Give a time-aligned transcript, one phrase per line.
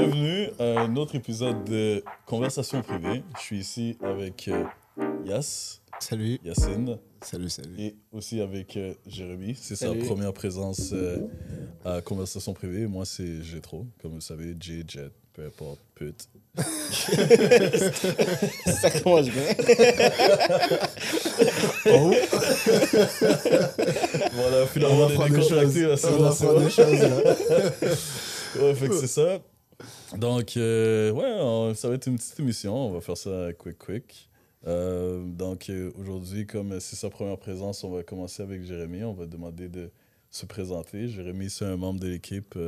[0.00, 3.22] Bienvenue à un autre épisode de Conversation privée.
[3.38, 4.64] Je suis ici avec euh,
[5.24, 6.38] Yas, Salut.
[6.44, 7.74] Yacine, Salut, salut.
[7.78, 9.56] et aussi avec euh, Jérémy.
[9.58, 11.20] C'est sa première présence euh,
[11.82, 12.86] à Conversation privée.
[12.86, 16.28] Moi, c'est Gétro, comme vous le savez, J, Jet, peu importe, pute.
[18.66, 19.44] Ça commence bien.
[21.86, 22.12] Oh,
[24.34, 25.78] Voilà, on finalement, on est apprend des choses.
[25.80, 26.68] là, c'est On bon, c'est bon.
[26.68, 27.16] choses, là.
[28.60, 29.38] Ouais, fait que c'est ça.
[30.16, 32.74] Donc, euh, ouais, ça va être une petite émission.
[32.74, 34.30] On va faire ça quick, quick.
[34.66, 39.04] Euh, donc, euh, aujourd'hui, comme c'est sa première présence, on va commencer avec Jérémy.
[39.04, 39.90] On va demander de
[40.30, 41.08] se présenter.
[41.08, 42.58] Jérémy, c'est un membre de l'équipe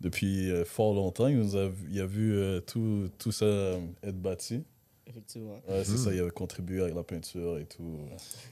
[0.00, 1.28] depuis fort longtemps.
[1.28, 3.46] Il, nous a, il a vu tout, tout ça
[4.02, 4.62] être bâti.
[5.10, 5.60] Effectivement.
[5.68, 7.98] Ouais, c'est ça, il a contribué avec la peinture et tout.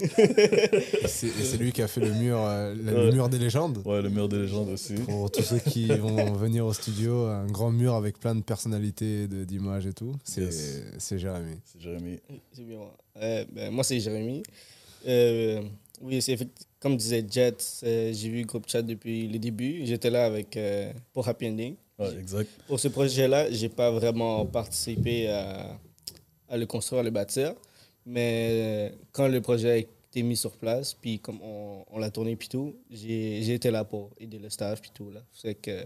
[0.00, 3.12] Et c'est lui qui a fait le mur, euh, le Ouais.
[3.12, 3.80] mur des légendes.
[3.84, 4.94] Ouais, le mur des légendes aussi.
[4.94, 9.28] Pour tous ceux qui vont venir au studio, un grand mur avec plein de personnalités,
[9.28, 10.14] de- d'images et tout.
[10.24, 10.82] C'est Yes.
[10.98, 11.56] c'est Jérémy.
[11.64, 12.18] C'est Jérémy.
[12.52, 12.78] C'est bien.
[12.78, 12.96] moi.
[13.20, 14.42] Euh, ben, moi, c'est Jérémy.
[15.06, 15.62] Euh,
[16.00, 16.36] oui, c'est
[16.80, 19.84] comme disait Jet, j'ai vu le groupe chat depuis le début.
[19.84, 21.74] J'étais là avec, euh, pour Happy Ending.
[21.98, 22.48] Ouais, exact.
[22.68, 25.76] Pour ce projet-là, j'ai pas vraiment participé à,
[26.48, 27.54] à le construire, à le bâtir.
[28.06, 32.10] Mais euh, quand le projet a été mis sur place, puis comme on, on l'a
[32.10, 35.10] tourné, puis tout, j'ai été là pour aider le staff, puis tout.
[35.10, 35.20] Là.
[35.32, 35.84] C'est que,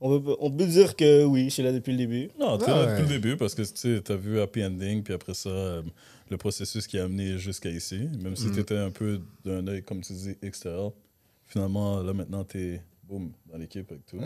[0.00, 2.30] on, peut, on peut dire que oui, je suis là depuis le début.
[2.38, 2.90] Non, t'es Ah là ouais.
[2.92, 3.62] depuis le début parce que
[4.02, 5.82] tu as vu Happy Ending, puis après ça, euh,
[6.30, 8.08] le processus qui a amené jusqu'à ici.
[8.22, 8.52] Même si Mm.
[8.54, 10.92] tu étais un peu d'un œil, comme tu dis, extérieur,
[11.46, 14.18] finalement, là maintenant, tu es boum, dans l'équipe avec tout.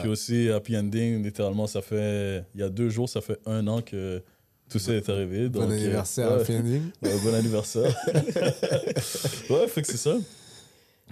[0.00, 2.44] Puis aussi, Happy Ending, littéralement, ça fait.
[2.54, 4.22] Il y a deux jours, ça fait un an que
[4.74, 5.48] tout ça est arrivé.
[5.48, 6.42] Bon euh, anniversaire, ouais.
[7.02, 7.94] Ouais, bon anniversaire.
[9.50, 10.16] ouais, fait que c'est ça.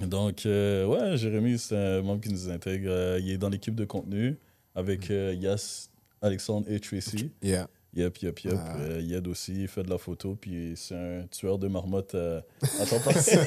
[0.05, 2.91] Donc, euh, ouais, Jérémy, c'est un membre qui nous intègre.
[2.91, 4.37] Euh, il est dans l'équipe de contenu
[4.75, 5.91] avec euh, Yas,
[6.21, 7.31] Alexandre et Tracy.
[7.41, 7.69] Yeah.
[7.95, 8.55] Yep, yep, yep.
[8.57, 8.77] Ah.
[8.81, 12.41] Euh, Yed aussi, il fait de la photo, puis c'est un tueur de marmottes euh,
[12.81, 13.39] à temps partiel.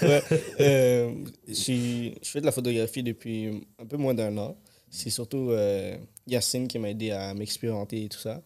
[0.00, 0.22] Ouais,
[0.60, 1.12] euh,
[1.46, 4.56] je fais de la photographie depuis un peu moins d'un an.
[4.90, 5.96] C'est surtout euh,
[6.30, 8.40] Yacine qui m'a aidé à m'expérimenter et tout ça.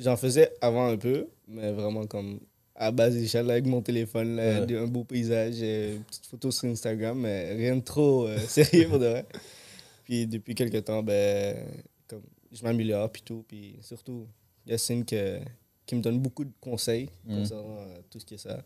[0.00, 2.40] J'en faisais avant un peu, mais vraiment comme
[2.74, 4.66] à base d'échelle avec mon téléphone, là, Ouais.
[4.66, 8.38] de- un beau paysage, euh, une petite photo sur Instagram, mais rien de trop euh,
[8.48, 9.26] sérieux pour de vrai.
[10.04, 11.56] Puis depuis quelques temps, ben,
[12.06, 12.22] comme,
[12.52, 13.44] je m'améliore, puis tout.
[13.48, 14.26] Puis surtout,
[14.66, 15.40] Yacine que-
[15.86, 18.62] qui me donne beaucoup de conseils concernant euh, tout ce qui est ça.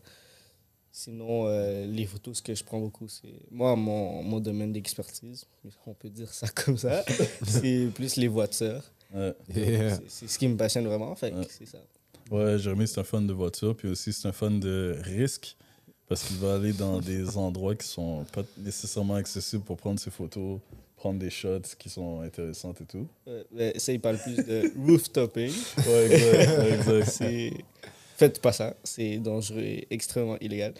[0.95, 3.33] Sinon, euh, les photos, ce que je prends beaucoup, c'est.
[3.49, 5.45] Moi, mon, mon domaine d'expertise,
[5.87, 7.03] on peut dire ça comme ça,
[7.47, 8.83] c'est plus les voitures.
[9.11, 9.33] Ouais.
[9.55, 9.97] Yeah.
[10.07, 11.47] C'est- ce qui me passionne vraiment, fait Ouais.
[11.49, 11.79] c'est ça.
[12.31, 15.57] Ouais, Jérémy, c'est un fan de voiture, puis aussi c'est un fan de risque,
[16.07, 20.11] parce qu'il va aller dans des endroits qui sont pas nécessairement accessibles pour prendre ses
[20.11, 20.59] photos,
[20.95, 23.07] prendre des shots qui sont intéressantes et tout.
[23.51, 25.51] Mais ça, il parle plus de rooftopping.
[25.87, 27.63] Ouais, exact, exact.
[28.23, 30.73] Faites pas ça, c'est dangereux et extrêmement illégal.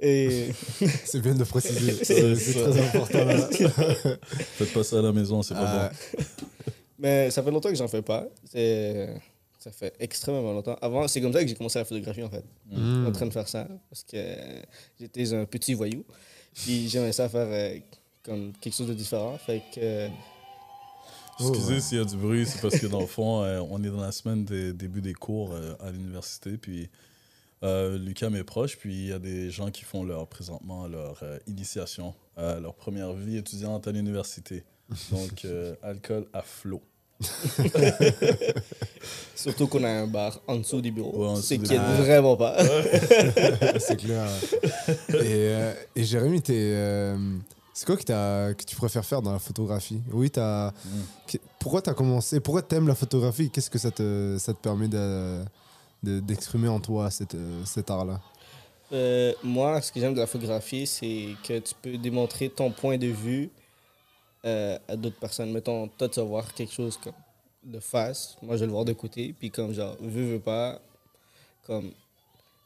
[0.00, 0.50] Et.
[1.04, 1.92] C'est bien de préciser.
[2.04, 3.24] C'est très important.
[3.24, 3.48] Là.
[4.30, 6.24] Faites pas ça à la maison, c'est pas Ah, bon.
[7.00, 8.28] Mais ça fait longtemps que j'en fais pas.
[8.54, 10.76] Ça fait extrêmement longtemps.
[10.80, 12.44] Avant, c'est comme ça que j'ai commencé la photographie, en fait.
[12.70, 13.06] hmm.
[13.08, 14.16] en train de faire ça parce que
[15.00, 16.04] j'étais un petit voyou.
[16.54, 17.76] Puis j'aimais ça faire euh,
[18.22, 19.36] comme quelque chose de différent.
[19.44, 20.08] Fait que euh,
[21.38, 23.82] Excusez Oh, s'il y a du bruit, c'est parce que dans le fond, euh, on
[23.84, 26.88] est dans la semaine des début des cours euh, à l'université, puis
[27.62, 31.18] euh, Lucas m'est proche, puis il y a des gens qui font leur présentement leur
[31.22, 34.62] euh, initiation leur première vie étudiante à l'université.
[35.10, 36.82] Donc, euh, alcool à flot.
[39.34, 41.34] surtout qu'on a un bar en dessous du bureau.
[41.34, 42.58] Ouais, du qui est vraiment pas.
[43.78, 44.28] c'est clair.
[45.08, 47.16] Et, euh, et Jérémy, t'es, euh,
[47.76, 50.00] c'est quoi que, tu préfères faire dans la photographie?
[50.10, 51.36] Oui, t'as, Mm.
[51.58, 53.50] pourquoi tu as commencé Pourquoi tu aimes la photographie?
[53.50, 55.44] Qu'est-ce que ça te, ça te permet de,
[56.02, 58.18] de- d'exprimer en toi cette, euh, cet art-là?
[58.92, 62.96] Euh, moi, ce que j'aime de la photographie, c'est que tu peux démontrer ton point
[62.96, 63.50] de vue
[64.46, 65.52] euh, à d'autres personnes.
[65.52, 67.12] Mettons, toi, tu vas voir quelque chose comme
[67.62, 68.38] de face.
[68.40, 69.34] Moi, je vais le voir de côté.
[69.38, 70.80] Puis comme genre, veux, veux pas,
[71.66, 71.90] comme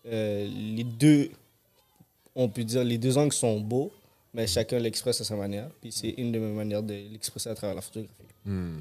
[0.06, 1.32] euh, les deux,
[2.36, 3.90] on peut dire, les deux angles sont beaux,
[4.34, 5.70] mais chacun l'expresse à sa manière.
[5.80, 8.14] Puis c'est une de mes manières de l'expresser à travers la photographie.
[8.44, 8.78] Hmm.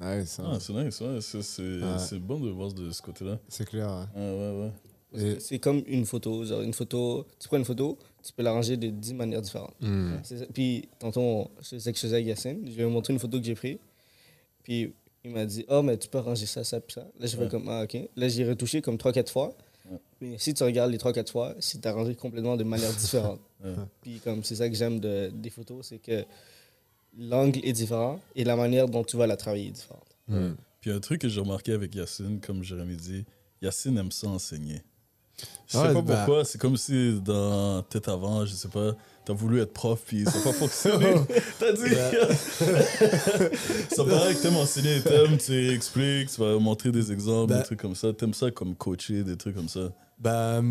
[0.00, 1.98] Ouais, ça, Ah, c'est nice, ouais, c'est, c'est, Ouais.
[1.98, 3.38] c'est bon de voir de ce côté-là.
[3.48, 3.88] c'est clair.
[3.88, 4.72] Ah, ouais, ouais.
[5.10, 6.44] Parce Et- que C'est comme une photo.
[6.44, 9.74] Genre, une photo, tu prends une photo, tu peux l'arranger de 10 manières différentes.
[9.80, 10.16] Hmm.
[10.52, 12.60] Puis, tantôt, c'est ça que je faisais avec Yacine.
[12.70, 13.78] Je lui ai montré une photo que j'ai prise.
[14.62, 14.92] Puis,
[15.24, 17.00] il m'a dit Oh, mais tu peux arranger ça, ça, puis ça.
[17.18, 17.44] Là, j'ai Ouais.
[17.44, 17.96] fait comme Ah, ok.
[18.16, 19.56] Là, j'ai retouché comme 3-4 fois.
[20.20, 23.40] Mais si tu regardes les 3-4 fois, c'est arrangé complètement de manière différente.
[23.64, 23.74] Ouais.
[24.02, 26.24] Puis, comme c'est ça que j'aime de, des photos, c'est que
[27.18, 30.16] l'angle est différent et la manière dont tu vas la travailler est différente.
[30.28, 30.50] Mm.
[30.80, 33.24] Puis un truc que j'ai remarqué avec Yacine, comme Jérémy dit,
[33.60, 34.80] Yacine aime ça enseigner.
[35.66, 38.92] Je sais Ouais, pas bah- pourquoi, c'est comme si dans Tête avant, je sais pas,
[39.28, 41.14] t'as voulu être prof puis ça n'a pas fonctionné.
[41.58, 41.80] t'as dit.
[43.94, 47.80] ça paraît que t'aimes enseigner, t'aimes, tu expliques, tu vas montrer des exemples, des trucs
[47.80, 48.10] comme ça.
[48.14, 49.92] T'aimes ça comme coacher, des trucs comme ça?
[50.18, 50.62] Bah,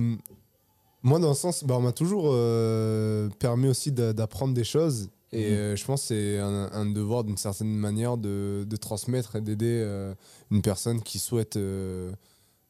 [1.04, 5.10] moi, dans le sens, bah, on m'a toujours euh, permis aussi d'a- d'apprendre des choses.
[5.32, 5.58] Et Mhm.
[5.58, 9.42] euh, je pense que c'est un, un devoir d'une certaine manière de, de transmettre et
[9.42, 10.14] d'aider euh,
[10.52, 11.58] une personne qui souhaite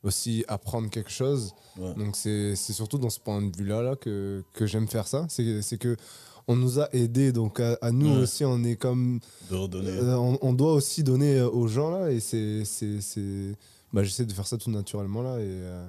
[0.04, 1.54] aussi apprendre quelque chose.
[1.78, 1.94] Ouais.
[1.96, 5.26] Donc c'est surtout dans ce point de vue-là là, que, que j'aime faire ça.
[5.30, 5.96] C'est que
[6.50, 8.22] on nous a aidés, donc à, à nous Ouais.
[8.22, 9.20] aussi, on est comme...
[9.52, 9.90] De redonner.
[9.90, 12.64] euh, on, on doit aussi donner euh, aux gens là, et c'est...
[13.92, 15.44] Bah, J'essaie de faire ça tout naturellement là, et...
[15.46, 15.88] euh,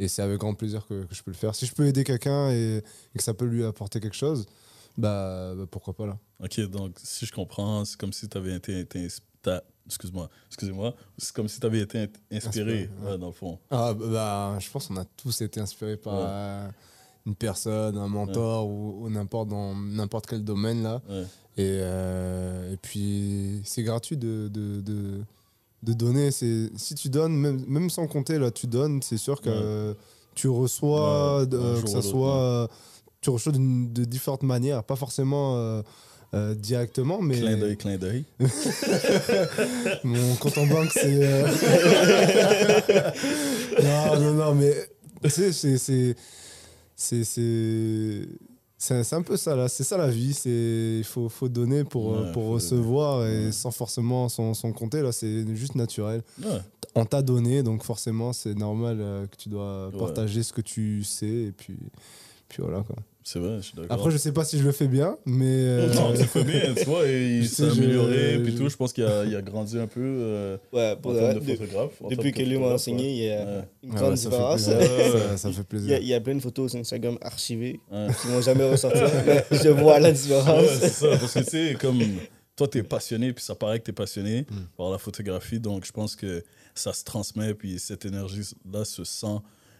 [0.00, 1.56] et c'est avec grand plaisir que, que je peux le faire.
[1.56, 4.46] Si je peux aider quelqu'un et, et que ça peut lui apporter quelque chose,
[4.96, 6.16] bah, bah, pourquoi pas là.
[6.40, 8.78] Ok, donc si je comprends, c'est comme si t'avais été.
[8.78, 9.08] été
[9.42, 10.94] t'as- Excuse-moi, excusez-moi.
[11.16, 12.06] C'est comme si t'avais été in-
[12.36, 12.38] inspiré,
[12.82, 13.10] Inspiré, ouais.
[13.12, 13.58] ouais, dans le fond.
[13.70, 16.20] Ah, bah, bah, je pense qu'on a tous été inspirés par Ouais.
[16.26, 16.68] euh,
[17.26, 21.00] une personne, un mentor ou, ou n'importe dans n'importe quel domaine là.
[21.56, 25.20] Et, euh, et puis c'est gratuit de, de, de,
[25.82, 26.30] de donner.
[26.30, 29.94] C'est- Si tu donnes, même, même sans compter, là, tu donnes, c'est sûr que euh,
[30.34, 32.68] tu reçois, euh, que ça soit.
[33.20, 35.82] tu reçois de différentes manières, pas forcément
[36.34, 37.38] euh, directement, mais.
[37.38, 38.24] Clin d'œil, clin d'œil.
[40.04, 41.02] Mon compte en banque, c'est.
[41.06, 41.46] euh,
[43.82, 44.74] non, non, non, mais.
[45.24, 45.78] Tu sais, c'est.
[45.78, 46.14] c'est-
[48.80, 49.12] C'est.
[49.12, 49.68] Un peu ça, là.
[49.68, 50.36] C'est ça la vie.
[50.44, 53.52] Il faut, faut donner pour, Ouais, pour recevoir et Ouais.
[53.52, 55.02] sans forcément s'en compter.
[55.02, 56.22] Là, c'est juste naturel.
[56.42, 56.58] Ouais.
[56.94, 61.04] On t'a donné, donc forcément, c'est normal euh, que tu dois partager ce que tu
[61.04, 61.26] sais.
[61.26, 61.76] Et puis,
[62.48, 62.96] puis voilà, quoi.
[63.30, 63.92] C'est vrai, je suis d'accord.
[63.92, 65.44] Après, je sais pas si je le fais bien, mais.
[65.46, 68.56] euh, Non, tu fais bien, tu vois, et il s'est sais, je- amélioré, puis je-
[68.56, 68.68] tout.
[68.70, 71.40] Je pense qu'il a, il a grandi un peu euh, Ouais, en pour termes de-
[71.40, 71.92] de de- photographe.
[72.02, 73.64] en depuis que lui m'a enseigné, il y a ouais.
[73.82, 74.64] une ouais, grande ça, différence.
[74.64, 74.78] plaisir.
[74.80, 75.20] Ouais.
[75.20, 75.98] Ça- ça fait Il y, a, plaisir.
[75.98, 78.06] il y a plein de photos sur Instagram archivées Ouais.
[78.18, 79.02] qui vont jamais ressortir.
[79.26, 80.62] mais je vois la différence.
[80.62, 82.00] Ouais, c'est ça, parce que tu sais, comme
[82.56, 84.54] toi, t'es passionné, puis ça paraît que t'es passionné Mm.
[84.74, 86.42] par la photographie, donc je pense que
[86.74, 89.36] ça se transmet, puis cette énergie-là se sent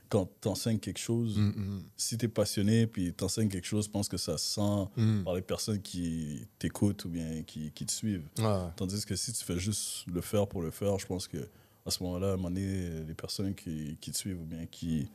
[0.08, 1.36] quand t'enseignes quelque chose.
[1.38, 4.88] Mm, mm, Si t'es passionné, puis t'enseignes quelque chose, je pense que ça se sent
[4.96, 5.24] mm.
[5.24, 8.28] par les personnes qui t'écoutent ou bien qui, qui te suivent.
[8.76, 11.38] Tandis que si tu fais juste le faire pour le faire, je pense que
[11.86, 14.66] à ce moment-là, à un moment donné, les personnes qui, qui te suivent ou bien
[14.66, 15.08] qui,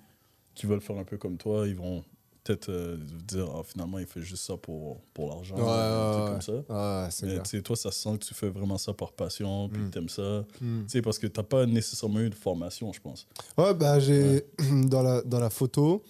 [0.55, 2.03] qui veulent faire un peu comme toi, ils vont
[2.43, 2.97] peut-être euh,
[3.27, 6.51] dire ah, finalement, il fait juste ça pour, pour l'argent, Ouais, ouais, comme ça.
[6.51, 7.09] Ouais,
[7.53, 9.89] Mais toi, ça se sent que tu fais vraiment ça par passion, puis Mm.
[9.91, 10.43] t'aimes ça.
[10.61, 10.81] Mm.
[10.83, 13.27] Tu sais, parce que t'as pas nécessairement eu de formation, je pense.
[13.57, 14.45] Ouais, bah, j'ai,
[14.87, 16.03] dans, la, dans la photo,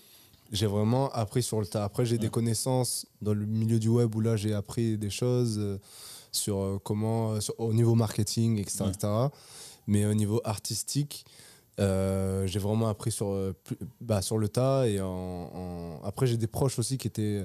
[0.51, 1.83] j'ai vraiment appris sur le tas.
[1.83, 5.57] Après, j'ai des connaissances dans le milieu du web où là, j'ai appris des choses
[5.59, 5.77] euh,
[6.31, 9.07] sur euh, comment, euh, sur- au niveau marketing, etc., etc.
[9.87, 11.25] Mais au niveau artistique,
[11.79, 13.53] euh, j'ai vraiment appris sur, euh,
[14.01, 14.87] bah, sur le tas.
[14.87, 17.43] Et en, en- Après, j'ai des proches aussi qui étaient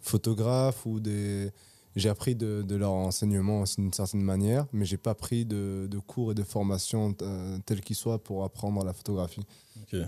[0.00, 1.50] photographes ou des.
[1.96, 5.98] J'ai appris de, de leur enseignement d'une certaine manière, mais j'ai pas pris de, de
[6.00, 9.42] cours et de formation euh, tels qu'ils soient pour apprendre la photographie.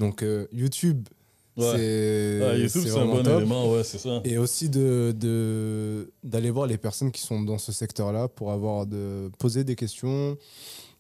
[0.01, 1.09] Donc euh, YouTube,
[1.57, 1.65] Ouais.
[1.77, 3.37] c'est Ah, YouTube, c'est un bon top.
[3.39, 4.21] élément, ouais, c'est ça.
[4.25, 8.85] Et aussi de de- d'aller voir les personnes qui sont dans ce secteur-là pour avoir
[8.85, 10.37] de poser des questions,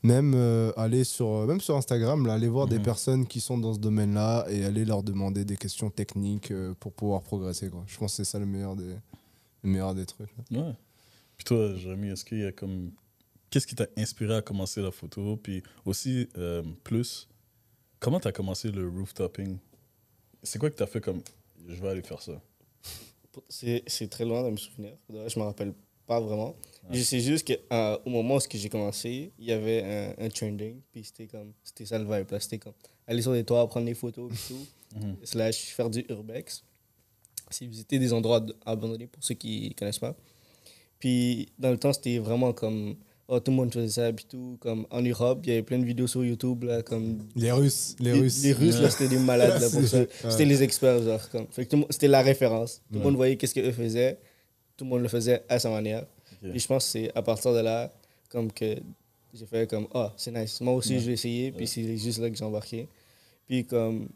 [0.03, 2.85] même euh, aller sur même sur Instagram, là, aller voir des Mhm.
[2.85, 6.93] personnes qui sont dans ce domaine-là et aller leur demander des questions techniques euh, pour
[6.93, 7.69] pouvoir progresser.
[7.71, 7.85] Quoi.
[7.87, 8.95] Je pense que c'est ça le meilleur des
[9.63, 10.31] le meilleur des trucs.
[10.51, 10.61] là.
[10.69, 10.75] Ouais.
[11.37, 12.93] Puis toi, Jérémy, est-ce qu'il y a comme.
[13.51, 15.37] Qu'est-ce qui t'a inspiré à commencer la photo?
[15.37, 17.29] Puis aussi, euh, plus,
[18.01, 19.59] comment t'as commencé le rooftopping?
[20.43, 21.21] C'est quoi que t'as fait comme.
[21.69, 22.41] Je vais aller faire ça?
[23.49, 24.93] C'est c'est très loin de me souvenir.
[25.11, 25.75] Je me rappelle
[26.07, 26.57] pas vraiment.
[26.89, 26.97] Ouais.
[26.99, 30.29] Je sais juste qu'au moment où ce que j'ai commencé, il y avait un, un
[30.29, 30.81] trending.
[30.93, 31.53] Puis c'était comme.
[31.65, 32.27] C'était ça le vibe.
[32.39, 32.73] C'était comme
[33.07, 34.67] aller sur les toits, prendre des photos et tout.
[35.05, 35.17] Mhm.
[35.25, 36.63] slash faire du urbex.
[37.51, 40.17] C'est visiter des endroits abandonnés pour ceux qui connaissent pas.
[40.99, 42.97] Puis dans le temps, c'était vraiment comme.
[43.29, 44.57] Oh, tout le monde faisait ça, puis tout.
[44.61, 47.27] Comme en Europe, il y avait plein de vidéos sur YouTube, là, comme.
[47.35, 48.43] Les Russes, les, Les, Russes.
[48.45, 50.05] les Russes, là, c'était des malades là, pour ça.
[50.07, 51.29] C'est- C'était les experts, genre.
[51.31, 51.47] Comme.
[51.91, 52.77] C'était la référence.
[52.77, 53.05] Tout le Ouais.
[53.05, 54.19] monde voyait qu'est-ce qu'eux faisaient.
[54.77, 56.03] Tout le monde le faisait à sa manière.
[56.43, 56.51] Ok.
[56.51, 57.93] Puis je pense que c'est à partir de là,
[58.29, 58.77] comme que
[59.35, 60.61] j'ai fait comme, ah, c'est nice.
[60.61, 61.01] Moi aussi, Ouais.
[61.01, 61.47] je vais essayer.
[61.51, 61.57] Ouais.
[61.57, 62.89] Puis c'est juste là que j'ai embarqué.
[63.47, 64.09] Puis comme,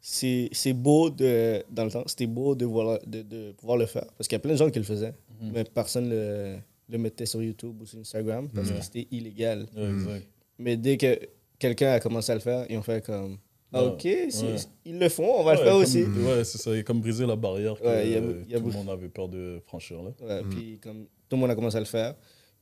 [0.00, 4.06] c'est beau de, dans le temps, c'était beau de, voir, de, de pouvoir le faire.
[4.16, 5.14] Parce qu'il y a plein de gens qui le faisaient.
[5.40, 5.50] Mhm.
[5.52, 6.56] Mais personne le,
[6.88, 9.66] le mettait sur YouTube ou sur Instagram parce que c'était illégal.
[10.58, 11.18] Mais dès que
[11.58, 13.38] quelqu'un a commencé à le faire, ils ont fait comme,
[13.72, 14.28] Ah, ok, Ouais.
[14.84, 16.02] ils le font, on va le faire comme- aussi.
[16.02, 16.72] Ouais, c'est ça.
[16.74, 18.58] Il a comme brisé la barrière que Ouais, il y a- euh, il y a
[18.60, 19.98] tout le monde avait peur de franchir.
[20.02, 20.10] Là.
[20.26, 22.14] Ouais, Puis comme tout le monde a commencé à le faire.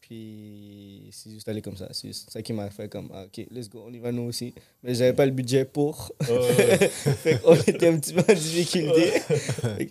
[0.08, 1.88] Puis c'est juste allé comme ça.
[1.92, 4.54] C'est ça qui m'a fait comme, ah, ok, let's go, on y va nous aussi.
[4.82, 6.12] Mais j'avais pas le budget pour.
[6.22, 9.12] Ouais, fait qu'on était un petit peu en difficulté.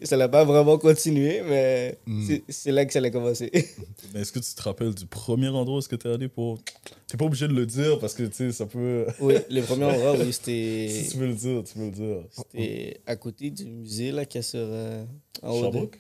[0.04, 2.30] Ça n'a pas vraiment continué, mais Mm.
[2.50, 3.52] c'est- là que ça a commencé.
[4.14, 6.28] Mais est-ce que tu te rappelles du premier endroit où est-ce que tu es allé
[6.28, 6.60] pour.
[7.08, 9.06] T'es pas obligé de le dire parce que tu sais, ça peut.
[9.22, 12.18] oui, le premier endroit, oui, si tu c'était veux le dire, tu peux le dire.
[12.32, 14.60] c'était à côté du musée là, qui est sur.
[14.62, 15.06] euh,
[15.44, 16.00] en Sherbrooke?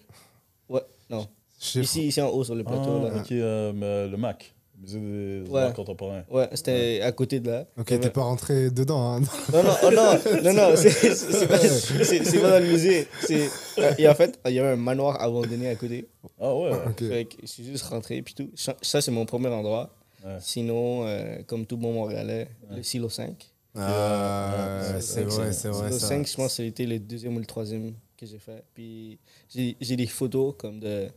[0.70, 1.28] Ouais, non.
[1.60, 3.02] Ici, ici en haut sur le plateau.
[3.06, 3.22] Ah, là.
[3.22, 5.62] ok, euh, mais le MAC, Musée des Ouais.
[5.62, 6.24] Arts Contemporains.
[6.30, 7.66] Ouais, c'était à côté de là.
[7.80, 9.16] Ok, t'es pas rentré dedans.
[9.16, 9.22] Hein.
[9.52, 13.08] Non, non, oh non, non, non, c'est c'est pas, pas dans le musée.
[13.22, 13.50] C'est-
[13.80, 16.08] euh, Et en fait, il y avait un manoir abandonné à côté.
[16.40, 16.72] Ah ouais.
[16.88, 17.00] Ok.
[17.08, 18.50] Fait que je suis juste rentré, puis tout.
[18.56, 19.90] Ça, c'est mon premier endroit.
[20.24, 20.38] Ouais.
[20.40, 23.34] Sinon, euh, comme tout bon Montréalais, le Silo 5.
[23.76, 25.88] Ah, c'est vrai, c'est vrai.
[25.88, 26.08] Silo ça.
[26.08, 28.64] 5, je pense que c'était le deuxième ou le troisième que j'ai fait.
[28.74, 29.18] Puis
[29.54, 31.08] j'ai j'ai des photos comme de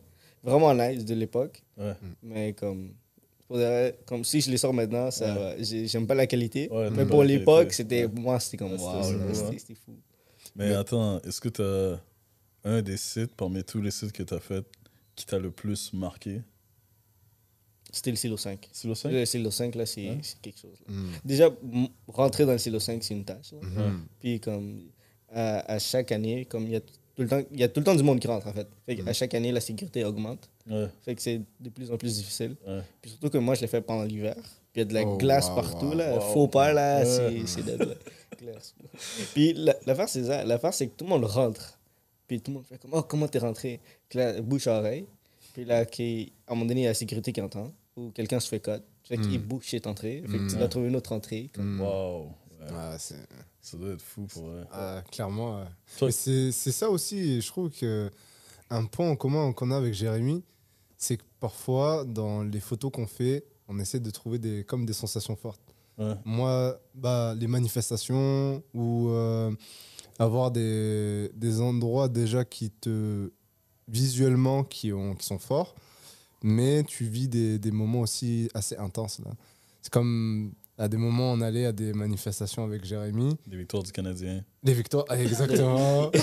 [0.43, 1.93] vraiment nice de l'époque, Ouais.
[2.23, 2.93] mais comme.
[3.47, 5.57] pour de vrai, Comme si je les sors maintenant, ça, Ouais.
[5.59, 6.69] j'ai- j'aime pas la qualité.
[6.71, 8.11] Ouais, mais pour l'époque, c'était Ouais.
[8.15, 9.93] moi, c'était comme wow, c'était c'était fou.
[10.55, 11.99] Mais attends, est-ce que tu as
[12.63, 14.65] un des sites parmi tous les sites que tu as fait
[15.15, 16.41] qui t'a le plus marqué?
[17.91, 18.69] C'était le Silo 5.
[18.71, 20.77] Silo 5 Le Silo 5, là, c'est c'est quelque chose.
[20.87, 20.93] là.
[20.93, 21.09] Mm.
[21.25, 23.51] Déjà, m- rentrer dans le Silo 5, c'est une tâche.
[23.51, 23.59] là.
[23.61, 24.05] Mhm.
[24.19, 24.83] Puis, comme,
[25.29, 26.81] à, à chaque année, comme il y a
[27.27, 28.67] tout le temps, il y a tout le temps du monde qui rentre, en fait.
[28.85, 29.05] Fait Mm.
[29.05, 30.49] qu'à chaque année, la sécurité augmente.
[30.69, 32.55] Ouais, Fait que c'est de plus en plus difficile.
[32.67, 32.81] ouais.
[33.01, 34.35] Puis surtout que moi, je l'ai fait pendant l'hiver.
[34.73, 36.13] Puis il y a de la Oh, glace wow, partout, wow, là.
[36.15, 36.21] wow.
[36.33, 37.43] Faut pas, là, Ouais.
[37.45, 37.85] c'est de la
[38.39, 38.73] glace.
[39.33, 40.43] Puis la- l'affaire, c'est ça.
[40.45, 41.77] L'affaire, c'est que tout le monde rentre.
[42.27, 43.79] Puis tout le monde fait comme, oh, comment t'es rentré?
[44.07, 45.05] Puis là, bouche à oreille.
[45.53, 47.71] Puis là, qui, à un moment donné, il y a la sécurité qui entend.
[47.97, 48.83] Ou quelqu'un se fait code.
[49.03, 49.43] Fait qu'il Mm.
[49.43, 50.23] bouge chez entrée.
[50.25, 50.47] Fait que Mm.
[50.49, 51.49] tu dois trouver une autre entrée.
[51.57, 51.81] Mm.
[51.81, 52.21] Waouh.
[52.23, 52.67] Ouais.
[52.73, 53.15] Ah, c'est-
[53.61, 54.63] Ça doit être fou pour vrai.
[54.71, 55.63] ah, clairement.
[55.97, 58.09] Toi- c'est c'est ça aussi, je trouve que
[58.69, 60.43] un point en commun qu'on a avec Jérémy,
[60.97, 64.93] c'est que parfois, dans les photos qu'on fait, on essaie de trouver des, comme des
[64.93, 65.61] sensations fortes.
[65.97, 66.15] Ouais.
[66.25, 69.51] Moi, bah, les manifestations ou euh,
[70.19, 73.29] avoir des, des endroits déjà qui te
[73.87, 75.75] visuellement qui, ont, qui sont forts,
[76.43, 79.19] mais tu vis des, des moments aussi assez intenses.
[79.19, 79.31] là.
[79.81, 83.37] C'est comme à des moments on allait à des manifestations avec Jérémy.
[83.45, 84.41] Des victoires du Canadien.
[84.63, 86.09] Les victoires, ah, exactement.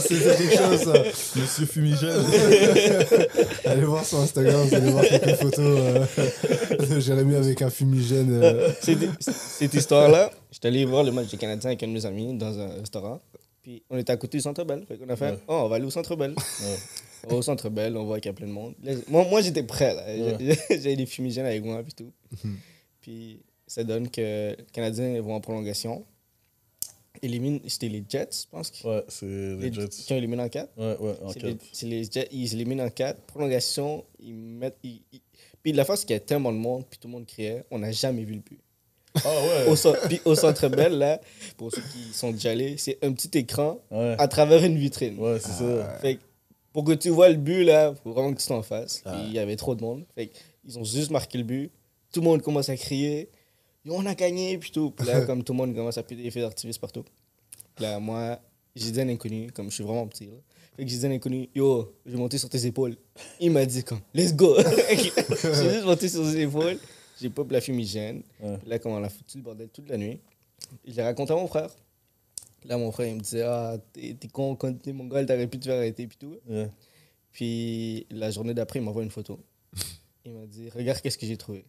[0.00, 1.02] C'était quelque chose, ça.
[1.38, 2.24] Monsieur Fumigène.
[3.64, 6.06] Allez voir sur Instagram, vous allez voir quelques photos euh,
[6.86, 8.30] de Jérémy avec un fumigène.
[8.42, 8.70] euh.
[9.20, 12.58] Cette histoire-là, j'étais allé voir le match du Canadien avec un de mes amis dans
[12.58, 13.20] un restaurant.
[13.62, 14.84] Puis on était à côté du Centre Bell.
[14.88, 15.38] Fait qu'on a fait, Ouais.
[15.48, 16.30] oh, on va aller au Centre Bell.
[16.32, 16.76] Ouais.
[17.32, 18.74] Au Centre Bell, on voit qu'il y a plein de monde.
[19.08, 19.94] Moi, moi j'étais prêt.
[19.94, 20.04] là.
[20.36, 20.56] Ouais.
[20.70, 22.12] J'avais des fumigènes avec moi, puis tout.
[22.44, 22.56] Mhm.
[23.00, 24.20] puis ça donne que
[24.56, 26.04] les Canadiens vont en prolongation.
[27.22, 29.88] Élimine, c'était les Jets, je pense, Ouais, c'est les les- Jets.
[29.88, 30.68] qui ont éliminé en 4.
[30.76, 31.64] Ouais, ouais, en C'est les, 4.
[31.72, 33.20] c'est les Jets, ils éliminent en 4.
[33.22, 34.76] Prolongation, ils mettent.
[34.82, 35.20] ils- ils-
[35.62, 37.64] Puis la face, c'est qu'il y a tellement de monde, puis tout le monde criait,
[37.70, 38.60] on n'a jamais vu le but.
[39.16, 39.70] Ah ouais.
[39.72, 41.20] Au, puis au centre Bell, là,
[41.56, 45.16] pour ceux qui sont déjà allés, c'est un petit écran Ouais, à travers une vitrine.
[45.18, 45.98] ouais c'est ça.
[46.02, 46.18] Fait
[46.74, 49.00] pour que tu vois le but, là, faut vraiment que tu t'en fasses.
[49.06, 49.22] Ah.
[49.24, 50.04] Il y avait trop de monde.
[50.16, 50.30] Fait
[50.66, 51.70] ils ont juste marqué le but.
[52.12, 53.30] Tout le monde commence à crier.
[53.88, 54.90] On a gagné, puis tout.
[54.90, 57.04] Puis là, comme tout le monde commence à péter des feux d'artifice partout.
[57.76, 58.40] Puis là, moi,
[58.74, 60.36] j'ai dit à un inconnu, comme je suis vraiment petit, là.
[60.76, 62.96] Fait que j'ai dit à un inconnu, yo, je vais monter sur tes épaules.
[63.38, 64.56] Il m'a dit, comme, let's go.
[64.90, 66.80] j'ai juste monté sur ses épaules.
[67.20, 68.22] J'ai pop la fumigène.
[68.40, 68.58] Ouais.
[68.58, 70.18] Puis là, comme on a foutu le bordel toute la nuit,
[70.84, 71.70] je l'ai raconté à mon frère.
[72.64, 75.66] Là, mon frère, il me disait, ah, t'es con, quand t'es mongol, t'aurais pu te
[75.66, 76.36] faire arrêter, puis tout.
[76.48, 76.70] Ouais.
[77.32, 79.38] Puis la journée d'après, il m'envoie une photo.
[80.24, 81.64] Il m'a dit, regarde qu'est-ce que j'ai trouvé.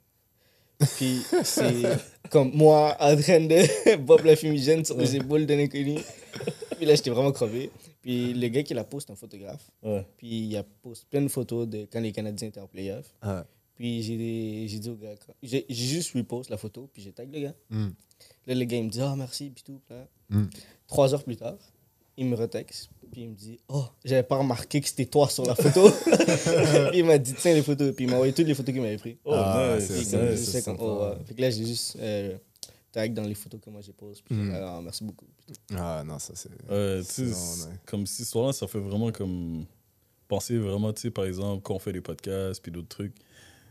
[0.97, 1.83] Puis c'est
[2.29, 5.95] comme moi en train de bob la fumigène sur les épaules d'un inconnu.
[6.77, 7.71] Puis là, j'étais vraiment crevé.
[8.01, 9.69] Puis le gars qui la poste, un photographe.
[9.81, 10.05] Ouais.
[10.17, 13.13] Puis il a posté plein de photos de quand les Canadiens étaient en playoff.
[13.21, 17.39] Ah, Puis j'ai dit au gars, j'ai juste repost la photo, puis j'ai tag le
[17.39, 17.55] gars.
[17.69, 17.87] mm.
[18.47, 19.81] Là, le gars, il me dit, ah, merci, puis tout.
[19.89, 20.45] Là, Mm.
[20.87, 21.57] Trois heures plus tard,
[22.17, 25.45] il me retexte, puis il me dit, oh, j'avais pas remarqué que c'était toi sur
[25.45, 25.89] la photo.
[26.91, 28.81] puis il m'a dit, tiens les photos, puis il m'a envoyé toutes les photos qu'il
[28.81, 29.17] m'avait prises.
[29.25, 29.87] Oh, Ah, nice.
[29.87, 29.93] c'est-
[30.33, 31.17] Puis c'est- comme, oh, ouais.
[31.25, 32.37] Fait que là, j'ai juste euh,
[32.91, 34.21] tag dans les photos que moi j'ai posées.
[34.23, 34.49] Puis Mm.
[34.51, 35.25] dit, ah, merci beaucoup.
[35.75, 36.49] Ah non, ça c'est.
[36.69, 39.65] Ouais, tu sais, comme cette histoire-là, ça fait vraiment comme
[40.27, 43.13] penser vraiment, tu sais, par exemple, quand on fait des podcasts puis d'autres trucs.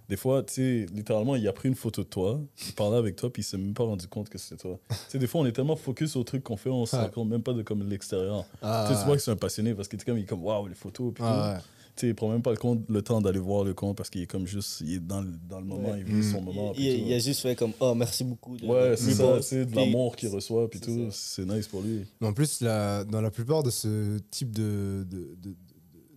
[0.08, 3.16] Des fois, tu sais, littéralement, il a pris une photo de toi, il parlait avec
[3.16, 4.78] toi, puis il s'est même pas rendu compte que c'était toi.
[4.88, 7.08] tu sais, des fois, on est tellement focus au truc qu'on fait, on se rend
[7.08, 8.44] compte même pas de comme l'extérieur.
[8.61, 10.26] Ah, Tu sais, tu vois que c'est un passionné parce qu'il était comme, il est
[10.26, 11.28] comme, waouh, les photos, puis tout.
[11.30, 11.61] ah, ouais.
[11.96, 14.20] sais, il prend même pas le, compte, le temps d'aller voir le compte parce qu'il
[14.20, 16.00] est comme juste, il est dans, le- dans le moment, Ouais.
[16.00, 16.44] il vit son Mm.
[16.44, 16.73] moment.
[16.76, 17.04] il, tout.
[17.06, 20.16] il a juste fait comme oh merci beaucoup de- Ouais, c'est ça, c'est de l'amour
[20.16, 21.06] qu'il reçoit, puis c'est tout.
[21.12, 22.04] C'est nice pour lui.
[22.20, 25.56] Mais en plus, la- dans la plupart de ce type de, de, de, de-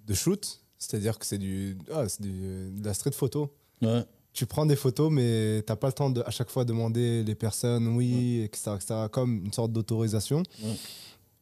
[0.08, 3.54] de shoot, c'est-à-dire que c'est du, ah, c'est du- de la street photo.
[3.82, 4.04] Ouais.
[4.34, 7.36] Tu prends des photos, mais t'as pas le temps de à chaque fois demander les
[7.36, 10.44] personnes, oui, etc., etc., comme une sorte d'autorisation.
[10.62, 10.76] Ouais.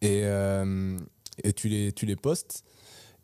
[0.01, 0.97] Et, euh,
[1.43, 2.63] et tu, les, tu les postes.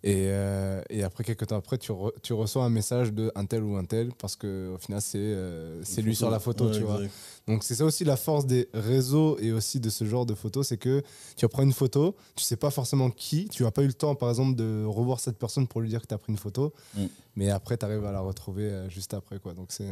[0.04, 3.46] Et, euh, et après, quelques temps après, tu, re- tu reçois un message de un
[3.46, 6.82] tel ou un tel, parce qu'au final, c'est euh, lui sur la photo, Ouais, tu
[6.82, 7.00] vois.
[7.48, 10.68] Donc c'est ça aussi la force des réseaux et aussi de ce genre de photos,
[10.70, 11.04] c'est que
[11.36, 14.16] tu prends une photo, tu sais pas forcément qui, tu n'as pas eu le temps
[14.16, 16.74] par exemple de revoir cette personne pour lui dire que tu as pris une photo,
[16.96, 17.06] Mm.
[17.36, 19.54] mais après tu arrives à la retrouver euh, juste après quoi.
[19.54, 19.88] Donc c'est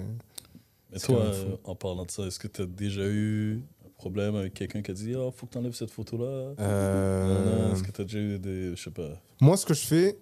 [0.92, 3.62] Mais toi, euh, en parlant de ça, est-ce que tu as déjà eu
[4.00, 7.84] problème avec quelqu'un qui a dit Ah, faut que tu enlèves cette photo-là Euh, Est-ce
[7.84, 8.76] que tu as déjà eu des.
[8.76, 9.10] Je sais pas.
[9.42, 10.18] moi ce que je fais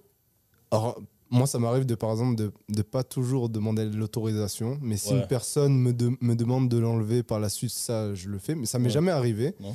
[0.71, 5.13] alors, moi ça m'arrive de par exemple de ne pas toujours demander l'autorisation, mais si
[5.13, 5.19] Ouais.
[5.21, 8.53] une personne me, de- me demande de l'enlever par la suite, ça je le fais,
[8.55, 8.91] mais ça m'est Ouais.
[8.91, 9.53] jamais arrivé.
[9.61, 9.73] Non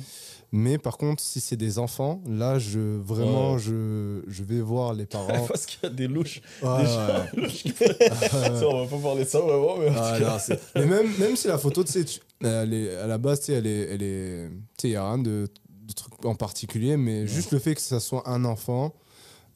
[0.55, 3.59] Mais par contre, si c'est des enfants, là, je vraiment, Ouais.
[3.59, 5.47] je, je vais voir les parents.
[5.47, 6.41] Parce qu'il y a des louches.
[6.61, 9.87] Déjà, louches Ça, on va pas parler de ça vraiment, mais.
[9.97, 13.17] Ah, non, mais même, même si la photo, tu sais, tu- elle est, à la
[13.17, 14.49] base, tu sais, elle est, elle est,
[14.83, 15.47] il n'y a rien de,
[15.87, 18.93] de truc en particulier, mais juste le fait que ça soit un enfant,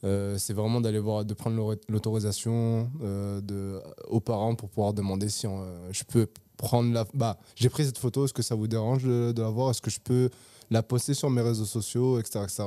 [0.04, 4.92] euh, c'est vraiment d'aller voir, de prendre l'au- l'autorisation euh, de, aux parents pour pouvoir
[4.94, 7.04] demander si on, euh, je peux prendre la.
[7.14, 9.70] Bah, j'ai pris cette photo, est-ce que ça vous dérange de, de la voir?
[9.70, 10.30] Est-ce que je peux
[10.70, 12.40] la poster sur mes réseaux sociaux, etc.
[12.44, 12.62] etc.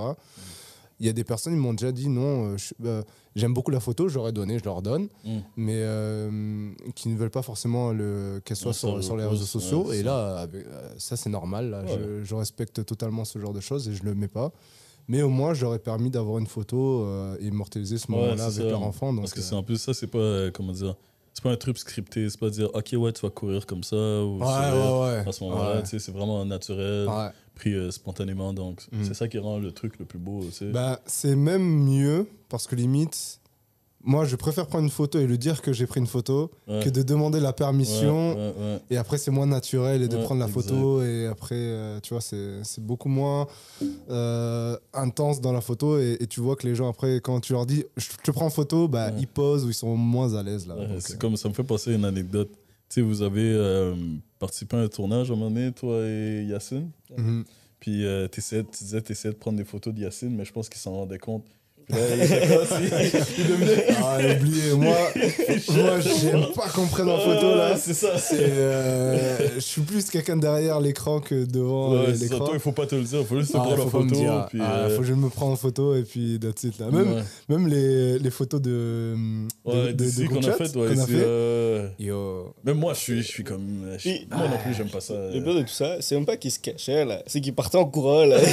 [1.01, 2.55] Il y a des personnes qui m'ont déjà dit non, euh,
[2.85, 3.01] euh,
[3.35, 5.37] j'aime beaucoup la photo, ai donné, je leur donne Mm.
[5.57, 9.25] mais euh, qui ne veulent pas forcément le- qu'elle soit sur, sur le sur les
[9.25, 9.87] réseaux sociaux.
[9.87, 11.69] ouais, et là, euh, ça c'est normal.
[11.71, 11.97] Là, Ouais.
[11.97, 14.51] je, je respecte totalement ce genre de choses et je le mets pas.
[15.07, 17.05] Mais au moins, j'aurais permis d'avoir une photo
[17.39, 18.63] et immortaliser ce moment-là avec ça.
[18.63, 19.11] leur enfant.
[19.11, 20.51] Donc, Parce que c'est en plus, ça, c'est pas.
[20.53, 20.95] comment dire
[21.33, 22.29] C'est pas un truc scripté.
[22.29, 23.95] C'est pas dire Ok, ouais, tu vas courir comme ça.
[23.95, 25.23] Ou ouais, ouais, ouais.
[25.27, 25.81] À ce moment-là, Ouais.
[25.83, 27.07] tu sais, c'est vraiment naturel.
[27.61, 28.53] Pris euh, spontanément.
[28.53, 29.03] Donc, Mm.
[29.07, 30.41] c'est ça qui rend le truc le plus beau.
[30.73, 33.37] Bah, c'est même mieux parce que limite,
[34.03, 36.81] moi, je préfère prendre une photo et lui dire que j'ai pris une photo Ouais.
[36.83, 38.79] que de demander la permission Ouais, ouais, ouais.
[38.89, 40.61] Et après, c'est moins naturel et de prendre la exact.
[40.69, 41.03] photo.
[41.03, 43.45] Et après, euh, tu vois, c'est beaucoup moins
[44.09, 45.99] euh, intense dans la photo.
[45.99, 48.47] Et, et tu vois que les gens, après, quand tu leur dis, je te prends
[48.47, 50.65] en photo, bah, ils posent ou ils sont moins à l'aise.
[50.67, 50.75] là.
[50.99, 52.49] C'est euh, comme ça me fait penser à une anecdote.
[52.91, 53.95] Sais, vous avez euh,
[54.37, 56.91] participé à un tournage à un moment donné, toi et Yacine?
[57.17, 57.45] mhm.
[57.79, 60.67] Puis euh, tu disais, tu essayais de prendre des photos de Yacine, mais je pense
[60.67, 61.45] qu'il s'en rendait compte.
[61.93, 63.85] Il devenait.
[64.01, 64.95] Ah, oubliez, moi,
[65.69, 67.75] moi j'aime pas qu'on prenne en photo là.
[67.77, 68.13] C'est ça.
[68.33, 72.39] Euh, je suis plus quelqu'un derrière l'écran que devant Ouais, euh, l'écran.
[72.39, 74.15] Toi, il faut pas te le dire, il faut juste te Ah, prendre me photo.
[74.15, 74.45] dire.
[74.49, 76.87] puis, Ah, euh, faut que je me prenne en photo et puis that's it, là.
[76.91, 77.21] Même, ouais.
[77.49, 78.69] même les, les photos de,
[79.15, 81.13] de, Ouais, de- d'ici de qu'on groupe a chat fait, ouais, a fait.
[81.15, 83.85] euh, Yo, Même moi, je suis, je suis comme.
[83.93, 85.13] je suis- Puis- Moi non plus, j'aime pas ça.
[85.33, 87.21] Le pire de tout ça, c'est même pas qu'il se cachait, là.
[87.27, 88.37] C'est qu'il partait en courant, là.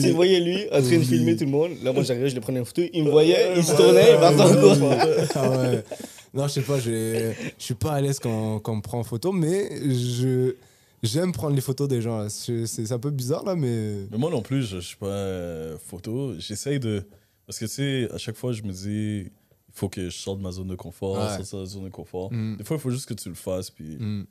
[0.00, 1.72] Tu, voyais lui en train de filmer tout le monde.
[1.82, 2.82] Là, moi, j'arrivais, je le prenais en photo.
[2.92, 4.98] Il me voyait, il se tournait, il partait en courant.
[5.34, 5.84] Ah ouais.
[6.32, 9.04] Non, je sais pas, je suis pas à l'aise quand, quand on me prend en
[9.04, 10.54] photo, mais je
[11.02, 12.28] j'aime prendre les photos des gens.
[12.28, 14.06] C'est c'est un peu bizarre là, mais.
[14.10, 16.34] Mais moi non plus, je, je suis pas euh, photo.
[16.38, 17.04] J'essaye de.
[17.46, 19.30] Parce que tu sais, à chaque fois, je me dis, il
[19.72, 21.44] faut que je sorte de ma zone de confort, Ouais.
[21.44, 22.32] sorte de ma zone de confort.
[22.32, 22.56] Mm.
[22.58, 23.70] Des fois, il faut juste que tu le fasses.
[23.70, 23.96] Puis.
[23.98, 24.26] Mm.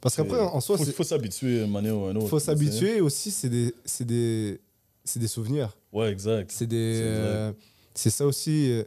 [0.00, 2.28] Parce qu'après, en soi, faut, il faut s'habituer d'une manière ou à une autre.
[2.28, 2.52] faut tu sais.
[2.52, 4.60] s'habituer aussi, c'est des, c'est des,
[5.04, 5.76] c'est des souvenirs.
[5.92, 6.50] Ouais, exact.
[6.52, 7.52] C'est des, euh,
[7.94, 8.70] c'est ça aussi.
[8.72, 8.84] euh,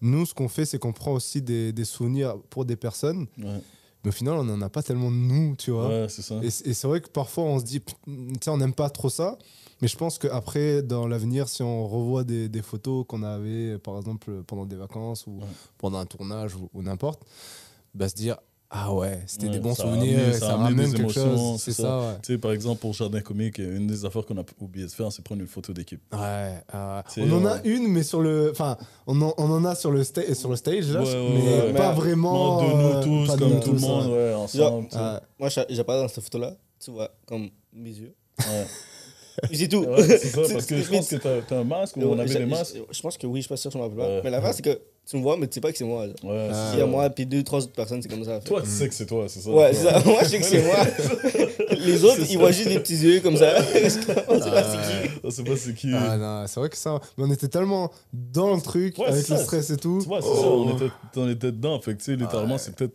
[0.00, 3.60] Nous, ce qu'on fait, c'est qu'on prend aussi des, des souvenirs pour des personnes, Ouais,
[4.04, 5.88] mais au final, on n'en a pas tellement de nous, tu vois.
[5.88, 6.40] ouais c'est ça.
[6.42, 9.10] Et, c'est vrai que parfois on se dit, Put- tu sais, on n'aime pas trop
[9.10, 9.36] ça.
[9.80, 13.96] Mais je pense qu'après, dans l'avenir, si on revoit des, des photos qu'on avait, par
[13.96, 15.46] exemple, pendant des vacances ou Ouais.
[15.78, 17.22] pendant un tournage ou, ou n'importe,
[17.94, 18.38] bah, se dire,
[18.70, 20.84] ah ouais, c'était Ouais, des bons ça a souvenirs, amené- ça, ça a amené ramène
[20.90, 21.62] des quelque émotions, chose.
[21.62, 21.82] c'est ça.
[21.82, 22.14] ça, ouais.
[22.22, 25.10] Tu sais, par exemple, pour Jardin Comique, une des affaires qu'on a oublié de faire,
[25.10, 26.02] c'est prendre une photo d'équipe.
[26.12, 27.60] Ouais, euh, on en a ouais.
[27.64, 28.50] une, mais sur le.
[28.50, 28.76] Enfin,
[29.06, 31.62] on en, on en a sur le, sta- sur le stage, là, Ouais, ouais, mais
[31.68, 31.72] ouais.
[31.72, 32.60] pas vraiment.
[32.62, 34.12] de euh, nous tous, pas de comme nous tout le tous, monde, ouais.
[34.12, 34.88] ouais, ensemble.
[35.38, 38.14] Moi, j'a- j'apparais dans cette photo-là, tu vois, comme mes yeux.
[38.40, 38.66] Ouais.
[39.52, 39.84] C'est tout.
[39.84, 42.44] Ouais, c'est ça, parce que je pense que t'as un masque ou on avait des
[42.44, 42.74] masques.
[42.90, 43.84] Je pense que oui, je suis pas sûr que je.
[43.84, 44.20] Ouais.
[44.24, 46.04] Mais l'affaire, c'est que tu me vois, mais tu sais pas que c'est moi.
[46.04, 46.70] Ouais, Ah.
[46.70, 46.90] c'est Il y a ça.
[46.90, 48.40] moi, puis deux, trois autres personnes, c'est comme ça.
[48.40, 49.50] Toi, tu sais que c'est toi, c'est ça.
[49.50, 50.02] Ouais, c'est ça.
[50.04, 50.76] Moi, je sais que c'est moi.
[51.78, 53.54] Les autres, ils voient juste des petits yeux comme ça.
[53.58, 55.10] On sait pas c'est qui.
[55.24, 55.92] On sait pas c'est qui.
[55.94, 56.98] Ah non, c'est vrai que ça.
[57.16, 59.98] Mais on était tellement dans le truc, Ouais, avec le stress et tout.
[60.02, 60.36] Tu vois, c'est Oh.
[60.36, 61.80] ça, on était, on était dedans.
[61.80, 62.60] Fait que, tu sais, littéralement, Ouais.
[62.60, 62.94] c'est peut-être.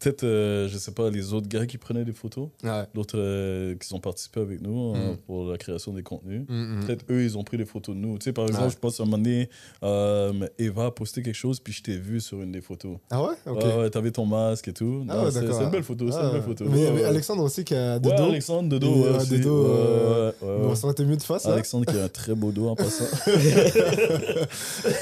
[0.00, 2.84] Peut-être, euh, je sais pas, les autres gars qui prenaient des photos, Ouais.
[2.94, 5.16] d'autres euh, qui ont participé avec nous euh, Mm.
[5.26, 6.42] pour la création des contenus.
[6.48, 6.84] Mm, mm.
[6.86, 8.18] Peut-être eux, ils ont pris des photos de nous.
[8.18, 8.70] Tu sais, par exemple, Ouais.
[8.70, 9.48] je pense à un moment donné,
[9.82, 12.96] euh, Eva a posté quelque chose, puis je t'ai vu sur une des photos.
[13.10, 13.34] Ah ouais?
[13.46, 13.62] Ok.
[13.62, 15.04] Ouais, t'avais ton masque et tout.
[15.08, 15.56] Ah ouais, c'est d'accord.
[15.58, 16.64] c'est une belle photo, c'est une Ah, belle photo.
[16.68, 17.04] Mais, mais.
[17.04, 18.24] Alexandre aussi qui a de Ouais, dos.
[18.24, 19.38] Alexandre de dos, ouais, aussi.
[19.40, 21.44] dos, euh, Bon, ça aurait été mieux de face.
[21.46, 23.04] Alexandre qui a un très beau dos en passant.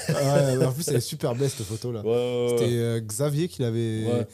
[0.08, 2.00] Ouais, en plus, elle est super belle, cette photo-là.
[2.02, 2.56] Ouais, ouais, ouais.
[2.58, 4.04] C'était Xavier qui l'avait.
[4.06, 4.26] Ouais,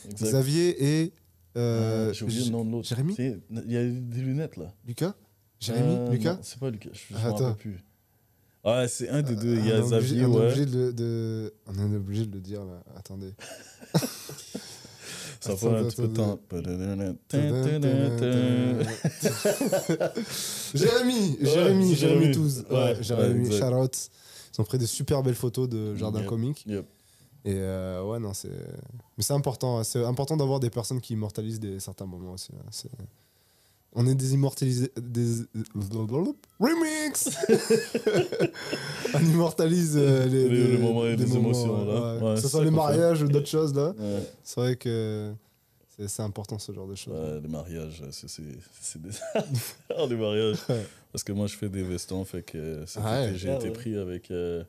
[0.60, 1.12] et.
[1.56, 2.88] euh, Euh, J'ai oublié le nom de l'autre.
[2.88, 4.72] Jérémy Il y a des lunettes là.
[4.86, 5.14] Lucas
[5.60, 7.44] Jérémy Euh, Lucas C'est pas Lucas, je Ah, m'en attends.
[7.46, 7.84] rappelle plus.
[8.64, 9.56] Ouais, c'est un des deux.
[9.56, 10.46] Il y a obligé- Xavier, on est ouais.
[10.46, 12.82] obligé de, On est obligé de le dire, là.
[12.96, 13.32] Attendez.
[15.40, 16.40] Ça prend un petit peu de temps.
[20.74, 22.34] Jérémy Jérémy, Jérémy.
[22.34, 22.64] Touze.
[22.70, 23.96] Ouais, Jérémy, out.
[24.56, 26.64] Ils ont pris de super belles photos de jardin comique.
[26.66, 26.86] Yep.
[27.44, 28.48] Et euh, ouais, non, c'est.
[29.16, 29.82] Mais c'est important.
[29.84, 32.52] C'est important d'avoir des personnes qui immortalisent des, certains moments aussi.
[32.54, 32.64] hein.
[32.70, 32.88] C'est-
[33.96, 34.90] On est des immortalisés.
[34.96, 35.42] Des...
[36.58, 37.28] Remix
[39.14, 42.16] On immortalise euh, les, Les- les moments et les émotions, là.
[42.16, 42.22] ouais.
[42.22, 42.76] Ouais, que ce soit les fait.
[42.76, 43.94] mariages ou d'autres choses, là.
[43.98, 44.22] Ouais.
[44.42, 45.32] C'est vrai que
[45.96, 47.14] c'est c'est important ce genre de choses.
[47.14, 48.42] Ouais, les mariages, c'est c'est-
[48.80, 49.10] c'est des.
[50.08, 50.58] Les mariages.
[51.12, 53.70] Parce que moi, je fais des vestons, fait que cet Ah été, j'ai Ah été
[53.70, 54.64] pris avec euh,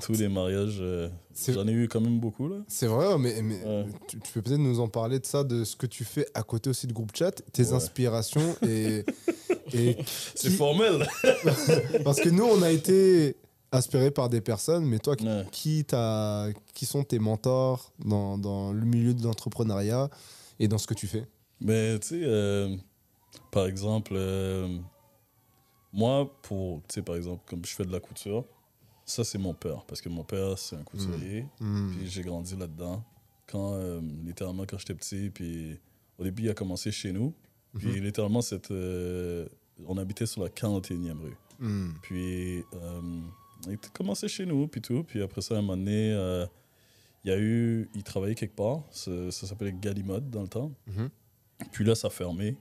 [0.00, 0.78] tous les mariages.
[0.80, 1.08] euh,
[1.48, 2.56] J'en ai eu quand même beaucoup, là.
[2.68, 3.86] C'est vrai, mais, mais Ouais.
[4.08, 6.42] tu, tu peux peut-être nous en parler de ça, de ce que tu fais à
[6.42, 7.72] côté aussi de groupe chat, tes Ouais.
[7.74, 9.04] inspirations et,
[9.74, 9.96] et
[10.34, 11.06] C'est qui- formel.
[12.04, 13.36] Parce que nous, on a été
[13.70, 15.46] inspirés par des personnes, mais toi, qui- Ouais.
[15.50, 15.86] qui,
[16.74, 20.10] qui sont tes mentors dans, dans le milieu de l'entrepreneuriat
[20.58, 21.26] et dans ce que tu fais?
[21.60, 22.74] Mais tu sais, euh,
[23.50, 24.68] par exemple, euh,
[25.92, 28.44] moi, pour, tu sais, par exemple, comme je fais de la couture,
[29.04, 29.84] ça, c'est mon père.
[29.86, 31.46] Parce que mon père, c'est un couturier.
[31.60, 31.90] Hmm.
[31.90, 33.02] Puis j'ai grandi là-dedans.
[33.46, 35.78] Quand, euh, littéralement, quand j'étais petit, puis
[36.18, 37.34] au début, il a commencé chez nous.
[37.76, 38.04] Puis Mhm.
[38.04, 39.46] littéralement, cette, euh,
[39.86, 41.36] on habitait sur la 41e rue.
[41.58, 41.90] Hmm.
[42.02, 43.20] Puis euh,
[43.66, 45.04] il a commencé chez nous, puis tout.
[45.04, 46.10] Puis après ça, à un moment donné,
[47.24, 48.82] il y a eu, il travaillait quelque part.
[48.90, 50.72] Ça, ça s'appelait Galimode dans le temps.
[50.86, 51.10] Mhm.
[51.72, 52.56] Puis là, ça a fermé.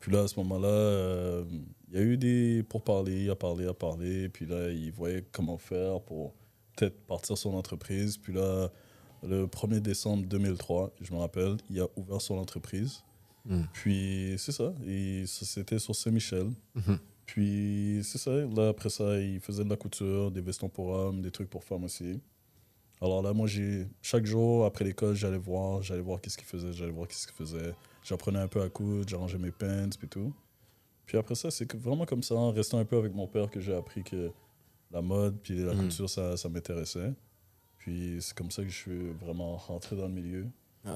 [0.00, 1.44] Puis là, à ce moment-là,
[1.90, 4.28] il y a eu des pourparlers, il a parlé, il a parlé.
[4.28, 6.34] Puis là, il voyait comment faire pour
[6.76, 8.16] peut-être partir son entreprise.
[8.16, 8.70] Puis là,
[9.22, 13.02] le 1er décembre 2003, je me rappelle, il a ouvert son entreprise.
[13.44, 13.62] Mm.
[13.72, 16.50] Puis c'est ça, et ça, c'était sur Saint-Michel.
[16.74, 16.98] Mhm.
[17.26, 21.22] Puis c'est ça, là après ça, il faisait de la couture, des vestons pour hommes,
[21.22, 22.20] des trucs pour femmes aussi.
[23.00, 26.72] Alors là, moi, j'ai chaque jour après l'école, j'allais voir, j'allais voir qu'est-ce qu'il faisait,
[26.72, 27.72] j'allais voir qu'est-ce qu'il faisait.
[28.02, 30.34] J'apprenais un peu à coudre, j'arrangeais mes pants, puis tout.
[31.10, 33.58] Puis après ça, c'est vraiment comme ça, en restant un peu avec mon père, que
[33.58, 34.30] j'ai appris que
[34.92, 35.78] la mode puis la Mm.
[35.88, 37.12] couture, ça, ça m'intéressait.
[37.78, 40.46] Puis c'est comme ça que je suis vraiment rentré dans le milieu.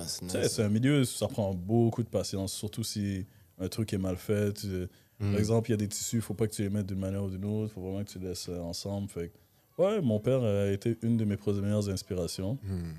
[0.07, 3.27] Sais, c'est un milieu, ça prend beaucoup de patience, surtout si
[3.59, 4.53] un truc est mal fait.
[4.53, 4.87] tu-
[5.19, 5.31] Hmm.
[5.33, 6.99] Par exemple, il y a des tissus, il faut pas que tu les mettes d'une
[7.01, 9.09] manière ou d'une autre, il faut vraiment que tu les laisses euh, ensemble.
[9.09, 9.33] Fait
[9.79, 12.59] ouais, mon père a été une de mes premières inspirations.
[12.63, 12.95] Hmm.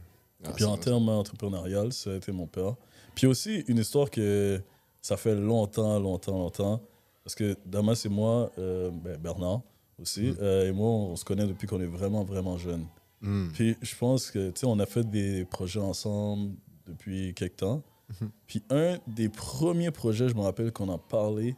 [0.45, 2.75] Ah, Puis en termes entrepreneurial, ça a été mon père.
[3.15, 4.61] Puis aussi, une histoire que
[5.01, 6.81] ça fait longtemps, longtemps, longtemps.
[7.25, 9.61] Parce que Damas et moi, euh, ben, Bernard
[9.99, 10.37] aussi, Mhm.
[10.41, 12.85] euh, et moi, on se connaît depuis qu'on est vraiment, vraiment jeunes.
[13.21, 13.47] Hmm.
[13.51, 16.53] Puis je pense que, tu sais, on a fait des projets ensemble
[16.85, 17.81] depuis quelques temps.
[18.21, 18.29] Mhm.
[18.45, 21.55] Puis un des premiers projets, je me rappelle qu'on a parlé,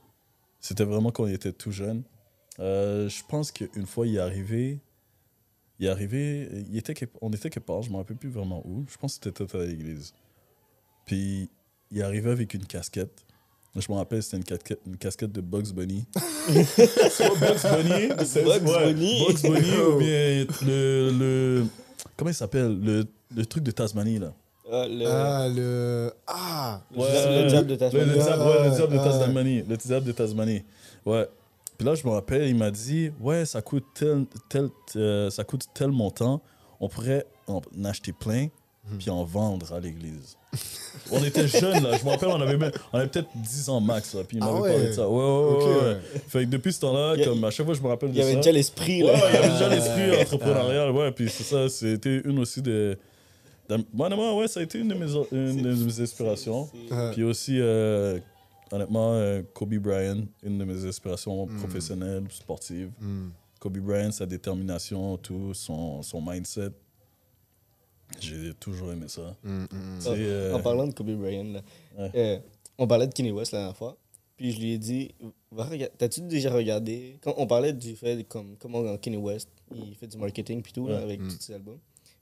[0.61, 2.03] c'était vraiment quand on était tout jeune.
[2.59, 4.79] Euh, je pense qu'une fois, il est arrivé,
[5.79, 8.85] il est arrivé, il était, on était quelque part, je me rappelle plus vraiment où.
[8.89, 10.13] Je pense que c'était à l'église.
[11.05, 11.49] Puis
[11.91, 13.25] il est arrivé avec une casquette.
[13.79, 16.05] Je me rappelle, c'était une casquette, une casquette de Bugs Bunny.
[17.11, 19.25] Soit Bugs Bunny, c'est- Bugs ouais, Bunny.
[19.27, 21.65] Bugs Bunny ou bien le, le
[22.15, 22.79] comment il s'appelle?
[22.81, 24.33] Le, le truc de Tasmanie là.
[24.71, 26.11] Ah, le, Ah, le.
[26.27, 28.05] Ah le diable- le diable de Tasmanie.
[28.05, 29.63] le diable, ouais, le diable de Ah, Tasmanie.
[29.67, 30.63] Le diable de Tasmanie.
[31.05, 31.27] Ouais.
[31.77, 35.43] Puis là, je me rappelle, il m'a dit Ouais, ça coûte tel, tel, euh, ça
[35.43, 36.41] coûte tel montant.
[36.79, 38.47] On pourrait en acheter plein
[38.89, 38.97] Hmm.
[38.99, 40.36] puis en vendre à l'église.
[41.11, 41.97] On était jeunes, là.
[41.97, 44.13] Je me rappelle, on avait, même- on avait peut-être 10 ans max.
[44.13, 44.71] Là, puis il Ah m'avait ouais.
[44.73, 45.07] parlé de ça.
[45.09, 45.97] Ouais, ouais, ouais, Ok, ouais.
[46.27, 48.13] Fait que depuis ce temps-là, Il a- comme à chaque fois, je me rappelle Il
[48.15, 48.37] de y avait ça.
[48.37, 52.39] déjà l'esprit, Ouais, il y avait déjà l'esprit entrepreneurial, ouais, puis c'est ça, c'était une
[52.39, 52.97] aussi de.
[53.69, 56.69] de- Moi, honnêtement, ouais, ça a été une de mes, une de mes inspirations.
[57.13, 58.19] Puis aussi, euh,
[58.71, 61.57] honnêtement, euh, Kobe Bryant, une de mes inspirations Mm.
[61.57, 62.89] professionnelles, sportives.
[62.99, 63.29] Hmm.
[63.59, 66.69] Kobe Bryant, sa détermination, tout, son, son mindset.
[68.19, 69.35] J'ai toujours aimé ça.
[69.43, 71.61] Hmm, Tu sais, euh, En parlant de Kobe Bryant, là,
[71.97, 72.11] Ouais.
[72.15, 72.39] euh,
[72.77, 73.97] on parlait de Kanye West la dernière fois.
[74.37, 75.13] Puis je lui ai dit,
[75.97, 80.07] t'as-tu déjà regardé quand on parlait du fait de comme comment Kanye West il fait
[80.07, 81.27] du marketing puis tout là, avec Mm.
[81.27, 81.79] tous ses albums.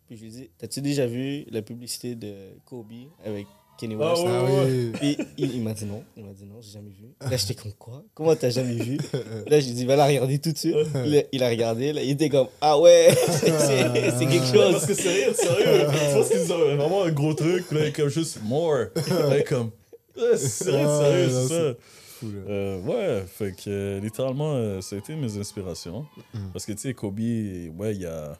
[0.08, 2.34] Puis je lui ai dit, t'as-tu déjà vu la publicité de
[2.66, 2.92] Kobe
[3.26, 3.46] avec
[3.78, 4.24] Kenny Ah West.
[4.24, 4.66] ouais, Ah ouais.
[4.66, 4.92] oui.
[4.94, 6.04] Puis il, il m'a dit non.
[6.16, 7.08] Il m'a dit non, j'ai jamais vu.
[7.22, 8.04] Là, j'étais comme quoi?
[8.14, 8.98] Comment t'as jamais vu?
[9.48, 10.76] Là, j'ai dit, va la regarder tout de suite.
[11.06, 11.92] Il a, il a regardé.
[11.94, 14.86] Là, il était comme, ah ouais, c'est c'est- c'est quelque Ouais, Parce chose.
[14.88, 15.88] que sérieux, sérieux.
[15.90, 18.86] tu penses qu'ils ont vraiment un gros truc, là, comme juste more.
[18.96, 19.72] Là, comme.
[20.16, 21.74] Sérieux, Ouais, sérieux, non, c'est ça.
[22.20, 22.40] Fou, là.
[22.50, 26.06] Euh, ouais, fait que euh, littéralement, euh, ça a été mes inspirations.
[26.34, 26.38] Mm.
[26.54, 28.38] Parce que tu sais, Kobe, ouais, il a,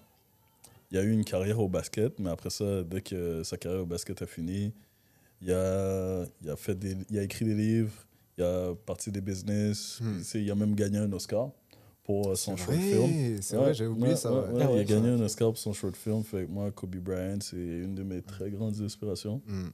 [0.92, 3.86] il a eu une carrière au basket, mais après ça, dès que sa carrière au
[3.86, 4.72] basket a fini,
[5.42, 7.94] il a, il a, fait des, il a écrit des livres,
[8.38, 10.22] il a parti des business, Mm.
[10.24, 11.52] sais, il a même gagné un Oscar
[12.04, 13.42] pour euh, son short film.
[13.42, 14.32] C'est Ouais, vrai, j'avais oublié ouais, ça.
[14.32, 16.24] ouais, Ah il a gagné un Oscar pour son short film.
[16.24, 19.42] Fait que moi, Kobe Bryant, c'est une de mes très grandes inspirations.
[19.46, 19.68] Mm,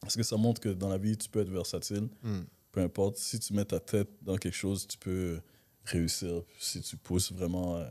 [0.00, 2.08] Parce que ça montre que dans la vie, tu peux être versatile.
[2.22, 2.40] mm.
[2.72, 5.40] Peu importe, si tu mets ta tête dans quelque chose, tu peux
[5.84, 6.42] réussir.
[6.58, 7.84] Si tu pousses vraiment euh,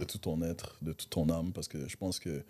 [0.00, 1.52] de tout ton être, de toute ton âme.
[1.52, 2.42] Parce que je pense que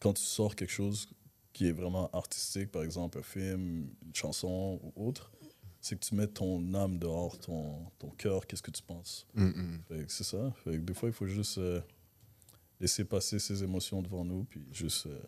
[0.00, 1.08] quand tu sors quelque chose
[1.52, 5.32] qui est vraiment artistique, par exemple un film, une chanson ou autre,
[5.80, 9.26] c'est que tu mets ton âme dehors, ton, ton cœur, qu'est-ce que tu penses?
[9.34, 10.52] Mm, c'est ça.
[10.64, 11.80] Fait que des fois, il faut juste euh,
[12.80, 15.18] laisser passer ses émotions devant nous, puis juste euh,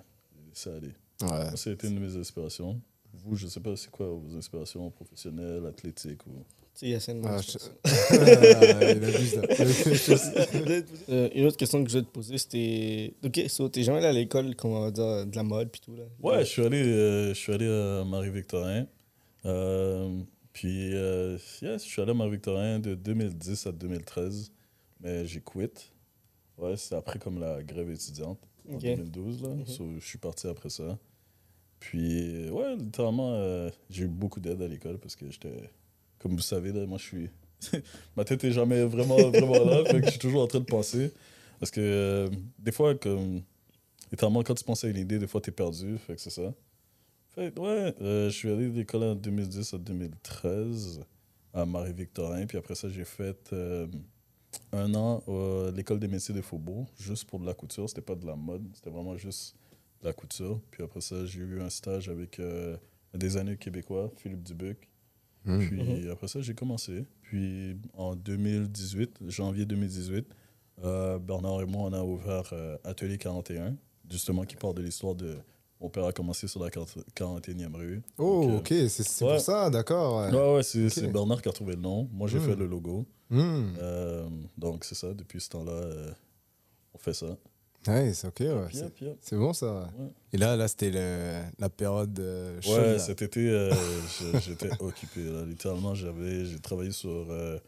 [0.48, 0.94] laisser aller.
[1.22, 1.56] Ouais.
[1.56, 2.80] Ça a été une de mes inspirations.
[3.14, 6.44] Vous, je sais pas, c'est quoi vos inspirations professionnelles, athlétiques ou...
[6.74, 7.58] Tu sais, Yacine, Ah, je-.
[11.08, 13.14] Euh, une autre question que je voulais te poser, c'était.
[13.24, 15.80] Ok, so, t'es jamais allé à l'école, comment on va dire, de la mode puis
[15.80, 16.04] tout là?
[16.20, 18.86] Ouais, je suis allé, euh, je suis allé à Marie-Victorin.
[19.44, 20.20] Euh,
[20.52, 24.52] puis, euh, yeah, je suis allé à Marie-Victorin de 2010 à 2013.
[25.00, 25.82] Mais j'ai quitté.
[26.56, 28.38] Ouais, c'est après comme la grève étudiante
[28.70, 28.82] en Ok.
[28.82, 29.42] 2012.
[29.42, 29.48] Là.
[29.50, 29.66] Mhm.
[29.66, 30.98] So, je suis parti après ça.
[31.80, 35.70] Puis, ouais, littéralement, euh, j'ai eu beaucoup d'aide à l'école parce que j'étais.
[36.22, 37.30] Comme vous savez, moi, je suis.
[38.16, 39.84] Ma tête est jamais vraiment, vraiment là.
[39.92, 41.12] je suis toujours en train de penser.
[41.60, 43.42] Parce que euh, des fois, comme.
[44.10, 45.96] Littéralement, quand tu penses à une idée, des fois, t'es perdu.
[45.98, 46.52] Fait que c'est ça.
[47.34, 51.00] Fait ouais, euh, je suis allé à l'école en 2010 à 2013
[51.54, 52.46] à Marie-Victorin.
[52.46, 53.86] Puis après ça, j'ai fait euh,
[54.72, 57.88] un an à l'école des métiers de Faubourg, juste pour de la couture.
[57.88, 59.56] C'était pas de la mode, c'était vraiment juste
[60.02, 60.60] de la couture.
[60.70, 62.76] Puis après ça, j'ai eu un stage avec euh,
[63.14, 64.88] un designer québécois, Philippe Dubuc.
[65.44, 65.58] Mm.
[65.58, 67.04] Puis après ça, j'ai commencé.
[67.22, 70.26] Puis en 2018, janvier 2018,
[70.84, 73.76] euh, Bernard et moi, on a ouvert euh, Atelier 41,
[74.10, 75.36] justement qui parle de l'histoire de.
[75.80, 78.02] Mon père a commencé sur la 41e rue.
[78.18, 79.32] Oh, Donc, euh, ok, c'est c'est ouais.
[79.32, 80.20] pour ça, d'accord.
[80.20, 80.30] ouais.
[80.32, 82.08] Ouais, ouais, c'est Bernard qui a trouvé le nom.
[82.12, 82.42] Moi, j'ai Hmm.
[82.46, 83.04] fait le logo.
[83.30, 83.40] Mm.
[83.80, 85.12] Euh, donc, c'est ça.
[85.12, 86.12] Depuis ce temps-là, euh,
[86.94, 87.36] on fait ça.
[87.88, 88.68] Ouais, c'est ok, ouais.
[89.20, 89.90] C'est- bon ça.
[89.98, 90.06] Ouais.
[90.32, 92.78] Et là, là c'était le- la période euh, chaude.
[92.78, 92.98] Ouais, là.
[92.98, 93.72] cet été, euh,
[94.46, 95.24] j'étais occupé.
[95.24, 95.44] là.
[95.44, 97.58] Littéralement, j'avais, j'ai travaillé sur euh,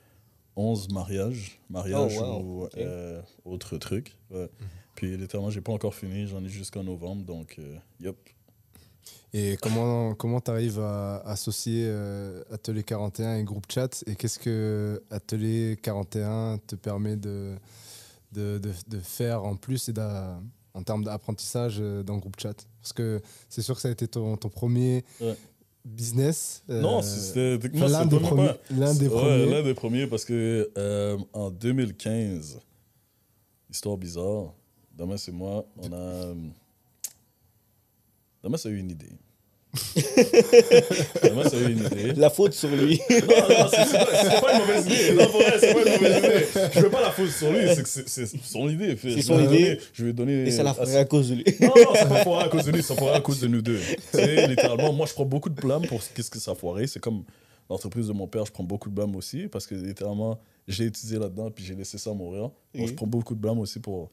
[0.56, 2.42] 11 mariages, mariages Oh, wow.
[2.42, 2.76] ou Ok.
[2.78, 4.16] euh, autres trucs.
[4.30, 4.48] Ouais.
[4.94, 6.28] Puis littéralement, j'ai pas encore fini.
[6.28, 7.24] J'en ai jusqu'en novembre.
[7.24, 7.58] Donc,
[8.00, 8.16] yup.
[9.36, 11.92] Et comment comment t'arrives à associer
[12.52, 14.04] Atelier 41 et groupe chat?
[14.06, 17.56] Et qu'est-ce que Atelier 41 te permet de,
[18.34, 19.92] de, de, de faire en plus et
[20.74, 24.08] en termes d'apprentissage euh, dans groupe chat Parce que c'est sûr que ça a été
[24.08, 25.36] ton, ton premier Ouais.
[25.84, 26.62] business.
[26.68, 29.50] euh, non, c'était l'un des, pas- l'un des Ouais, premiers.
[29.50, 32.58] l'un des premiers parce que euh, en 2015,
[33.70, 34.52] histoire bizarre,
[34.96, 35.96] Damas et moi, on a.
[35.96, 36.34] euh,
[38.42, 39.10] Damas a eu une idée.
[41.22, 42.12] Damas a eu une idée.
[42.16, 43.00] La faute sur lui.
[43.10, 45.12] Non, non, c'est c'est pas, c'est pas une mauvaise idée.
[45.14, 46.70] Non, pour vrai, c'est pas une mauvaise idée.
[46.74, 48.96] Je veux pas la faute sur lui, c'est c'est c'est son idée.
[49.00, 49.46] C'est son idée.
[49.46, 50.42] donner- Je vais donner.
[50.46, 51.44] Et ça la ferait à cause de lui.
[51.60, 53.80] non, non, ça foire à cause de lui, ça foire à cause de nous deux.
[54.12, 56.86] Sais, littéralement, moi, je prends beaucoup de blâme pour ce- qu'est-ce que ça a foiré.
[56.86, 57.24] C'est comme
[57.68, 61.18] l'entreprise de mon père, je prends beaucoup de blâme aussi parce que littéralement, j'ai étudié
[61.18, 62.50] là-dedans puis j'ai laissé ça mourir.
[62.74, 62.86] Oui.
[62.88, 64.10] je prends beaucoup de blâme aussi pour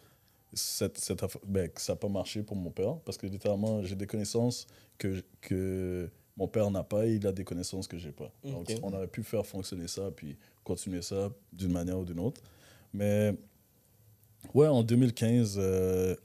[0.54, 3.96] cette, cette ben, que ça n'a pas marché pour mon père parce que littéralement, j'ai
[3.96, 8.12] des connaissances que, que mon père n'a pas et il a des connaissances que j'ai
[8.12, 8.32] pas.
[8.44, 12.42] Donc, on aurait pu faire fonctionner ça puis continuer ça d'une manière ou d'une autre.
[12.94, 13.34] Mais
[14.54, 16.16] ouais, en 2015, euh,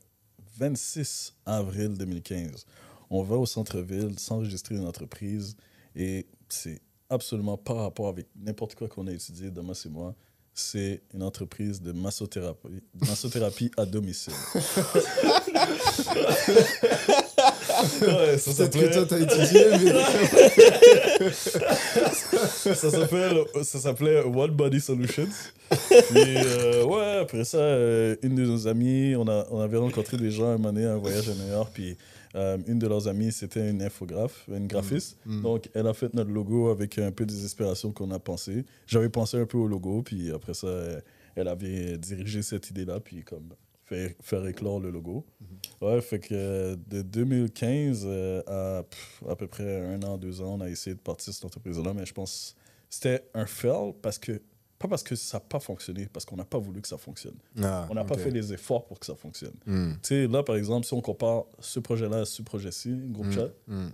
[0.59, 2.67] 26 avril 2015,
[3.11, 5.57] on va au centre-ville s'enregistrer une entreprise
[5.95, 10.15] et c'est absolument pas rapport avec n'importe quoi qu'on a étudié, Damas et moi.
[10.59, 14.33] C'est une entreprise de massothérapie, massothérapie à domicile.
[18.01, 19.93] ouais, ça que toi, t'as étudié, mais.
[22.75, 25.29] ça s'appelle ça s'appelait One Body Solutions
[25.69, 25.77] puis
[26.17, 30.31] euh, ouais après ça euh, une de nos amies on a on avait rencontré des
[30.31, 31.97] gens un moment donné à un voyage à New York puis
[32.37, 35.43] euh, une de leurs amies c'était une infographe une graphiste Mm.
[35.43, 39.09] donc elle a fait notre logo avec un peu des inspirations qu'on a pensé j'avais
[39.09, 40.69] pensé un peu au logo puis après ça
[41.35, 43.49] elle avait dirigé cette idée là puis comme
[43.87, 45.25] faire, faire éclore le logo.
[45.81, 50.57] Ouais, fait que de 2015 euh, à pff, à peu près un an, deux ans,
[50.59, 54.19] on a essayé de partir cette entreprise-là, mais je pense que c'était un fail parce
[54.19, 54.41] que,
[54.79, 57.37] pas parce que ça n'a pas fonctionné, parce qu'on n'a pas voulu que ça fonctionne.
[57.63, 59.55] Ah, On n'a pas fait les efforts pour que ça fonctionne.
[59.67, 63.27] Hmm, Tu sais, là, par exemple, si on compare ce projet-là à ce projet-ci, groupe
[63.29, 63.89] hmm, chat, hmm.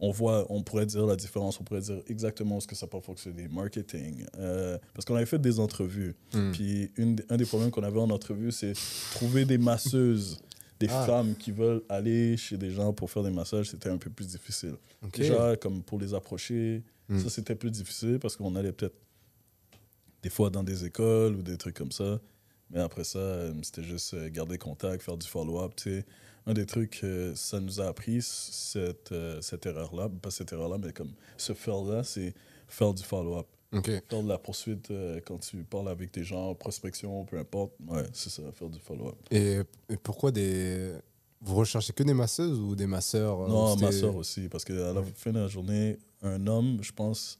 [0.00, 2.90] on voit, on pourrait dire la différence, on pourrait dire exactement ce que ça n'a
[2.90, 4.24] pas fonctionné, marketing.
[4.38, 6.14] euh, parce qu'on avait fait des entrevues.
[6.52, 8.72] Puis une, un des problèmes qu'on avait en entrevue, c'est
[9.14, 10.40] trouver des masseuses,
[10.80, 11.06] des Ah.
[11.06, 14.26] femmes qui veulent aller chez des gens pour faire des massages, c'était un peu plus
[14.26, 14.74] difficile.
[15.12, 18.96] Déjà, comme pour les approcher, ça c'était plus difficile parce qu'on allait peut-être
[20.24, 22.18] des fois dans des écoles ou des trucs comme ça.
[22.70, 25.72] Mais après ça, euh, c'était juste euh, garder contact, faire du follow-up.
[26.46, 30.78] Un des trucs que ça nous a appris, cette, euh, cette erreur-là, pas cette erreur-là,
[30.82, 32.34] mais comme ce faire-là, c'est
[32.66, 33.46] faire du follow-up.
[33.74, 33.90] Ok.
[34.08, 37.72] Faire de la poursuite euh, quand tu parles avec des gens, prospection, peu importe.
[37.86, 39.16] Ouais, c'est ça, faire du follow-up.
[39.30, 39.58] Et,
[39.90, 40.92] et pourquoi des.
[41.42, 44.64] Vous recherchez que des masseuses ou des masseurs Non, ou ma c'était- soeur aussi, parce
[44.64, 45.12] qu'à la Ouais.
[45.14, 47.38] fin de la journée, un homme, je pense,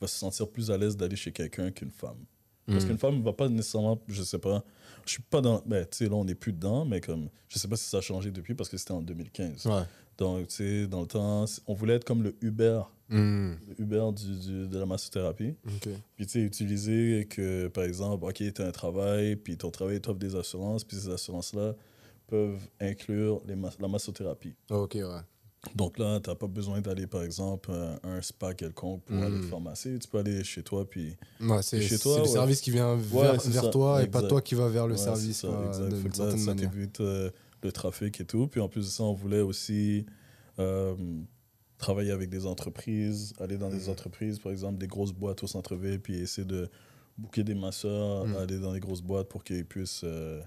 [0.00, 2.18] va se sentir plus à l'aise d'aller chez quelqu'un qu'une femme.
[2.66, 2.88] Parce Hmm.
[2.88, 4.64] qu'une femme ne va pas nécessairement, je sais pas,
[5.04, 7.58] je suis pas dans, ben, tu sais, là on n'est plus dedans, mais comme, je
[7.58, 9.66] sais pas si ça a changé depuis parce que c'était en 2015.
[9.66, 9.82] Ouais.
[10.18, 14.06] Donc, tu sais, dans le temps, on voulait être comme le Uber, Hmm, le Uber
[14.16, 15.54] du, du- de la massothérapie.
[16.16, 20.00] Puis, tu sais, utiliser que, par exemple, OK, tu as un travail, puis ton travail
[20.00, 21.76] t'offre des assurances, puis ces assurances-là
[22.26, 24.54] peuvent inclure les mas- la massothérapie.
[24.70, 25.20] Ok, ouais.
[25.74, 29.40] Donc là, tu n'as pas besoin d'aller, par exemple, à un spa quelconque pour aller
[29.40, 29.98] te faire masser.
[29.98, 32.94] Tu peux aller chez toi, puis Ouais, c'est chez c'est toi, le service qui vient
[32.96, 35.90] vers, vers toi et pas toi qui va vers le service ça, exact.
[35.90, 37.30] de- ça t'évite euh,
[37.62, 38.46] le trafic et tout.
[38.48, 40.06] Puis en plus de ça, on voulait aussi
[40.58, 40.94] euh,
[41.78, 46.00] travailler avec des entreprises, aller dans des entreprises, par exemple, des grosses boîtes au centre-ville,
[46.00, 46.70] puis essayer de
[47.18, 48.36] booker des masseurs, Mhm.
[48.36, 50.40] aller dans des grosses boîtes pour qu'ils puissent euh,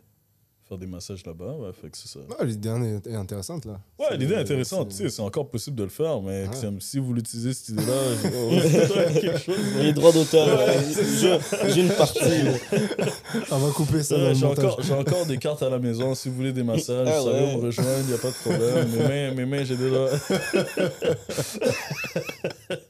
[0.70, 1.54] faire des massages là-bas.
[1.60, 2.20] Ouais, fait que c'est ça.
[2.20, 2.70] Ouais, L'idée
[3.10, 3.80] est, intéressante là.
[3.98, 4.90] Ouais, C'est- l'idée est intéressante.
[4.90, 7.70] Tu c'est- sais, c'est encore possible de le faire, mais c'est- si vous l'utilisez, cette
[7.70, 9.58] idée-là, je- oh, quelque chose.
[9.82, 10.74] Les droits d'auteur, là,
[11.20, 11.40] j'ai
[11.74, 12.20] j'ai une partie.
[13.52, 16.14] On va couper ça Ouais, J'ai encore, j'ai encore des cartes à la maison.
[16.16, 17.56] Si vous voulez des massages, Ah ça ouais.
[17.56, 18.88] me rejoindre, il n'y a pas de problème.
[18.90, 20.06] Mes mains, mes mains j'ai déjà.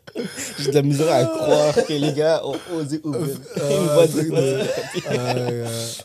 [0.59, 4.19] J'ai de la misère à croire que les gars ont osé ouvrir une boîte de
[4.31, 4.67] euh, massages.
[5.07, 5.51] Ah, ouais,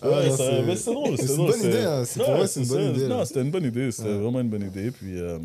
[0.02, 1.16] Ouais, ouais, non, ça- c'est- mais c'est drôle.
[1.18, 2.04] C'est une bonne idée, hein.
[2.04, 3.06] C'est- pour moi, c'est une bonne idée.
[3.08, 3.90] Non, c'était une bonne idée.
[3.92, 4.90] C'était vraiment une bonne idée.
[4.90, 5.38] Puis, euh,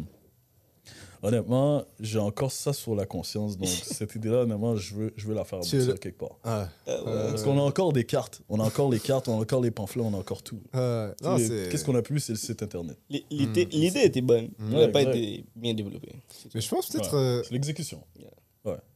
[1.21, 3.58] honnêtement, j'ai encore ça sur la conscience.
[3.58, 6.38] Donc, cette idée-là, honnêtement, je veux, je veux la faire aboutir le- quelque part.
[6.43, 6.91] Ah, Ah.
[6.91, 8.41] Euh, Parce qu'on a encore des cartes.
[8.49, 10.62] On a encore les cartes, on a encore les pamphlets, on a encore tout.
[10.73, 12.97] Qu'est-ce qu'on a plus, c'est le site internet.
[13.10, 13.69] L'idée Mm.
[13.71, 14.73] l'idée était bonne, Mm.
[14.73, 16.13] elle n'a pas Ouais, été bien développée.
[16.53, 17.13] Mais je pense peut-être.
[17.13, 17.19] Ouais.
[17.19, 18.01] euh, C'est l'exécution.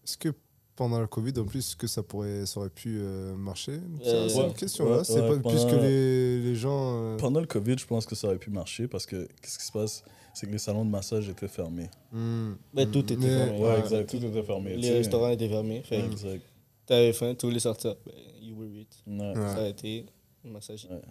[0.04, 0.30] Est-ce que
[0.76, 3.74] pendant le Covid, en plus, est-ce que ça, pourrait, ça aurait pu euh, marcher?
[4.06, 4.48] Euh, C'est ouais.
[4.48, 4.86] une question.
[4.86, 5.04] Ouais, là.
[5.04, 6.96] C'est ouais, pas plus pendant- que les, les gens.
[7.14, 9.66] euh, Pendant le COVID, je pense que ça aurait pu marcher parce que qu'est-ce qui
[9.66, 10.04] se passe?
[10.34, 11.90] C'est que les salons de massage étaient fermés.
[12.12, 13.60] Ben, hmm, tout était mais- fermé.
[13.60, 13.80] Ouais, Ouais.
[13.82, 14.10] exact.
[14.10, 14.72] Tout était fermé.
[14.74, 15.84] tu Les restaurants étaient fermés.
[15.84, 16.42] Fait Exact.
[16.88, 17.96] t'avais faim, tu voulais sortir.
[18.04, 18.90] Ben, you were it.
[19.06, 19.20] Ouais.
[19.30, 19.36] Ouais.
[19.36, 20.08] Ça a été
[20.44, 20.88] un massage.
[20.90, 21.02] Ouais.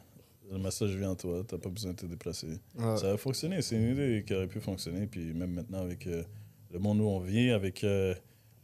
[0.50, 2.48] Le massage vient à toi, t'as pas besoin de te déplacer.
[2.76, 2.96] ouais.
[2.96, 5.06] Ça a fonctionné, c'est une idée qui aurait pu fonctionner.
[5.06, 6.24] Puis même maintenant, avec euh,
[6.72, 8.14] le monde où on vit, avec euh,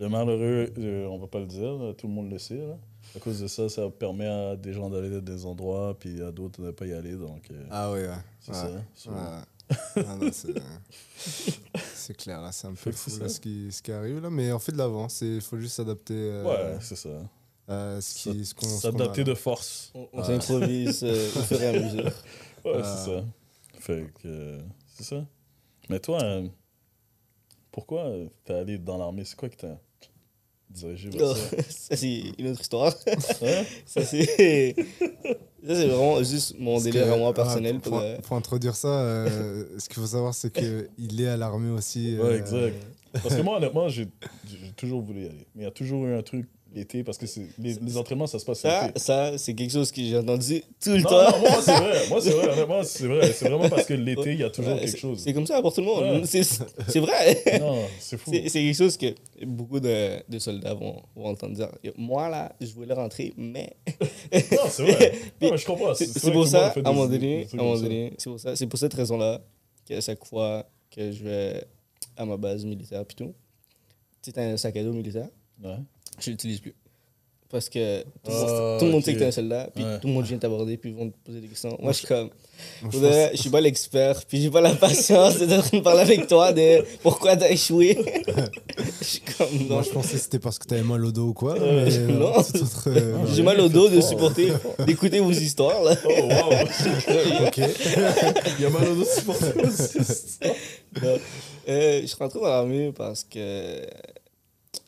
[0.00, 2.56] le malheureux, euh, on va pas le dire, là, tout le monde le sait.
[2.58, 2.76] là.
[3.16, 6.30] À cause de ça, ça permet à des gens d'aller dans des endroits, puis à
[6.30, 7.14] d'autres de ne pas y aller.
[7.16, 8.14] Donc, euh, Ah ouais, ouais.
[8.40, 8.82] c'est ouais.
[8.94, 9.10] ça.
[9.10, 10.02] Ouais.
[10.04, 13.82] Non, c'est- clair, là, c'est un peu Fait que fou c'est là, ce, qui, ce
[13.82, 16.96] qui arrive là, mais on fait de l'avant, il faut juste s'adapter euh, Ouais, c'est
[16.96, 17.10] ça.
[17.66, 19.90] à S'adapter de force.
[19.94, 20.24] On, on Ouais.
[20.24, 22.12] s'improvise euh, au fur et à mesure.
[22.64, 22.82] Ouais, Euh.
[22.82, 23.24] c'est ça.
[23.78, 24.58] Fait que, euh,
[24.96, 25.24] c'est ça.
[25.88, 26.48] Mais toi, euh,
[27.70, 29.24] pourquoi euh, t'es allé dans l'armée?
[29.24, 29.78] C'est quoi qui t'a
[30.70, 32.94] dirigé vers ça ça, c'est une autre histoire.
[33.06, 33.14] Hein?
[33.86, 34.74] Ça, c'est.
[35.66, 37.80] Ça, c'est vraiment juste mon délire que, à moi ah, personnel.
[37.80, 41.36] pour, pour, euh, pour introduire ça, euh, ce qu'il faut savoir, c'est qu'il est à
[41.36, 42.16] l'armée aussi.
[42.16, 42.76] Ouais, euh, exact.
[43.12, 44.08] Parce que moi, honnêtement, j'ai
[44.76, 45.46] toujours voulu y aller.
[45.54, 47.26] Mais il y a toujours eu un truc l'été, parce que
[47.58, 48.98] les, les entraînements, ça se passe Ça, l'été.
[49.00, 51.30] ça c'est quelque chose que j'ai entendu tout le Non, temps.
[51.32, 52.08] non, moi, c'est vrai.
[52.08, 52.48] Moi, c'est vrai.
[52.52, 53.32] Honnêtement, c'est vrai.
[53.32, 55.20] C'est vraiment parce que l'été, il y a toujours Ouais, quelque chose.
[55.22, 56.20] C'est comme ça pour tout le monde.
[56.22, 56.42] Ouais.
[56.88, 57.42] C'est vrai.
[57.60, 58.30] Non, c'est fou.
[58.32, 59.06] C'est c'est quelque chose que
[59.44, 61.68] beaucoup de, de soldats vont, vont entendre dire.
[61.96, 63.76] Moi, là, je voulais rentrer, mais.
[64.32, 65.12] Non, c'est vrai.
[65.42, 65.94] Non, mais je comprends.
[65.94, 67.46] C'est pour ça, à un moment donné,
[68.18, 69.40] c'est pour ça, c'est pour cette raison-là
[69.86, 71.64] qu'à chaque fois que je vais
[72.16, 73.34] à ma base militaire, puis tout,
[74.22, 75.28] tu t'as un sac à dos militaire,
[75.62, 75.76] Ouais.
[76.20, 76.74] Je l'utilise plus.
[77.50, 79.82] Parce que tout, le Ah, monde- tout le monde sait que t'es un soldat, puis
[79.82, 79.98] Ouais.
[80.00, 81.78] tout le monde vient t'aborder, puis ils vont te poser des questions.
[81.80, 82.28] Moi, je suis comme,
[82.82, 86.02] Moi, je de suis pas l'expert, puis j'ai pas la patience de train de parler
[86.02, 87.96] avec toi de pourquoi t'as échoué.
[89.00, 89.76] Je suis comme, non.
[89.76, 91.58] Moi, je pensais que c'était parce que t'avais mal au dos ou quoi.
[91.58, 92.32] Euh, mais, euh, non.
[92.88, 94.52] euh, J'ai mal au dos de supporter,
[94.86, 95.96] d'écouter vos histoires, là.
[96.04, 97.46] Oh, wow!
[97.46, 97.58] Ok.
[98.58, 99.98] Il y a mal aux autres supporters aussi.
[101.02, 101.16] Non.
[101.68, 103.38] Euh, je suis rentré dans l'armée parce que,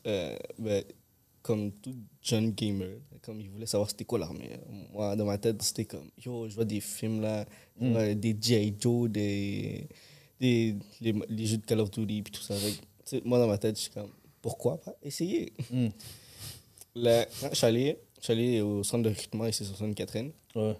[0.07, 0.83] euh, ben,
[1.41, 4.49] comme tout jeune gamer, comme il voulait savoir c'était quoi l'armée.
[4.93, 7.45] Moi, dans ma tête, c'était comme, yo, je vois des films là,
[7.79, 7.91] Mm.
[7.93, 8.75] vois des G.I.
[8.79, 9.87] Joe, des,
[10.39, 12.53] des les, les jeux de Call of Duty, puis tout ça.
[12.55, 14.11] Fait moi, dans ma tête, je suis comme,
[14.41, 15.51] pourquoi pas essayer?
[15.71, 15.87] Mm.
[16.95, 17.65] Là, je suis
[18.31, 20.31] allé, au centre de recrutement ici sur Sainte-Catherine.
[20.55, 20.75] Ouais.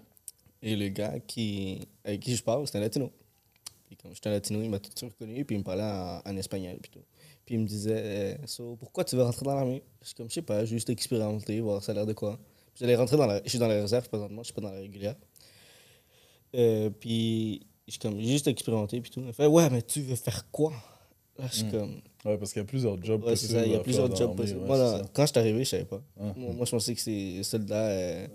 [0.62, 3.10] Et le gars qui, avec qui je parle, c'est un latino.
[3.86, 5.82] Puis comme j'étais un latino, il m'a tout de suite reconnu, puis il me parlait
[5.82, 6.76] en, en espagnol.
[6.80, 7.00] Puis, tout.
[7.52, 9.82] Puis il me disait euh, So, Pourquoi tu veux rentrer dans l'armée?
[10.00, 12.38] Je suis comme, je sais pas, juste expérimenter, voir ça a l'air de quoi.
[12.80, 13.42] J'allais rentrer dans la.
[13.44, 15.16] Je suis dans la réserve présentement, je suis pas dans la régulière.
[16.54, 19.22] Euh, puis je suis comme, j'ai juste expérimenté, puis tout.
[19.26, 20.72] Il fait Ouais, mais tu veux faire quoi?
[21.38, 21.70] Là, je suis Mm.
[21.70, 23.60] comme, Ouais, parce qu'il y a plusieurs jobs ouais, c'est possibles.
[23.60, 24.60] ça, il y a plusieurs jobs possibles.
[24.60, 26.02] ouais, Moi, là, quand je suis arrivé, je savais pas.
[26.18, 26.32] Ouais.
[26.36, 27.74] Moi, moi, je pensais que c'est soldat.
[27.88, 28.26] euh,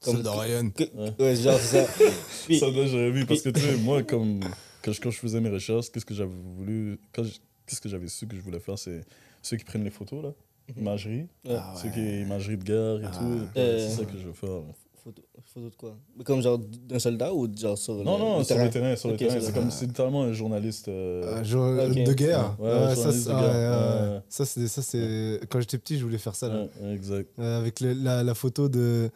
[0.00, 0.70] comme- Soldat Ryan.
[0.70, 1.12] que- Ouais.
[1.18, 1.92] ouais, genre, c'est ça.
[2.46, 3.26] Puis- j'aurais vu.
[3.26, 4.40] Parce que, tu sais, moi, comme,
[4.82, 6.98] quand, je, quand je faisais mes recherches, qu'est-ce que j'avais voulu.
[7.12, 9.02] quand je- Qu'est-ce que j'avais su que je voulais faire, c'est
[9.42, 10.32] ceux qui prennent les photos, là.
[10.76, 11.26] Imagerie.
[11.44, 11.56] Ouais.
[11.56, 11.94] Ah Ceux ouais.
[11.94, 13.10] qui imagerie de guerre et Ah.
[13.18, 13.40] tout.
[13.56, 14.50] Euh, C'est ça que je veux faire.
[14.50, 14.60] là.
[15.04, 15.20] Photo,
[15.52, 15.96] photo de quoi?
[16.16, 18.70] Mais Comme genre d'un soldat ou genre sur Non, le, non, le sur terrain le
[18.70, 18.94] terrain?
[18.96, 19.30] Sur le terrain.
[19.32, 19.60] sur le C'est terrain.
[19.62, 20.86] comme, c'est littéralement un journaliste.
[20.86, 22.04] euh, Euh.
[22.06, 22.54] De guerre.
[22.60, 24.02] Ouais, Ouais, ça, journaliste c'est- de ouais, guerre.
[24.02, 24.08] ouais.
[24.14, 24.20] Ouais.
[24.28, 26.66] ça, c'est ça, c'est quand j'étais petit, je voulais faire ça là.
[26.80, 27.30] ouais, exact.
[27.40, 29.10] Euh, avec le- la, la photo de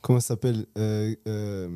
[0.00, 1.68] comment ça s'appelle euh, euh,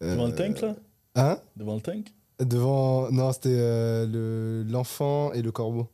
[0.00, 0.76] Devant le tank, là?
[1.14, 1.38] Hein?
[1.56, 2.12] Devant le tank?
[2.40, 5.88] Devant non, c'était euh, le l'enfant et le corbeau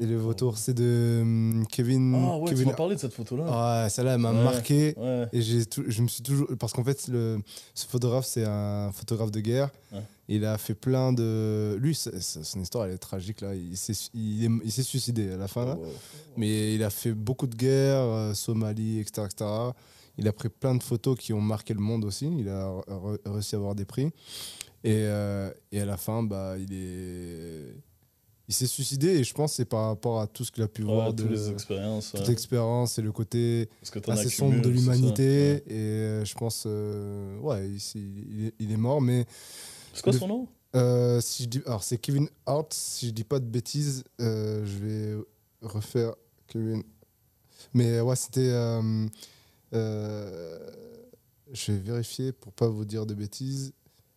[0.00, 0.56] et le vautour.
[0.58, 2.14] C'est de hum, Kevin.
[2.16, 2.68] Ah ouais, tu Kevin...
[2.70, 3.44] m'as parlé de cette photo-là.
[3.48, 4.42] Ah, celle-là, elle m'a Ouais.
[4.44, 4.94] marqué.
[4.96, 5.28] Ouais.
[5.32, 6.48] Et j'ai tout- je me suis toujours.
[6.58, 7.38] Parce qu'en fait, le,
[7.74, 9.70] ce photographe, c'est un photographe de guerre.
[9.92, 10.00] Ouais.
[10.28, 11.76] Il a fait plein de.
[11.80, 13.40] Lui, son histoire, elle est tragique.
[13.40, 13.54] Là.
[13.54, 15.64] Il s'est il il suicidé à la fin.
[15.64, 15.78] Là.
[16.36, 19.48] Mais il a fait beaucoup de guerres, euh, Somalie, etc., etc.
[20.18, 22.30] Il a pris plein de photos qui ont marqué le monde aussi.
[22.38, 22.72] Il a
[23.26, 24.10] réussi à avoir des prix.
[24.82, 27.74] Et, euh, et à la fin, bah, il est.
[28.48, 30.66] Il s'est suicidé et je pense que c'est par rapport à tout ce qu'il a
[30.66, 32.10] pu Ouais, voir de toutes les expériences.
[32.10, 32.26] toute ouais.
[32.26, 33.68] l'expérience et le côté
[34.08, 35.62] assez sombre de l'humanité.
[35.68, 39.00] Et euh, je pense, euh, ouais, il, est, il est mort.
[39.00, 39.24] Mais
[39.94, 40.48] C'est quoi son nom?
[40.74, 44.66] Euh, si je dis, alors c'est Kevin Hart, si je dis pas de bêtises, euh,
[44.66, 45.16] je vais
[45.62, 46.14] refaire
[46.48, 46.82] Kevin.
[47.72, 48.50] Mais ouais, c'était.
[48.50, 49.06] euh,
[51.52, 53.72] je vais vérifier pour pas vous dire de bêtises.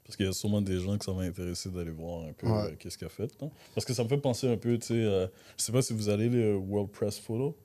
[0.05, 2.47] Parce qu'il y a sûrement des gens que ça va intéresser d'aller voir un peu
[2.47, 2.71] Ouais.
[2.71, 3.29] euh, qu'est-ce qu'il a fait.
[3.41, 3.49] non?
[3.73, 5.27] Parce que ça me fait penser un peu, tu sais, euh,
[5.57, 7.55] je sais pas si vous allez le World Press Photo.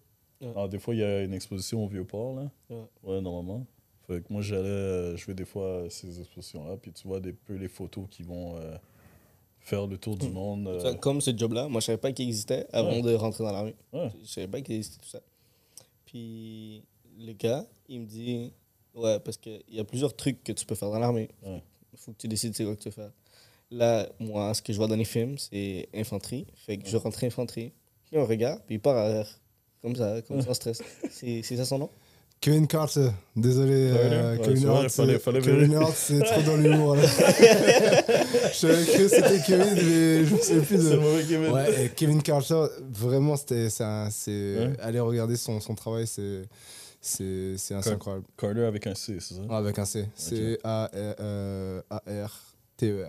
[0.41, 0.49] Ouais.
[0.51, 2.51] Alors, des fois, il y a une exposition au Vieux-Port, là.
[2.70, 2.84] Ouais.
[3.03, 3.66] Ouais, normalement.
[4.07, 7.18] Fait que moi, j'allais, euh, je vais des fois à ces expositions-là, puis tu vois
[7.20, 8.76] des peu les photos qui vont euh,
[9.59, 10.32] faire le tour du Mm.
[10.32, 10.68] monde.
[10.68, 13.03] euh, Comme ce job-là, moi je savais pas qu'il existait avant Ouais.
[13.03, 13.74] de rentrer dans l'armée.
[13.93, 14.11] Ouais.
[14.22, 15.20] Je savais pas qu'il existait tout ça.
[16.07, 16.82] Puis
[17.18, 18.53] le gars, il me dit
[18.95, 21.28] Ouais, parce qu'il y a plusieurs trucs que tu peux faire dans l'armée.
[22.05, 23.11] Faut que tu décides c'est quoi que tu veux faire.
[23.70, 26.46] Là, moi, ce que je vois dans les films, c'est infanterie.
[26.66, 27.72] Fait que je rentre infanterie.
[28.07, 29.28] Puis on regarde, puis il part arrière.
[29.82, 30.82] Comme ça, comme sans stress.
[31.11, 31.90] C'est c'est ça son nom?
[32.40, 33.72] Kevin Carter, désolé.
[33.92, 36.94] Euh, Ouais, Kevin Hart, c'est- trop dans l'humour.
[36.96, 37.03] là.
[37.82, 40.96] je savais que c'était Kevin, mais je me souviens plus de.
[40.96, 41.51] mauvais Kevin.
[41.51, 44.72] Ouais, Kevin Carter, vraiment, c'était, c'est, un- c'est Ouais.
[44.80, 46.42] aller regarder son, son travail, c'est,
[47.01, 48.26] c'est, assez incroyable.
[48.36, 49.42] Carter avec un C, c'est ça?
[49.49, 50.09] Ah, avec un C,
[50.64, 52.40] A euh, A R
[52.76, 53.07] T E.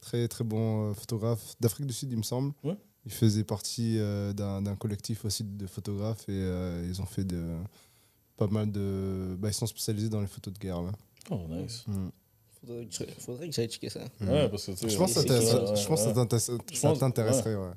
[0.00, 2.52] Très très bon euh, photographe d'Afrique du Sud, il me semble.
[2.64, 2.76] Ouais.
[3.06, 7.42] Il faisait partie euh, d'un, collectif aussi de photographes et euh, ils ont fait de
[8.36, 9.36] pas mal de.
[9.38, 10.82] Bah, ils sont spécialisés dans les photos de guerre.
[10.82, 10.92] là.
[11.30, 11.84] Oh, nice.
[12.60, 14.00] Faudrait que je- faudrait que j'aille checker ça.
[14.20, 15.20] Ouais, parce que Je pense que
[16.76, 17.54] ça t'intéresserait.
[17.56, 17.70] ouais.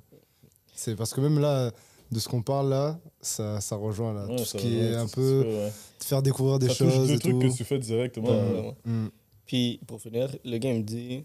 [0.76, 1.72] C'est parce que même là,
[2.14, 4.28] de ce qu'on parle là, ça, ça rejoint là.
[4.28, 5.72] ouais, tout ce qui va, est un c'est- peu c'est- ouais.
[6.00, 7.40] te faire découvrir des Ça choses et trucs tout.
[7.40, 8.30] que tu fais directement.
[8.30, 9.06] Ouais, euh.
[9.06, 9.10] Mm.
[9.46, 11.24] Puis, pour finir, le gars il me dit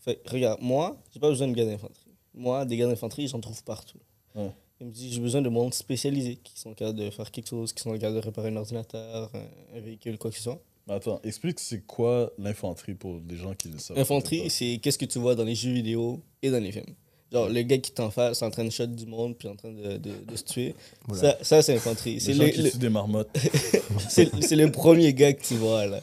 [0.00, 2.12] fait, Regarde, moi, j'ai pas besoin de gars d'infanterie.
[2.34, 3.98] Moi, des gars d'infanterie, j'en trouve partout.
[4.34, 4.50] Ouais.
[4.80, 7.72] Il me dit J'ai besoin de monde spécialisé qui sont capables de faire quelque chose,
[7.72, 10.60] qui sont capables de réparer un ordinateur, un, un véhicule, quoi que ce soit.
[10.86, 13.98] Mais Attends, explique c'est quoi l'infanterie pour les gens qui le savent.
[13.98, 16.94] Infanterie, peut-être c'est qu'est-ce que tu vois dans les jeux vidéo et dans les films.
[17.32, 19.72] Genre, le gars qui t'en face, en train de shot du monde, puis en train
[19.72, 20.74] de, de, de se tuer.
[21.08, 21.32] Voilà.
[21.38, 22.20] Ça, ça c'est infanterie.
[22.20, 23.36] C'est Les gens le, qui le- des marmottes.
[24.08, 26.00] c'est c'est le premier gars que tu vois, là.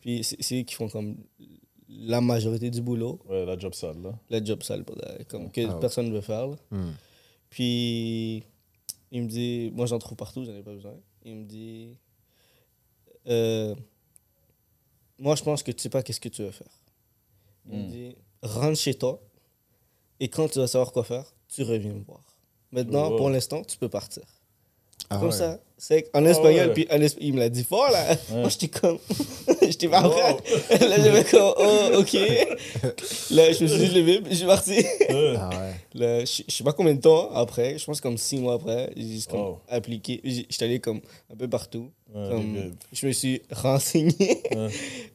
[0.00, 1.16] Puis c'est eux qui font comme
[1.88, 3.20] la majorité du boulot.
[3.28, 4.18] Ouais, la job sale, là.
[4.30, 4.84] la job sale
[5.28, 5.80] comme que Ah ouais.
[5.80, 6.46] personne ne veut faire.
[6.48, 6.56] là.
[6.70, 6.90] Mm.
[7.50, 8.42] Puis
[9.10, 10.94] Il me dit, moi j'en trouve partout, j'en ai pas besoin.
[11.24, 11.98] Il me dit,
[13.28, 13.74] euh,
[15.18, 16.66] moi je pense que tu sais pas qu'est-ce que tu veux faire.
[17.70, 17.88] Il me Hmm.
[17.88, 19.22] dit, rentre chez toi
[20.22, 22.22] et quand tu vas savoir quoi faire, tu reviens me voir.
[22.70, 23.16] Maintenant, Wow.
[23.16, 24.22] pour l'instant, tu peux partir.
[25.10, 25.32] Ah comme ouais.
[25.36, 25.58] ça.
[25.76, 26.74] C'est en espagnol, ouais.
[26.74, 28.12] puis en il me l'a dit fort là.
[28.12, 28.18] Ouais.
[28.40, 28.98] Moi j'étais comme,
[29.62, 30.36] j'étais pas prêt.
[30.88, 32.12] Là j'avais comme, oh ok.
[33.32, 34.76] Là je me suis juste levé, puis je suis parti.
[35.10, 35.74] Ah ouais.
[35.94, 38.92] Là, je je sais pas combien de temps après, je pense comme six mois après,
[38.96, 39.58] j'ai juste comme Wow.
[39.68, 40.20] appliqué.
[40.24, 41.00] J'étais allé comme
[41.32, 41.90] un peu partout.
[42.12, 44.42] Comme, je me suis renseigné.
[44.54, 44.68] Ouais.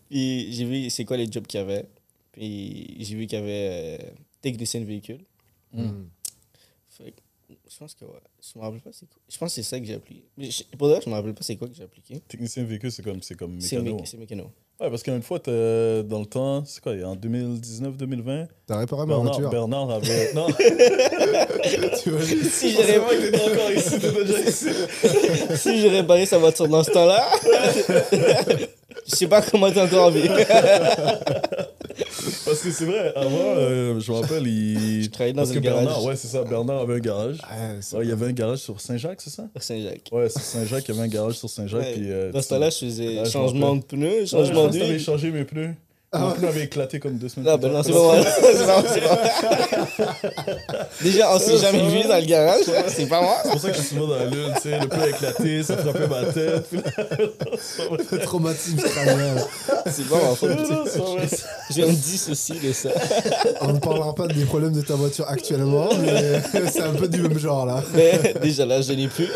[0.10, 1.86] puis j'ai vu c'est quoi les jobs qu'il y avait.
[2.34, 3.98] Puis j'ai vu qu'il y avait euh,
[4.52, 5.20] technicien de véhicule.
[5.74, 6.06] Hmm.
[6.90, 7.22] Fait que,
[7.70, 8.12] je pense que ouais.
[8.42, 9.20] Je me rappelle pas c'est quoi.
[9.30, 10.24] Je pense que c'est ça que j'ai appliqué.
[10.38, 12.20] Mais je- pour vrai, je me rappelle pas c'est quoi que j'ai appliqué.
[12.28, 13.98] Technicien de véhicule, c'est comme, c'est comme C'est mécano.
[13.98, 14.52] mé- c'est mécano.
[14.80, 19.16] Ouais, parce qu'une fois, t'es- dans le temps, c'est quoi, en 2019-2020, T'as réparé ma
[19.16, 19.50] Bernard, voiture.
[19.50, 20.34] Bernard avait.
[20.36, 20.48] Non,
[22.04, 24.70] Tu vois, Si j'aurais que t'étais encore ici, t'étais déjà ici.
[25.62, 27.28] si j'ai réparé sa voiture dans ce temps-là,
[29.08, 30.28] je sais pas comment t'es encore en vie.
[32.58, 35.04] Parce que c'est vrai, avant, euh, je me rappelle, il.
[35.08, 35.84] Je travaillais dans Parce un que garage.
[35.86, 37.38] Bernard, ouais, c'est ça, Bernard avait un garage.
[37.82, 39.48] C'est- Ouais, il y avait un garage sur Saint-Jacques, c'est ça?
[39.60, 40.10] Saint-Jacques.
[40.12, 41.82] Ouais, sur Saint-Jacques, il y avait un garage sur Saint-Jacques.
[41.84, 41.94] Ouais.
[41.94, 45.00] puis, euh, Dans ce temps-là, je faisais je changement me de pneus, changement d'huile.
[45.00, 45.74] changé mes pneus.
[46.20, 48.16] Mon pneu avait éclaté comme deux semaines Ah ben non, c'est pas moi.
[48.24, 49.20] C'est pas moi, c'est pas
[49.98, 50.86] moi.
[51.02, 52.64] Déjà, on s'est jamais vu dans le garage.
[52.88, 53.36] C'est pas moi.
[53.44, 55.10] C'est pour ça que je suis souvent dans la lune, tu sais, le pneu a
[55.10, 56.66] éclaté, ça frappait ma tête.
[58.12, 59.36] Le traumatisme crânien.
[59.86, 60.50] C'est pas ma faute.
[61.70, 62.90] Je me dissocier de ça.
[63.62, 66.42] On ne parlera pas des problèmes de ta voiture actuellement, mais
[66.72, 67.84] c'est un peu du même genre là.
[67.94, 69.28] Mais déjà là, je l'ai plus.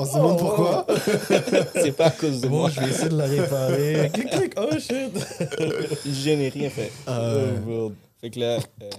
[0.00, 0.86] On se demande Oh, pourquoi.
[1.74, 2.70] C'est pas à cause de Bon, moi.
[2.70, 4.10] je vais essayer de la réparer.
[4.14, 5.12] clic, clic, oh shit.
[6.06, 6.90] Je n'ai rien fait.
[7.06, 8.90] Euh, Oh, Fait que là, euh,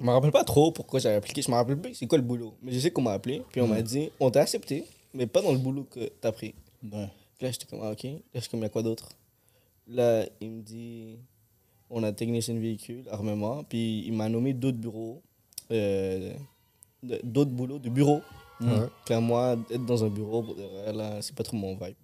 [0.00, 1.42] je me rappelle pas trop pourquoi j'avais appliqué.
[1.42, 2.54] Je me rappelle plus c'est quoi le boulot.
[2.62, 3.42] Mais je sais qu'on m'a appelé.
[3.52, 6.54] Puis on m'a dit, on t'a accepté, mais pas dans le boulot que t'as pris.
[6.82, 7.08] Ouais.
[7.38, 8.02] Puis là, j'étais comme, ah, ok.
[8.04, 9.10] Là, j'étais comme, il y a quoi d'autre?
[9.88, 11.18] Là, il me dit,
[11.90, 13.62] on a technicien de véhicule, armement.
[13.64, 15.22] Puis il m'a nommé d'autres bureaux,
[15.70, 16.32] euh,
[17.22, 18.22] d'autres boulots de bureau.
[18.60, 19.20] Ouais.
[19.20, 21.94] Moi, être dans un bureau, de là, c'est pas trop mon vibe.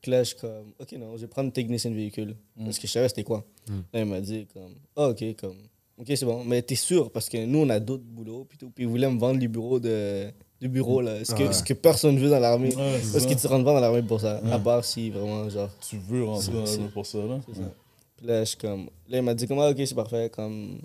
[0.00, 2.36] Puis là, je suis comme, ok, non, je vais prendre technicien de véhicule.
[2.64, 3.44] Parce que je savais c'était quoi.
[3.68, 3.72] Mm.
[3.92, 5.56] Là, il m'a dit, comme, ah, ok, comme,
[5.98, 6.44] ok, c'est bon.
[6.44, 7.10] Mais t'es sûr?
[7.10, 8.44] Parce que nous, on a d'autres boulots.
[8.48, 8.70] Puis, tout.
[8.70, 10.28] puis il voulait me vendre les bureaux de,
[10.60, 11.24] du bureau, là.
[11.24, 11.52] Ce que, Ouais.
[11.52, 12.74] ce que personne veut dans l'armée.
[12.76, 14.40] Ouais, Parce que tu rentres pas dans l'armée pour ça.
[14.44, 14.52] Ouais.
[14.52, 15.70] À part si vraiment, genre.
[15.80, 17.40] Tu veux rentrer dans la C'est- lune pour ça, là?
[17.46, 17.60] c'est ça.
[17.62, 17.66] Ouais.
[18.16, 18.84] Puis là, je comme.
[19.08, 20.30] Là, il m'a dit, comme, ah, ok, c'est parfait.
[20.32, 20.78] Comme.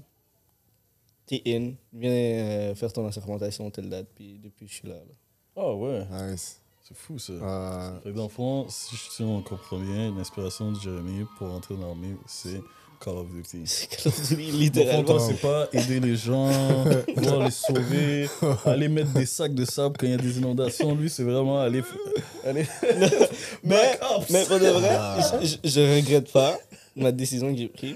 [1.31, 1.71] T'es in.
[1.93, 4.07] Viens euh, faire ton assermentation telle date.
[4.15, 4.95] Puis depuis, je suis là.
[4.95, 5.13] là.
[5.55, 6.59] Ah ouais, Nice.
[6.83, 7.31] c'est fou ça.
[7.33, 11.25] Euh, Fait que dans le fond, si, je- si on comprend bien, l'inspiration de Jérémy
[11.37, 12.61] pour rentrer dans l'armée, c'est
[12.99, 13.61] Call of Duty.
[13.65, 15.19] C'est Call of Duty, Dans le fond, littéralement.
[15.19, 16.47] c'est pas aider les gens,
[17.15, 18.27] voir les sauver,
[18.65, 20.93] aller mettre des sacs de sable quand il y a des inondations.
[20.95, 21.81] Lui, c'est vraiment aller.
[21.81, 22.65] f- aller...
[23.63, 24.97] Mais, mais pour de vrai,
[25.41, 26.57] je, je- je regrette pas
[26.95, 27.95] ma décision que j'ai prise.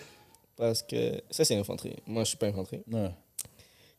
[0.58, 1.98] Parce que ça, c'est infanterie.
[2.08, 2.82] Moi, je suis pas infanterie.
[2.90, 3.12] Ouais.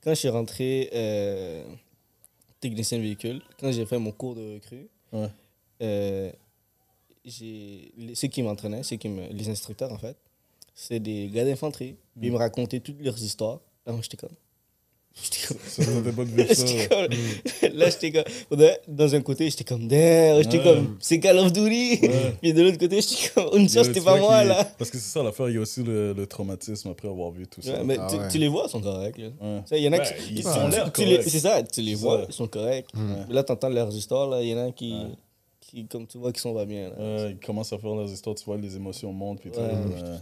[0.07, 1.65] Quand je suis rentré euh,
[2.61, 5.29] technicien de véhicule, quand j'ai fait mon cours de recrue, Ouais.
[5.83, 6.31] euh,
[8.15, 10.17] ceux qui m'entraînaient, ceux qui me, les instructeurs en fait,
[10.77, 11.97] c'est des gars d'infanterie.
[12.23, 13.59] Ils me racontaient toutes leurs histoires.
[13.85, 14.31] Là, moi, j'étais comme.
[17.75, 18.59] Là, j'étais comme.
[18.89, 19.83] Dans un côté, j'étais comme.
[19.83, 20.63] J'étais Ouais.
[20.63, 20.97] comme.
[21.01, 21.99] C'est Call of Duty.
[22.03, 22.35] Ouais.
[22.43, 23.59] Puis de l'autre côté, j'étais comme.
[23.59, 24.65] Une chose, c'était pas moi, là.
[24.79, 27.47] Parce que c'est ça l'affaire, il y a aussi le, le traumatisme après avoir vu
[27.47, 27.73] tout ça.
[27.79, 28.29] Ouais, mais Ah tu, ouais.
[28.29, 29.17] tu les vois, ils sont corrects.
[29.19, 29.25] Il
[29.79, 30.35] y en a Ouais, qui.
[30.35, 31.29] ils tu- ont tu- l'air tu les- corrects.
[31.31, 32.89] C'est ça, tu les vois, ils sont corrects.
[32.95, 33.15] Mm.
[33.29, 35.01] Mais là, t'entends leurs histoires, là, il y en a qui, Ouais.
[35.61, 36.91] qui, comme tu vois, qui sont pas bien.
[36.91, 36.95] Là.
[36.99, 39.41] Ouais, ils commencent à faire leurs histoires, tu vois, les émotions montent.
[39.41, 39.61] Puis tout.
[39.61, 40.19] Ouais, Ouais.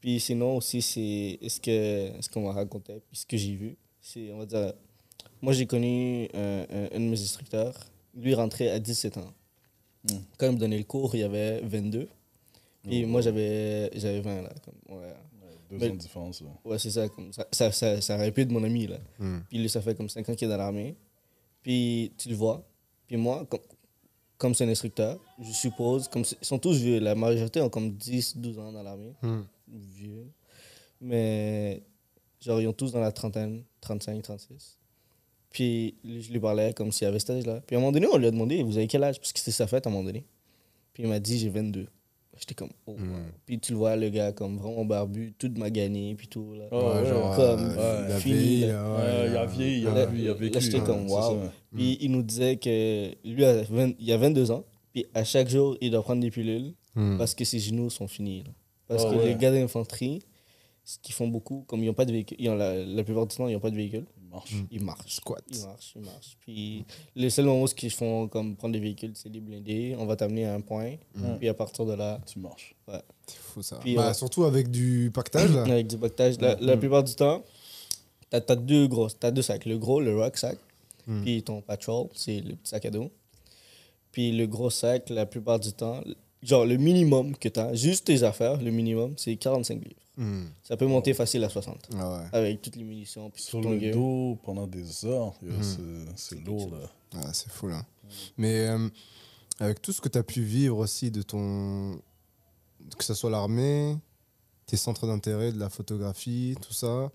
[0.00, 3.76] puis sinon aussi, c'est ce que ce qu'on m'a raconté, puis ce que j'ai vu.
[4.02, 4.72] C'est, on va dire,
[5.40, 7.74] moi j'ai connu un, un- un de mes instructeurs,
[8.14, 9.32] lui rentrait à 17 ans.
[10.10, 10.16] Hmm.
[10.36, 12.08] Quand il me donnait le cours, il y avait 22.
[12.82, 14.52] Puis Oh, moi j'avais, j'avais 20 là.
[14.64, 15.14] Comme, ouais, Ouais,
[15.70, 16.40] Deux Mais- ans de différence.
[16.42, 16.48] là.
[16.64, 18.98] ouais c'est ça, comme, ça, ça, ça, ça aurait pu être mon ami là.
[19.20, 19.38] hmm.
[19.48, 20.96] Puis lui, ça fait comme 5 ans qu'il est dans l'armée.
[21.62, 22.66] Puis tu le vois.
[23.06, 23.60] Puis moi, comme,
[24.36, 27.92] comme c'est un instructeur, je suppose, comme ils sont tous vieux, la majorité ont comme
[27.92, 29.14] 10, 12 ans dans l'armée.
[29.22, 29.42] Hmm.
[29.68, 30.26] Vieux.
[31.00, 31.82] Mais
[32.42, 34.78] genre, ils ont tous dans la trentaine, 35, 36.
[35.50, 37.60] Puis je lui parlais comme s'il avait cet âge-là.
[37.66, 39.18] Puis à un moment donné, on lui a demandé, vous avez quel âge?
[39.18, 40.24] Parce que c'était sa fête à un moment donné.
[40.94, 41.86] Puis il m'a dit, j'ai 22.
[42.38, 42.98] J'étais comme, oh, wow.
[42.98, 43.30] Hmm.
[43.44, 46.54] Puis tu le vois, le gars, comme vraiment barbu, tout magané, puis tout.
[46.54, 46.64] Là.
[46.70, 50.32] Oh, Ouais, genre, comme, euh, fini, ouais, Ouais, il a vieilli, il a il a
[50.32, 50.60] là, vécu.
[50.60, 51.20] j'étais hein, comme, wow.
[51.42, 51.52] ça.
[51.74, 54.64] Puis il nous disait que lui, a 20 il a 22 ans.
[54.94, 57.16] Puis à chaque jour, il doit prendre des pilules Hmm.
[57.16, 58.42] parce que ses genoux sont finis.
[58.44, 58.50] là.
[58.86, 59.26] Parce Ah que ouais.
[59.28, 60.20] les gars d'infanterie,
[60.84, 63.26] ce qu'ils font beaucoup, comme ils n'ont pas de véhicule, ils ont la, la plupart
[63.26, 64.52] du temps, ils n'ont pas de véhicule, Il marche.
[64.52, 64.66] Mm.
[64.72, 65.14] ils marchent.
[65.16, 65.44] Squat.
[65.50, 66.36] Ils marchent, ils marchent.
[66.40, 69.94] Puis les seuls moments où ils font comme prendre des véhicules, c'est des blindés.
[69.98, 70.96] On va t'amener à un point.
[71.14, 71.36] Mm.
[71.38, 72.74] Puis à partir de là, Tu marches.
[73.26, 73.76] C'est fou ça.
[73.80, 74.14] Puis, Bah, ouais.
[74.14, 75.62] Surtout avec du pactage là.
[75.70, 76.80] avec du pactage, la, la Mm.
[76.80, 77.44] plupart du temps,
[78.30, 79.64] t'as as deux gros, t'as deux sacs.
[79.66, 80.58] Le gros, le rock sac,
[81.06, 81.22] Mm.
[81.22, 83.10] puis ton patrol, c'est le petit sac à dos.
[84.12, 86.00] Puis le gros sac, la plupart du temps,
[86.42, 89.96] genre le minimum que t'as, juste tes affaires, le minimum, c'est 45 livres.
[90.18, 90.44] Mm.
[90.62, 91.88] Ça peut monter facile à 60.
[91.98, 92.24] Ah ouais.
[92.32, 93.94] Avec toutes les munitions, puis Sur le gear.
[93.94, 95.62] dos pendant des heures, Mhm.
[95.62, 96.90] c'est- c'est lourd là.
[97.16, 97.82] Ah, c'est fou là.
[98.36, 98.88] Mais euh,
[99.60, 101.98] avec tout ce que tu as pu vivre aussi de ton.
[102.98, 103.96] que ce soit l'armée,
[104.66, 107.10] tes centres d'intérêt, de la photographie, tout ça.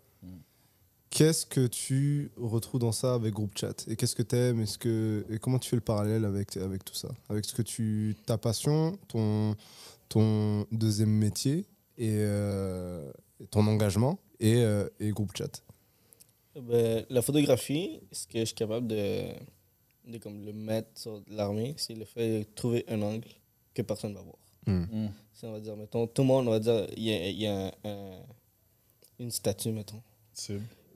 [1.10, 3.86] Qu'est-ce que tu retrouves dans ça avec Groupe Chat?
[3.88, 6.84] Et qu'est-ce que tu aimes Est-ce que, Et comment tu fais le parallèle avec, avec
[6.86, 7.10] tout ça?
[7.30, 8.16] Avec ce que tu.
[8.26, 9.56] ta passion, ton,
[10.10, 11.66] ton deuxième métier
[11.98, 15.62] et, euh, et ton engagement et, euh, et Groupe Chat?
[16.60, 19.24] Ben, la photographie, ce que je suis capable de,
[20.08, 23.28] de comme le mettre sur l'armée, c'est le fait de trouver un angle
[23.76, 24.38] que personne ne va voir.
[24.66, 25.04] Mm.
[25.06, 25.12] Mm.
[25.34, 27.38] Si on va dire, mettons, tout le monde, on va dire, il y a, il
[27.40, 28.22] y a un- un-
[29.20, 30.02] une statue, mettons.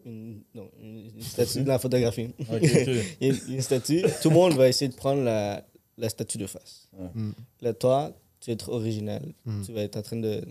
[0.05, 2.29] Une, non, une, une statue de la photographie.
[3.21, 5.65] Une statue, tout le monde va essayer de prendre la,
[5.97, 6.89] la statue de face.
[7.13, 7.31] Mm.
[7.61, 9.33] Là, toi, tu vas être original.
[9.45, 9.61] Mm.
[9.63, 10.43] Tu vas être en train de-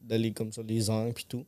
[0.00, 1.44] d'aller comme sur les angles puis tout.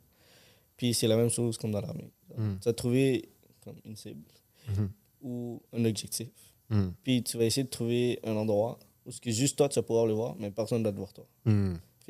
[0.76, 2.10] Puis c'est la même chose comme dans l'armée.
[2.36, 2.54] Mm.
[2.60, 3.28] Tu vas trouver
[3.64, 4.22] comme une cible
[4.68, 4.90] Mhm.
[5.22, 6.28] ou un objectif.
[6.68, 6.88] Mm.
[7.02, 9.82] Puis tu vas essayer de trouver un endroit où ce que juste toi, tu vas
[9.82, 11.26] pouvoir le voir, mais personne ne va te voir toi.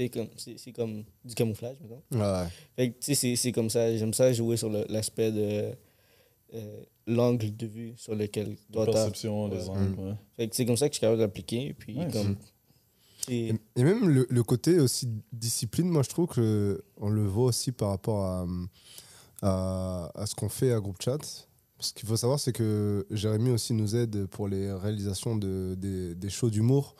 [0.00, 2.02] Fait comme, c'est, c'est comme du camouflage, mettons.
[2.18, 2.46] Ouais.
[2.76, 3.94] Fait que, tu sais, c'est, c'est comme ça.
[3.96, 5.72] J'aime ça jouer sur l'aspect de
[6.54, 8.92] euh, l'angle de vue sur lequel La toi, t'as.
[8.92, 9.68] perception, Ouais.
[9.68, 10.14] angles, ouais.
[10.36, 11.74] Fait que c'est comme ça que je suis capable d'appliquer.
[11.78, 12.36] Puis Ouais, comme...
[13.26, 17.26] c'est- Et, et même le, le côté aussi discipline, moi je trouve que on le
[17.26, 18.46] voit aussi par rapport à,
[19.42, 21.18] à, à ce qu'on fait à Groupe Chat.
[21.78, 26.14] Ce qu'il faut savoir, c'est que Jérémy aussi nous aide pour les réalisations de, des,
[26.14, 26.94] des shows d'humour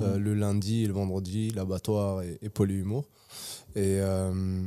[0.00, 0.22] euh, Mhm.
[0.24, 3.04] le lundi et le vendredi, l'abattoir et, et Polyhumour.
[3.74, 4.66] Et, euh,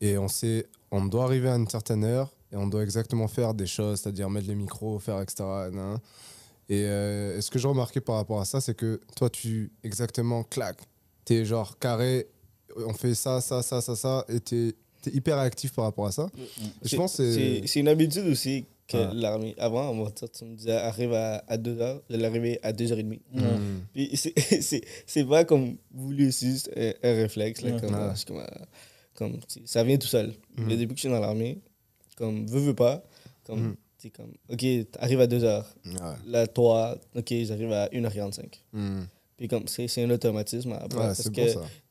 [0.00, 3.52] et on sait, on doit arriver à une certaine heure et on doit exactement faire
[3.54, 5.44] des choses, c'est-à-dire mettre les micros, faire etc.
[6.70, 9.70] Et, euh, et ce que j'ai remarqué par rapport à ça, c'est que toi, tu
[9.82, 10.78] exactement clac.
[11.24, 12.26] T'es genre carré,
[12.76, 14.74] on fait ça, ça, ça, ça, ça, et t'es
[15.06, 16.28] es hyper réactif par rapport à ça.
[16.84, 17.60] Et je pense que c'est.
[17.60, 19.10] c'est c'est une habitude aussi que Ah.
[19.14, 19.54] l'armée.
[19.58, 23.20] Avant, on va dire, tu me disais, arrive à, à 2h, j'allais arriver à 2h30.
[23.32, 23.40] Mm.
[23.94, 27.60] Puis c'est- c'est c'est pas comme voulu aussi, juste un, un réflexe.
[27.62, 27.80] Là, Ouais.
[27.80, 28.46] comme, c'est comme, euh,
[29.14, 30.32] comme, ça vient tout seul.
[30.56, 31.58] Mais depuis que je suis dans l'armée,
[32.16, 33.04] comme veux, veux pas,
[33.44, 35.64] comme, tu sais, comme ok, t'arrives à 2h.
[35.84, 35.92] Ouais.
[36.26, 38.64] Là, toi, ok, j'arrive à 1h45.
[39.38, 40.98] Puis comme c'est c'est un automatisme après.
[40.98, 41.40] Ouais, parce c'est que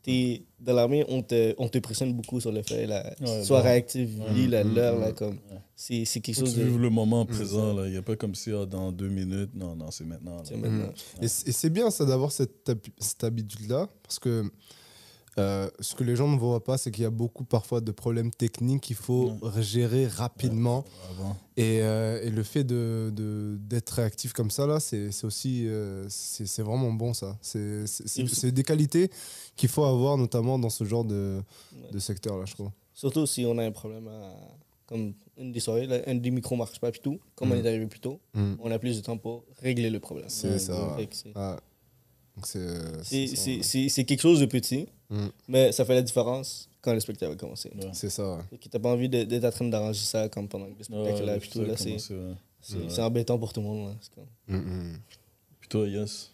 [0.04, 3.60] t'es- dans l'armée, on te, on te pressionne beaucoup sur le fait, là, Ouais, sois
[3.60, 3.64] bon.
[3.64, 4.34] réactif, Ouais.
[4.34, 4.76] lis la- Mhm.
[4.76, 5.60] l'heure, là, comme, Ouais.
[5.76, 6.78] c'est c'est quelque chose tu de...
[6.78, 7.28] le moment Mm.
[7.28, 7.86] présent, là.
[7.86, 9.52] Il n'y a pas comme si ah, dans deux minutes.
[9.56, 10.36] Non, non, c'est maintenant.
[10.38, 10.41] là.
[10.43, 10.91] c'est maintenant.
[11.22, 12.70] Et c'est bien ça d'avoir cette,
[13.00, 14.43] cette habitude-là, parce que
[15.40, 17.92] euh, ce que les gens ne voient pas, c'est qu'il y a beaucoup parfois de
[17.92, 20.84] problèmes techniques qu'il faut gérer rapidement.
[21.58, 26.62] Et, euh, et le fait de- d'être réactif comme ça, là, c'est, aussi euh, c'est,
[26.62, 27.38] vraiment bon ça.
[27.42, 27.86] C'est,
[28.52, 29.10] des qualités
[29.56, 31.42] qu'il faut avoir notamment dans ce genre de,
[32.00, 32.70] secteur-là, je trouve.
[32.94, 34.34] Surtout si on a un problème à...
[34.88, 37.20] Comme une des soirées, là, un des micros ne marche pas, puis tout.
[37.36, 37.66] Comme on Mhm.
[37.66, 38.54] est arrivé plus tôt, Mm.
[38.64, 40.30] on a plus de temps pour régler le problème.
[40.30, 40.96] C'est ça.
[42.44, 45.28] C'est- euh, C'est quelque chose de petit, Mm.
[45.48, 47.72] mais ça fait la différence quand le spectacle va commencer.
[47.76, 47.90] Ouais.
[47.94, 48.38] c'est ça.
[48.52, 48.58] ouais.
[48.58, 51.40] Que t'as pas envie d'être en train d'arranger ça comme pendant que le spectacle là,
[51.40, 51.62] tout.
[51.62, 53.90] Là, c'est embêtant pour tout le monde.
[53.90, 53.96] Là.
[54.16, 55.00] Comme- Mm, mm.
[55.60, 56.32] Puis toi, Yes,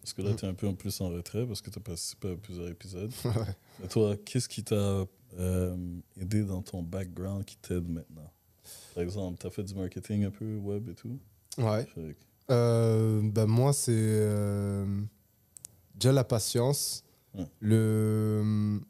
[0.00, 0.36] parce que là, Mhm.
[0.36, 2.68] tu es un peu en plus en retrait parce que tu as participé à plusieurs
[2.68, 3.10] épisodes.
[3.82, 3.88] Ouais.
[3.88, 5.04] Toi, qu'est-ce qui t'a
[5.38, 5.76] euh,
[6.20, 8.30] aidé dans ton background qui t'aide maintenant?
[8.94, 11.18] Par exemple, tu as fait du marketing un peu web et tout?
[11.58, 11.86] Ouais.
[12.50, 14.84] Euh, bah, moi, c'est euh,
[16.00, 17.46] déjà la patience, Ouais.
[17.60, 18.80] le,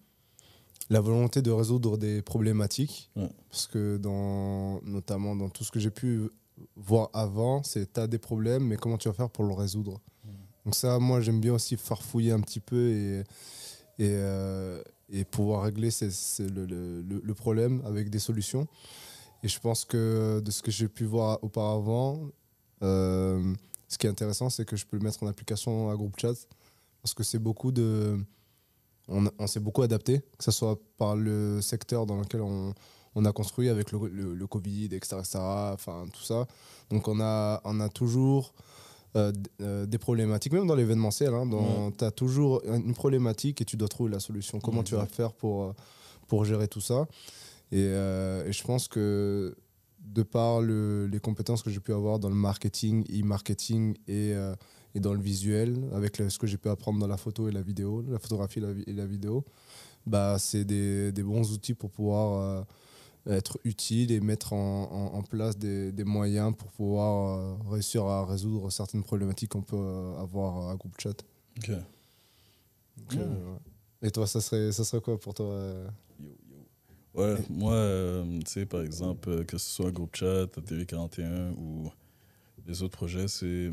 [0.88, 3.10] la volonté de résoudre des problématiques.
[3.16, 3.28] Ouais.
[3.50, 6.30] Parce que, dans, notamment dans tout ce que j'ai pu
[6.76, 10.00] voir avant, c'est tu as des problèmes, mais comment tu vas faire pour le résoudre?
[10.64, 13.18] Donc, ça, moi, j'aime bien aussi farfouiller un petit peu et,
[13.98, 18.66] et, euh, et pouvoir régler ces- ces- le, le- le- le problème avec des solutions.
[19.42, 22.20] Et je pense que de ce que j'ai pu voir auparavant,
[22.82, 23.54] euh,
[23.88, 26.34] ce qui est intéressant, c'est que je peux le mettre en application à groupe chat
[27.02, 28.18] parce que c'est beaucoup de.
[29.08, 32.72] On, on s'est beaucoup adapté, que ce soit par le secteur dans lequel on,
[33.16, 36.46] on a construit avec le, le, le Covid, etc., etc., enfin tout ça.
[36.90, 38.54] Donc on a, on a toujours
[39.16, 41.34] euh, euh, des problématiques, même dans l'événementiel.
[41.34, 44.60] Hein, dans- Tu as toujours une problématique et tu dois trouver la solution.
[44.60, 45.72] Comment tu vas faire pour, euh,
[46.28, 47.06] pour gérer tout ça?
[47.72, 49.56] Et, euh, et je pense que
[49.98, 54.54] de par le- les compétences que j'ai pu avoir dans le marketing, e-marketing et, euh,
[54.94, 57.52] et dans le visuel, avec le- ce que j'ai pu apprendre dans la photo et
[57.52, 59.44] la vidéo, la photographie et la, vidéo,
[60.06, 62.66] bah, c'est des, des bons outils pour pouvoir
[63.26, 67.54] euh, être utile et mettre en, en- en place des, des moyens pour pouvoir euh,
[67.70, 71.22] réussir à résoudre certaines problématiques qu'on peut euh, avoir à groupe chat.
[71.58, 71.70] Ok.
[72.96, 74.08] Donc, euh, ouais.
[74.08, 75.46] Et toi, ça serait, ça serait quoi pour toi
[76.18, 76.56] Yo, yo.
[77.22, 81.90] Ouais, moi, euh, tu sais, par exemple, que ce soit Groupe Chat, TV41 ou
[82.66, 83.70] les autres projets, c'est,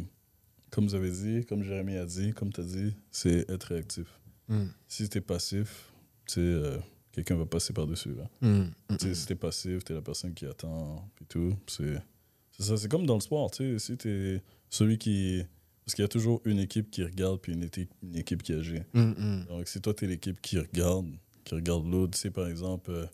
[0.71, 4.07] comme vous avez dit, comme Jérémy a dit, comme tu as dit, c'est être réactif.
[4.87, 5.91] Si tu es passif,
[6.25, 6.77] tu euh,
[7.11, 8.11] quelqu'un va passer par-dessus.
[8.89, 11.53] Tu sais, si t'es passif, t'es la personne qui attend, puis tout.
[11.67, 12.01] C'est
[12.51, 13.79] c'est ça, c'est comme dans le sport, tu sais.
[13.79, 15.43] Si t'es celui qui.
[15.85, 18.51] Parce qu'il y a toujours une équipe qui regarde, puis une, équipe- une équipe qui
[18.53, 18.79] agit.
[19.47, 21.05] Donc, si toi, t'es l'équipe qui regarde,
[21.45, 23.05] qui regarde l'autre, tu sais, par exemple, euh,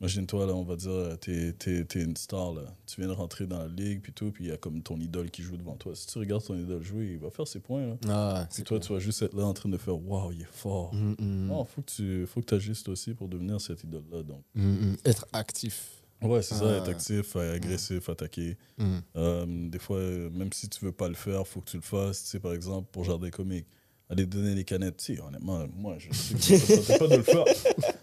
[0.00, 2.62] imagine-toi, là, on va dire, euh, t'es t'es- t'es une star, là.
[2.86, 4.96] Tu viens de rentrer dans la ligue, puis tout, puis il y a comme ton
[4.98, 5.94] idole qui joue devant toi.
[5.94, 7.96] Si tu regardes ton idole jouer, il va faire ses points, là.
[8.08, 10.44] Ah, Si toi, tu vas juste être là en train de faire Waouh, il est
[10.50, 10.94] fort.
[10.94, 14.22] Mm, mm, Non, faut que tu faut que agisses aussi pour devenir cette idole-là.
[14.22, 14.96] Donc, mm, mm.
[15.04, 16.02] Être actif.
[16.22, 16.76] ouais, c'est ça, Ah.
[16.78, 18.56] être actif, agressif, attaquer.
[18.78, 18.98] Mm.
[19.16, 21.82] Euh, des fois, euh, même si tu veux pas le faire, faut que tu le
[21.82, 22.22] fasses.
[22.24, 23.66] Tu sais, par exemple, pour Jardin Comique,
[24.10, 24.96] aller donner les canettes.
[24.98, 27.44] Tu sais, honnêtement, moi, je sais que ça me tentait pas de le faire.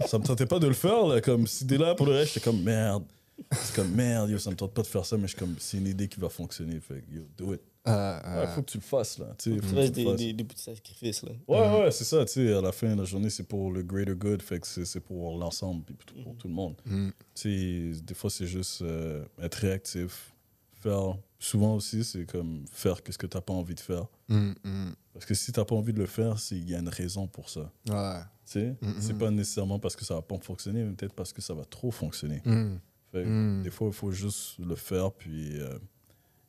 [0.08, 1.08] Ça me tentait pas de le faire.
[1.08, 3.04] Là, comme si dès là, pour le reste, j'étais comme merde.
[3.52, 5.56] C'est comme merde, yo, ça me tente pas de faire ça, mais je suis comme,
[5.60, 6.80] c'est une idée qui va fonctionner.
[6.80, 7.62] Fait que, yo, do it.
[7.86, 8.48] Ah, Ouais, ah.
[8.48, 9.28] faut que tu le fasses, là.
[9.38, 10.16] Tu sais, faut Tu que fais tu le des, fasses.
[10.18, 11.32] des, des petits sacrifices, là.
[11.48, 13.84] Ouais, ouais, c'est ça, tu sais, à la fin de la journée, c'est pour le
[13.84, 16.76] greater good, fait que c'est c'est pour l'ensemble, puis pour, pour tout le monde.
[16.86, 17.10] Mm.
[17.36, 20.34] Tu sais, des fois, c'est juste euh, être réactif,
[20.82, 24.06] faire, souvent aussi, c'est comme faire qu'est-ce que t'as pas envie de faire.
[24.30, 24.94] Mm, mm.
[25.14, 27.50] Parce que si t'as pas envie de le faire, il y a une raison pour
[27.50, 28.20] ça, Ouais.
[28.46, 28.76] tu sais?
[28.82, 28.96] Mhm.
[29.00, 31.66] C'est pas nécessairement parce que ça va pas fonctionner, mais peut-être parce que ça va
[31.66, 32.42] trop fonctionner.
[32.46, 32.78] Mm.
[33.12, 33.64] Fait que Mm.
[33.64, 35.78] Des fois, il faut juste le faire, puis euh,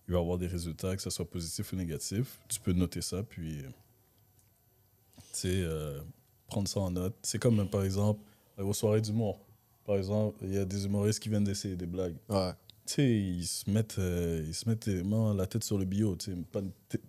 [0.08, 2.38] il va y avoir des résultats, que ce soit positif ou négatif.
[2.48, 6.00] Tu peux noter ça, puis euh, tu sais, euh,
[6.46, 7.14] prendre ça en note.
[7.22, 8.20] C'est comme, par exemple,
[8.58, 9.40] aux soirées d'humour.
[9.84, 12.16] Par exemple, il y a des humoristes qui viennent d'essayer des blagues.
[12.28, 12.52] Ouais.
[12.96, 16.16] Ils se mettent, euh, ils se mettent les mains, la tête sur le bio,
[16.50, 16.60] pas,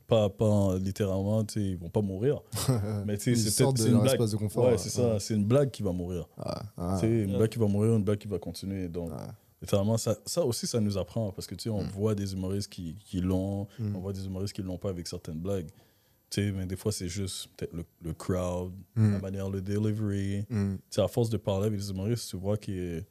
[0.07, 2.41] pas, pas littéralement, ils vont pas mourir.
[3.05, 4.19] Mais c'est peut-être une blague.
[4.29, 4.65] de confort.
[4.65, 6.27] Ouais, c'est ça, c'est une blague qui va mourir.
[6.37, 6.99] Ah, ah.
[7.03, 8.87] Une blague qui va mourir, une blague qui va continuer.
[8.89, 9.27] Donc, Ah.
[9.61, 11.89] littéralement, ça, ça aussi, ça nous apprend parce que tu sais, on Mm.
[11.89, 13.95] voit des humoristes qui, qui l'ont, Mm.
[13.95, 15.67] on voit des humoristes qui l'ont pas avec certaines blagues.
[16.29, 19.11] Tu sais, mais des fois, c'est juste peut-être le, le crowd, Mm.
[19.13, 20.45] la manière, le delivery.
[20.49, 20.75] Mm.
[20.97, 23.03] À force de parler avec les humoristes, tu vois qu'ils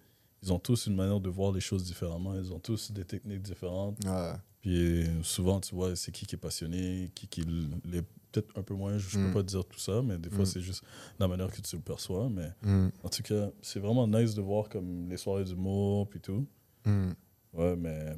[0.42, 2.34] ils ont tous une manière de voir les choses différemment.
[2.34, 3.98] Ils ont tous des techniques différentes.
[4.04, 4.32] Ouais.
[4.60, 7.42] Puis souvent, tu vois, c'est qui qui est passionné, qui qui
[7.84, 8.98] l'est peut-être un peu moins.
[8.98, 9.26] Je, ne Mm.
[9.28, 10.46] peux pas te dire tout ça, mais des fois, Mm.
[10.46, 10.82] c'est juste
[11.18, 12.28] la manière que tu le perçois.
[12.28, 12.88] Mais Mm.
[13.02, 16.46] en tout cas, c'est vraiment nice de voir comme les soirées d'humour puis tout.
[16.84, 17.10] Mm.
[17.54, 18.16] Ouais, mais.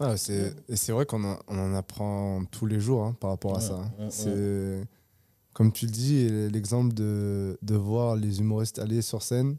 [0.00, 3.30] Ah, c'est, et c'est vrai qu'on en, on en apprend tous les jours hein, par
[3.30, 3.74] rapport à Ouais, ça.
[3.74, 3.92] hein.
[3.98, 4.86] ouais, c'est,
[5.54, 9.56] comme tu le dis, l'exemple de, de voir les humoristes aller sur scène.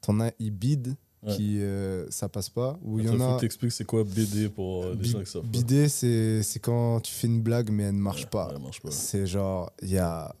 [0.00, 1.36] T'en as, ils bident, Ouais.
[1.36, 2.78] qui euh, ça passe pas.
[2.82, 3.34] Ou il y en faut a.
[3.36, 5.44] que t'expliques c'est quoi BD pour euh, les gens qui savent.
[5.44, 8.54] Bider, c'est, c'est quand tu fais une blague mais elle ne marche Ouais, pas.
[8.90, 10.34] C'est genre, il y a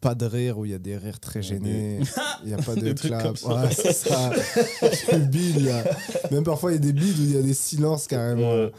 [0.00, 2.00] pas de rire ou il y a des rires très gênés.
[2.42, 3.22] Il n'y a pas de clap.
[3.22, 3.64] comme ça.
[3.64, 4.32] Ouais, c'est ça.
[5.10, 5.84] tu bides, là.
[6.30, 8.54] Même parfois, il y a des bides où il y a des silences carrément.
[8.54, 8.72] Ouais.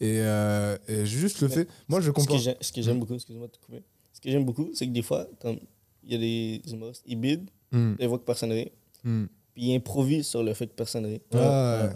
[0.00, 1.68] Et, euh, et juste le fait.
[1.88, 2.38] Moi, je comprends.
[2.38, 3.82] ce que j'aime beaucoup, excuse-moi de te couper.
[4.14, 5.58] Ce que j'aime beaucoup, c'est que des fois, comme,
[6.04, 8.70] il y a des humoristes, ils bident, Hmm, ils voient que personne rit,
[9.02, 9.24] hmm.
[9.54, 11.20] Puis ils improvisent sur le fait que personne rit.
[11.32, 11.44] Ouais, ouais,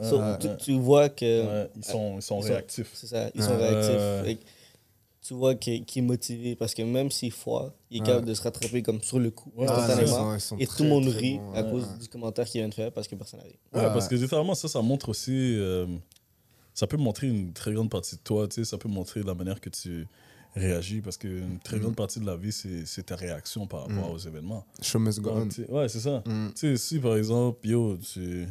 [0.00, 0.38] ouais, So, ouais.
[0.38, 1.24] tu, tu vois que.
[1.64, 2.90] Ouais, ils sont, ils sont réactifs.
[2.94, 3.46] C'est ça, ils Ouais.
[3.46, 4.38] sont réactifs.
[5.22, 8.06] Tu vois qu'il qu'il est motivé parce que même s'il foire, il est Ouais.
[8.06, 10.36] capable de se rattraper comme sur le coup, Ah, instantanément.
[10.60, 11.98] Et très, tout le monde rit à cause ouais.
[12.00, 13.58] du commentaire qu'il vient de faire parce que personne n'a ri.
[13.72, 13.86] Ouais, Ouais.
[13.92, 15.32] parce que littéralement, ça, ça montre aussi.
[15.58, 15.86] euh,
[16.74, 19.34] ça peut montrer une très grande partie de toi, tu sais, ça peut montrer la
[19.34, 20.06] manière que tu
[20.56, 21.80] réagis, parce qu'une très Mm.
[21.80, 24.14] grande partie de la vie, c'est c'est ta réaction par rapport Mm.
[24.14, 24.66] aux événements.
[24.82, 25.48] Show must go on.
[25.74, 26.22] Ouais, c'est ça.
[26.26, 26.48] Hmm.
[26.54, 28.46] Tu sais, si par exemple, yo, tu,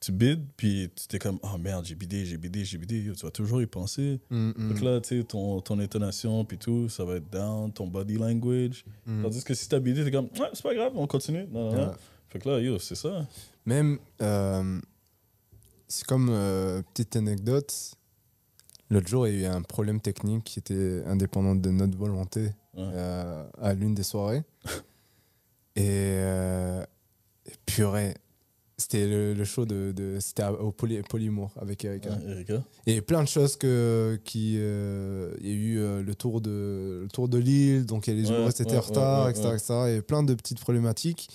[0.00, 3.14] tu bides, puis tu t'es comme, oh merde, j'ai bidé, j'ai bidé, j'ai bidé, yo,
[3.14, 4.20] tu vas toujours y penser.
[4.30, 8.14] Donc là, tu sais, ton, ton intonation, puis tout, ça va être down, ton body
[8.18, 8.84] language.
[9.06, 11.46] Tandis que si t'as bidé, t'es comme, ouais, c'est pas grave, on continue.
[11.50, 11.86] Non, non, non.
[11.88, 11.94] Ouais.
[12.30, 13.26] Fait que là, yo, c'est ça.
[13.64, 14.80] Même, euh,
[15.88, 17.74] c'est comme euh, petite anecdote.
[18.90, 22.52] L'autre jour, il y a eu un problème technique qui était indépendant de notre volonté
[22.74, 22.84] Ouais.
[22.94, 24.42] euh, à l'une des soirées.
[25.76, 26.84] et, euh,
[27.46, 28.14] et purée,
[28.76, 32.12] c'était le, le show de, de c'était au Poly, Polymour avec Erika.
[32.12, 32.62] Hein, Erika?
[32.86, 37.00] Et plein de choses que qui euh, il y a eu euh, le tour de
[37.02, 39.26] le tour de l'île donc il y a les Ouais, humoristes étaient ouais, en retard
[39.26, 39.56] ouais, ouais, etc., ouais.
[39.56, 39.74] etc.
[39.98, 41.28] et plein de petites problématiques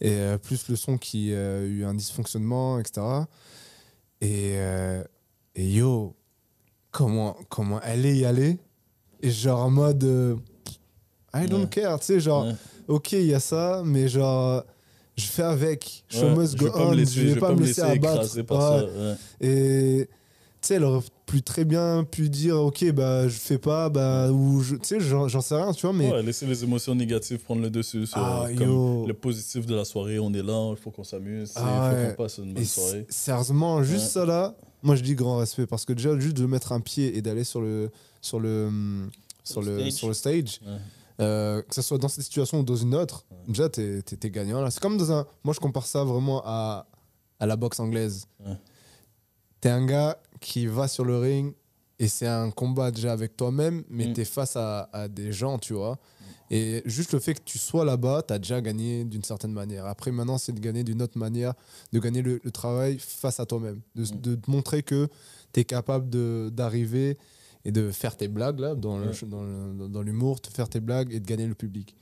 [0.00, 3.00] Et plus le son qui a eu un dysfonctionnement, etc.
[4.20, 4.54] Et,
[5.56, 6.14] et yo,
[6.92, 8.58] comment, comment elle est y aller
[9.22, 10.04] Et genre en mode.
[10.04, 10.36] euh,
[11.34, 11.68] I don't Ouais.
[11.68, 12.52] care, tu sais, genre, Ouais.
[12.88, 14.62] ok, il y a ça, mais genre,
[15.16, 16.04] je fais avec.
[16.08, 17.80] Show Ouais, must je vais go pas on, me laisser, je vais pas me laisser
[17.80, 18.42] abattre.
[18.42, 18.84] par ça.
[19.40, 20.08] Et
[20.60, 24.30] tu sais, elle aurait pu très bien pu dire, ok, bah je fais pas, bah,
[24.30, 26.12] ou je- tu sais, j'en sais rien, tu vois, mais.
[26.12, 29.86] Ouais, laisser les émotions négatives prendre le dessus sur Ah, comme le positif de la
[29.86, 30.18] soirée.
[30.18, 32.08] On est là, il faut qu'on s'amuse, il Ah, faut ouais.
[32.14, 33.06] qu'on passe une bonne soirée.
[33.08, 36.72] sérieusement, juste ça là, moi je dis grand respect parce que déjà, juste de mettre
[36.72, 38.70] un pied et d'aller sur le, sur le,
[39.44, 40.76] sur le sur le stage, Ouais.
[41.20, 44.30] euh, que ce soit dans cette situation ou dans une autre, déjà t'es t'es- t'es
[44.30, 44.70] gagnant là.
[44.70, 45.26] C'est comme dans un.
[45.44, 46.86] Moi je compare ça vraiment à,
[47.40, 48.26] à la boxe anglaise.
[48.44, 48.56] Ouais.
[49.60, 51.54] T'es un gars qui va sur le ring
[51.98, 54.12] et c'est un combat déjà avec toi-même, mais Mm.
[54.14, 55.98] t'es face à, à des gens, tu vois.
[56.54, 59.86] Et juste le fait que tu sois là-bas, t'as déjà gagné d'une certaine manière.
[59.86, 61.54] Après, maintenant, c'est de gagner d'une autre manière,
[61.94, 64.20] de gagner le, le travail face à toi-même, de, Mm.
[64.20, 65.08] de te montrer que
[65.52, 67.16] t'es capable de- d'arriver
[67.64, 69.06] et de faire tes blagues là, dans Ouais.
[69.06, 71.94] le- dans- dans l'humour, de faire tes blagues et de gagner le public.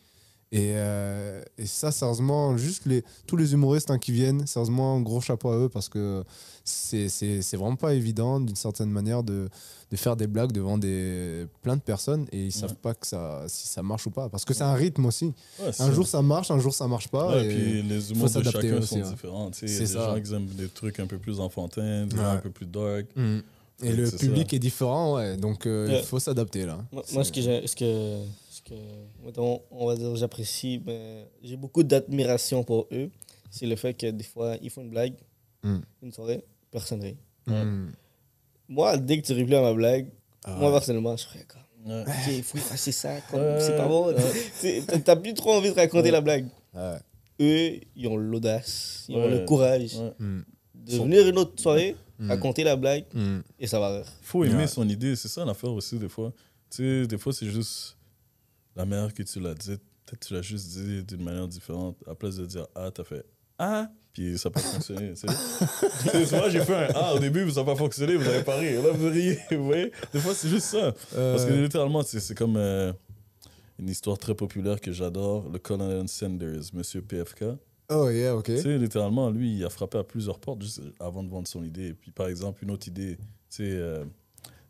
[0.53, 5.21] Et, euh, et ça, sérieusement, juste les, tous les humoristes hein, qui viennent, sérieusement, gros
[5.21, 6.25] chapeau à eux parce que
[6.65, 9.49] c'est c'est- c'est vraiment pas évident, d'une certaine manière, de,
[9.93, 12.77] de faire des blagues devant des, plein de personnes et ils savent Ouais.
[12.83, 14.29] pas que ça, si ça marche ou pas.
[14.29, 15.33] Parce que c'est un rythme aussi.
[15.61, 17.29] Ouais, Un jour ça marche, un jour ça marche pas.
[17.29, 19.11] Ouais, et- puis les humours de chacun aussi, sont hein.
[19.11, 19.51] différents.
[19.53, 19.67] tu sais.
[19.67, 20.15] Il y C'est a des ça.
[20.17, 23.07] gens qui aiment des trucs un peu plus enfantins, des gens un peu plus dark.
[23.15, 23.39] Mm.
[23.83, 24.57] Et le public ça.
[24.57, 25.37] est différent, ouais.
[25.37, 26.01] Donc euh, Ouais.
[26.01, 26.79] il faut s'adapter là.
[26.93, 27.21] Moi, que,
[27.67, 28.19] ce que
[29.25, 33.11] mettons, on va dire, j'apprécie, ben, j'ai beaucoup d'admiration pour eux.
[33.51, 35.15] C'est le fait que des fois, ils font une blague,
[35.63, 35.79] Mm.
[36.03, 37.17] une soirée, personne rit.
[37.47, 37.65] Ouais.
[37.65, 37.93] Mm.
[38.69, 40.09] Moi, dès que tu ris plus à ma blague,
[40.45, 41.61] Ah moi, personnellement, je serais comme,
[41.93, 42.03] Ouais.
[42.03, 44.15] ok, il faut effacer ça, c'est pas bon.
[45.05, 46.11] T'as- plus trop envie de raconter Ouais.
[46.13, 46.47] la blague.
[46.75, 46.97] Ouais.
[47.41, 50.13] Eux, ils ont l'audace, ils ont le courage Ouais.
[50.19, 50.45] Mm.
[50.75, 52.29] de venir une autre soirée, Mm.
[52.31, 53.41] raconter la blague, Mm.
[53.59, 54.07] et ça va rire.
[54.23, 54.67] faut aimer Ouais.
[54.67, 56.33] son idée, c'est ça l'affaire aussi des fois.
[56.71, 57.97] Tu sais, des fois c'est juste
[58.77, 61.97] la manière que tu l'as dit, peut-être tu l'as juste dit d'une manière différente.
[62.07, 63.25] À place de dire ah, t'as fait
[63.63, 65.15] ah, puis ça n'a pas fonctionné.
[65.15, 68.57] souvent j'ai fait un ah au début, mais ça n'a pas fonctionné, vous n'avez pas
[68.57, 68.75] ri.
[68.75, 69.93] Là vous riez, vous voyez.
[70.13, 70.93] Des fois c'est juste ça.
[70.93, 72.93] Parce que Euh, littéralement, c'est comme euh,
[73.79, 77.45] une histoire très populaire que j'adore, le Colonel Sanders, Monsieur PFK.
[77.91, 78.47] Oh yeah, ok.
[78.47, 81.63] Tu sais, littéralement, lui, il a frappé à plusieurs portes juste avant de vendre son
[81.65, 81.89] idée.
[81.89, 84.05] Et puis, par exemple, une autre idée, tu sais, euh,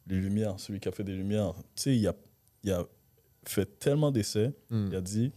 [0.07, 2.15] les lumières, celui qui a fait des lumières, tu sais, il a,
[2.65, 2.85] il a
[3.45, 4.89] fait tellement d'essais, Mm.
[4.91, 5.33] il a dit,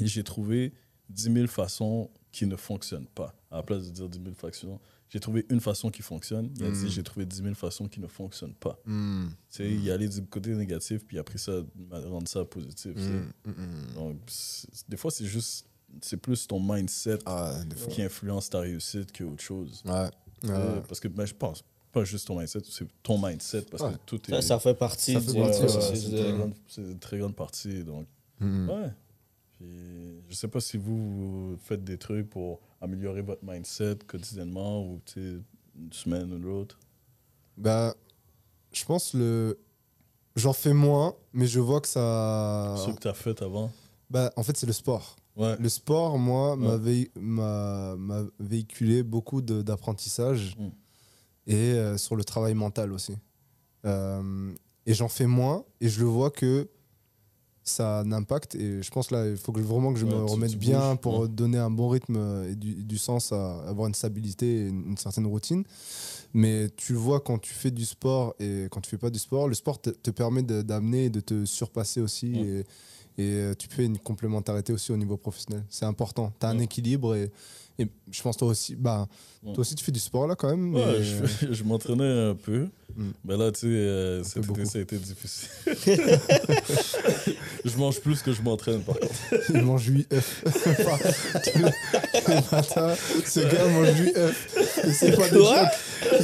[0.00, 0.72] j'ai trouvé
[1.10, 3.34] 10 000 façons qui ne fonctionnent pas.
[3.50, 6.50] À la place de dire 10 000 façons, j'ai trouvé une façon qui fonctionne.
[6.56, 6.72] Il a Mm.
[6.72, 8.78] dit, j'ai trouvé 10 000 façons qui ne fonctionnent pas.
[8.86, 9.26] Mm.
[9.50, 11.60] Tu il est allé du côté négatif, puis il a pris ça,
[11.90, 12.94] rendre ça positif.
[13.94, 14.16] Donc,
[14.88, 15.66] des fois, c'est juste,
[16.00, 17.60] c'est plus ton mindset Ah,
[17.90, 19.12] qui influence ta réussite
[19.42, 19.82] chose.
[19.84, 20.08] Ouais.
[20.40, 20.82] Tu sais, Ouais.
[20.88, 21.62] Parce que ben, je pense,
[21.92, 23.92] pas juste ton mindset, c'est ton mindset, parce Ouais.
[23.92, 24.34] que tout est.
[24.36, 26.54] Ça, ça fait partie Ça fait du Ouais, partie, ouais, processus c'est une, très grande-
[26.66, 27.84] c'est une très grande partie.
[27.84, 28.06] Donc,
[28.40, 28.68] Mm.
[28.70, 28.90] ouais.
[29.58, 29.66] Puis,
[30.28, 35.00] je sais pas si vous, vous faites des trucs pour améliorer votre mindset quotidiennement ou
[35.04, 35.36] tu sais,
[35.78, 36.78] une semaine ou l'autre.
[37.56, 37.94] Bah,
[38.72, 39.58] je pense le.
[40.34, 42.74] J'en fais moins, mais je vois que ça.
[42.78, 43.70] Ce que tu as fait avant?
[44.10, 45.16] Bah, en fait, c'est le sport.
[45.36, 45.56] Ouais.
[45.58, 47.10] Le sport, moi, m'a Ouais.
[47.16, 50.68] m'a m'a véhiculé beaucoup d'apprentissage Mm.
[51.46, 53.16] Et euh, sur le travail mental aussi.
[53.84, 54.52] Euh,
[54.86, 56.68] et j'en fais moins et je le vois que
[57.64, 58.54] ça a un impact.
[58.56, 61.20] Et je pense là, il faut que, vraiment que je Ouais, me remette bien pour
[61.20, 61.28] ouais.
[61.28, 64.96] donner un bon rythme et du, du sens à avoir une stabilité et une, une
[64.96, 65.62] certaine routine.
[66.34, 69.18] Mais tu le vois quand tu fais du sport et quand tu fais pas du
[69.18, 72.32] sport, le sport te, te permet d'amener et de te surpasser aussi.
[72.32, 72.40] Ouais.
[72.40, 72.58] Et,
[73.18, 75.64] et euh, tu fais une complémentarité aussi au niveau professionnel.
[75.68, 76.32] C'est important.
[76.40, 77.30] Tu as un équilibre et,
[77.82, 79.06] et je pense toi aussi, bah,
[79.44, 79.54] Ouais.
[79.54, 80.72] toi aussi tu fais du sport là quand même.
[80.74, 82.68] Ouais, mais- je, je m'entraînais un peu.
[82.96, 83.10] Mm.
[83.24, 85.48] Mais là, tu sais, euh, Un cet été, ça a été difficile.
[87.64, 89.14] je mange plus que je m'entraîne, par contre.
[89.54, 90.44] il mange 8 œufs.
[92.28, 94.48] Les matins, ce gars mange 8 œufs.
[94.84, 95.56] Et c'est pas des jokes.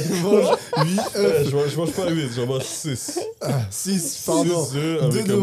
[0.09, 1.49] Il mange 8 Euh, œufs.
[1.49, 3.19] je, mange- je mange pas 8, j'en mange 6.
[3.41, 4.65] Ah, 6, pardon.
[4.65, 5.33] 6 œufs avec, un de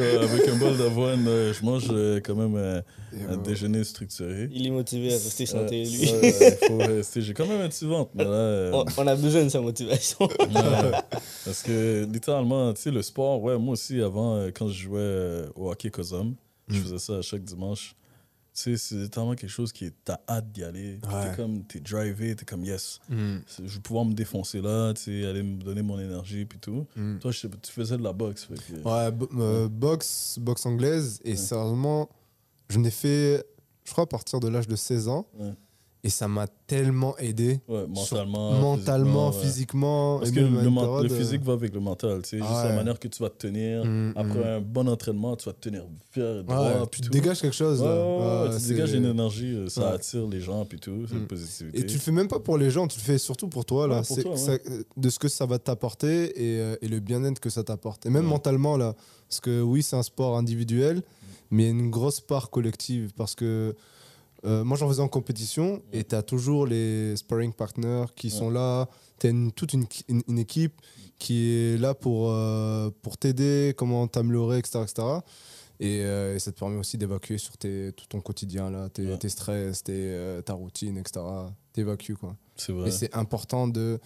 [0.00, 1.26] euh, avec un bol d'avoine.
[1.28, 2.80] euh, je mange euh, quand même euh,
[3.28, 4.48] un euh, déjeuner structuré.
[4.52, 6.06] Il est motivé à rester santé, Euh, lui.
[6.68, 7.22] faut rester.
[7.22, 8.30] J'ai quand même un petit ventre, mais là.
[8.30, 10.28] euh, On, on a besoin de sa motivation.
[11.44, 15.44] Parce que littéralement, tu sais, le sport, ouais, moi aussi, avant, euh, quand je jouais
[15.54, 16.34] au hockey Cosum,
[16.68, 16.82] je Mm.
[16.82, 17.94] faisais ça chaque dimanche.
[18.52, 19.94] Tu sais, c'est littéralement quelque chose qui est.
[20.04, 20.98] T'as hâte d'y aller.
[21.04, 21.30] Ouais.
[21.30, 25.02] T'es comme, t'es drivé, t'es comme, yes, mm, je vais pouvoir me défoncer là, tu
[25.02, 26.84] sais, aller me donner mon énergie, puis tout.
[26.96, 27.18] mm.
[27.20, 28.46] Toi, je tu faisais de la boxe.
[28.48, 31.20] que- Ouais, bo- euh, boxe, boxe anglaise.
[31.24, 31.36] Et Ouais.
[31.36, 32.08] sérieusement,
[32.68, 33.44] je n'ai fait
[33.90, 35.26] je crois, à partir de l'âge de 16 ans.
[35.38, 35.52] Ouais.
[36.02, 37.60] Et ça m'a tellement aidé.
[37.68, 38.52] Ouais, sur- mentalement.
[38.52, 40.16] mentalement, physiquement.
[40.18, 42.24] Parce et que le, euh, physique va avec le mental.
[42.24, 43.84] Sais, juste la manière que tu vas te tenir.
[43.84, 44.56] mm, Après mm.
[44.56, 45.82] un bon entraînement, tu vas te tenir
[46.16, 46.86] Ouais, droit.
[46.90, 47.12] puis tu tout.
[47.12, 47.80] dégages quelque chose.
[47.82, 51.26] Tu c'est- dégages une énergie, euh, ça attire les gens, puis tout, c'est Mm.
[51.26, 51.78] positivité.
[51.80, 53.86] Et tu le fais même pas pour les gens, tu le fais surtout pour toi,
[53.86, 53.96] là.
[54.02, 54.38] Pour C'est- toi, ouais.
[54.38, 58.06] ça- euh, de ce que ça va t'apporter et, et le bien-être que ça t'apporte.
[58.06, 58.94] Et même mentalement, là.
[59.28, 61.02] Parce que oui, c'est un sport individuel.
[61.50, 63.12] Mais il y a une grosse part collective.
[63.16, 63.74] Parce que
[64.44, 68.32] euh, moi, j'en faisais en compétition et tu as toujours les sparring partners qui Ouais.
[68.32, 68.88] sont là.
[69.18, 70.80] Tu as toute une, une- une équipe
[71.18, 74.78] qui est là pour, euh, pour t'aider, comment t'améliorer, etc.
[74.82, 75.06] etc.
[75.78, 79.06] Et, euh, et ça te permet aussi d'évacuer sur tes, tout ton quotidien, là, tes,
[79.06, 79.18] Ouais.
[79.18, 81.20] tes stress, tes, ta routine, etc.
[81.72, 82.36] T'évacues, quoi.
[82.56, 82.88] C'est vrai.
[82.88, 83.98] Et c'est important de,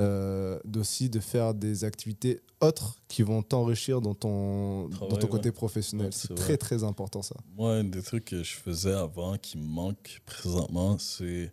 [0.00, 5.28] euh, d'aussi de faire des activités autres qui vont t'enrichir dans ton, dans ton ouais.
[5.28, 6.06] côté professionnel.
[6.06, 6.56] Ouais, c'est très, vrai.
[6.56, 7.36] très important, ça.
[7.56, 11.52] Moi, un des trucs que je faisais avant qui me manque présentement, c'est.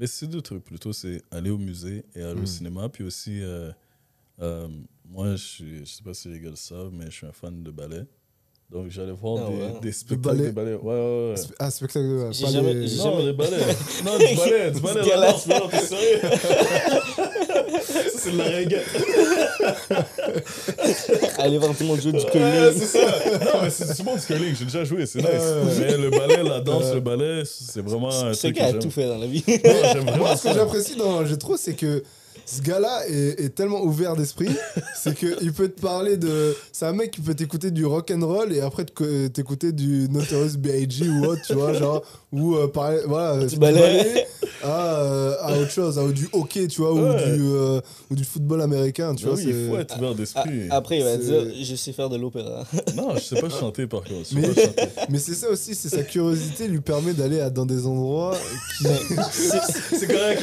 [0.00, 2.88] Mais c'est deux trucs plutôt c'est aller au musée et aller au cinéma.
[2.88, 3.70] Puis aussi, euh,
[4.40, 4.66] euh,
[5.04, 7.32] moi, je, suis, je sais pas si les gars le savent, mais je suis un
[7.32, 8.04] fan de ballet.
[8.70, 9.80] Donc, j'allais voir Ah des, ouais?
[9.82, 10.46] des spectacles ballet.
[10.46, 10.74] de ballet?
[10.76, 11.54] Ouais, ouais, ouais.
[11.58, 13.76] Ah, spectacle de J'ai pas jamais- les- j'ai Non, jamais- les ballets.
[14.02, 15.32] Non, du ballet, du ballet, Ce la gars-là.
[15.32, 16.20] danse, mais non, t'es sérieux?
[18.16, 18.80] C'est de la reggae.
[21.38, 22.72] Aller voir tout le monde jouer du Ouais, curling.
[22.78, 22.98] c'est ça.
[23.54, 25.28] Non, mais c'est du monde du curling, j'ai déjà joué, c'est nice.
[25.28, 25.72] Ouais.
[25.80, 28.72] Mais le ballet, la danse, le ballet, c'est vraiment un Ce truc que gars a
[28.74, 29.44] tout fait dans la vie.
[29.46, 32.02] Non, Moi, ce que j'apprécie dans J'ai trop, c'est que
[32.44, 34.48] ce gars-là est, est tellement ouvert d'esprit,
[35.00, 36.56] c'est qu'il peut te parler de.
[36.72, 39.72] C'est un mec qui peut t'écouter du rock and roll et après te co- t'écouter
[39.72, 41.08] du Notorious B.I.G.
[41.08, 42.02] ou autre, tu vois, genre.
[42.32, 43.00] Ou euh, parler.
[43.06, 44.26] Voilà, du ballet.
[44.64, 47.32] à, euh, à autre chose, à du hockey, tu vois, ou, Ouais.
[47.36, 47.80] du, euh,
[48.10, 49.38] ou du football américain, tu Ben vois.
[49.40, 50.68] oui, il c'est- faut être ouvert d'esprit.
[50.70, 52.64] Après, il va dire Je sais faire de l'opéra.
[52.96, 54.20] Non, je sais pas chanter par contre.
[54.30, 54.82] Je sais Mais, pas chanter.
[55.10, 58.36] mais c'est ça aussi, c'est sa curiosité lui permet d'aller dans des endroits
[58.78, 58.84] qui.
[59.92, 60.42] C'est correct.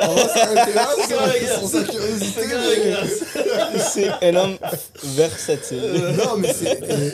[0.00, 2.40] On va s'arrêter là C'est correct, sur sa curiosité.
[3.92, 4.56] C'est un homme
[5.16, 5.80] versatile.
[6.18, 6.52] non, mais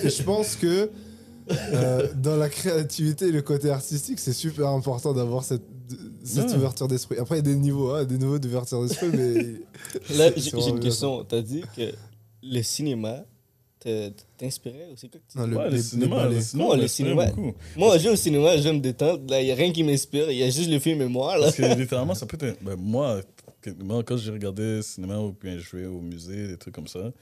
[0.08, 0.88] je pense que
[1.50, 5.62] euh, dans la créativité et le côté artistique, c'est super important d'avoir cette,
[6.24, 6.56] cette Ouais.
[6.56, 7.18] ouverture d'esprit.
[7.18, 9.34] Après, il y a des niveaux, hein, des niveaux d'ouverture d'esprit, mais.
[10.16, 11.24] Là, j'ai une bien, question.
[11.24, 11.92] T'as dit que
[12.42, 13.24] le cinéma
[14.36, 15.40] t'inspirait c'est quoi que tu ça.
[15.40, 17.26] Non, le, Ouais, les- le les cinéma, le cinéma, le cinéma.
[17.76, 19.22] Moi, je vais au cinéma, je vais me détendre.
[19.30, 20.30] Là, il n'y a rien qui m'inspire.
[20.30, 21.36] Il y a juste le film et moi.
[21.36, 21.44] Là.
[21.44, 22.62] Parce que littéralement, ça peut être.
[22.62, 23.20] Ben, moi,
[24.04, 27.12] quand j'ai regardé le cinéma ou bien vais au musée, des trucs comme ça,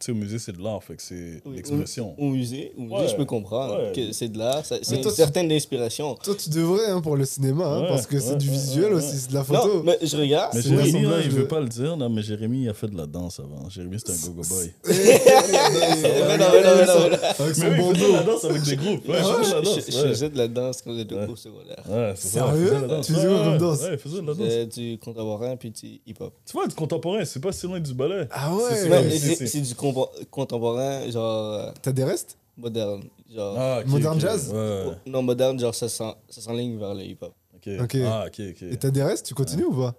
[0.00, 2.14] sais, au musée, c'est de l'art, fait que c'est Oui, l'expression.
[2.18, 3.08] Au musée, au musée Ouais.
[3.08, 3.92] je peux comprendre Ouais.
[3.94, 4.62] que c'est de l'art.
[4.64, 6.14] C'est une certaine inspiration.
[6.16, 8.98] Toi, tu devrais hein, pour le cinéma, hein, Ouais, parce que c'est du visuel ouais,
[8.98, 9.74] aussi, c'est de la photo.
[9.78, 10.52] Non, mais je regarde.
[10.54, 12.74] Mais c'est Jérémy, là, il de- veut pas le dire, là, mais Jérémy, il a
[12.74, 13.68] fait de la danse avant.
[13.68, 14.72] Jérémy, c'était un gogo boy.
[14.86, 17.18] Mais non, mais non, mais non, mais non.
[17.38, 18.12] Avec son bandeau.
[18.12, 19.08] la danse avec des groupes.
[19.08, 21.82] La Je- faisais de la danse quand j'étais au secondaire.
[22.16, 22.60] C'est ça, Sérieux?
[22.60, 23.06] il faisait de la danse.
[23.06, 24.68] Tu faisais quoi comme danse Ouais, il faisait de la danse.
[24.76, 26.32] Du contemporain puis du hip-hop.
[26.46, 28.26] Tu vois, du contemporain, c'est pas si loin du ballet.
[28.30, 29.85] Ah C'est- ouais Non, c'est- c'est c'est du compo-
[30.30, 32.38] contemporain, genre euh, T'as des restes?
[32.56, 33.04] moderne.
[33.30, 34.20] Genre, Ah, ok, Modern ok.
[34.22, 34.52] jazz?
[34.52, 34.92] Ouais.
[35.06, 37.34] Non, moderne, genre ça s'en- ça s'enligne vers le hip-hop.
[37.54, 37.68] Ok.
[37.80, 37.96] Ok.
[38.04, 38.62] Ah, ok, ok.
[38.62, 39.26] Et t'as des restes?
[39.26, 39.94] Tu continues ou pas?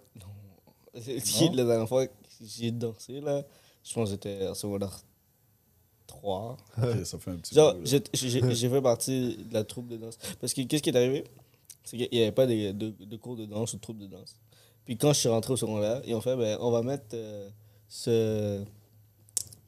[1.00, 2.14] C'est- La dernière fois que
[2.44, 3.44] j'ai dansé, là,
[3.84, 5.00] je pense que j'étais en secondaire
[6.08, 6.58] 3.
[6.78, 10.18] Ok, ça fait un petit Genre, j'ai- fait partie de la troupe de danse.
[10.40, 11.24] Parce que qu'est-ce qui est arrivé?
[11.84, 14.08] C'est qu'il n'y avait pas de, de, de cours de danse ou de troupe de
[14.08, 14.36] danse.
[14.86, 17.50] Puis quand je suis rentré au secondaire, ils ont fait ben, on va mettre euh,
[17.88, 18.64] ce,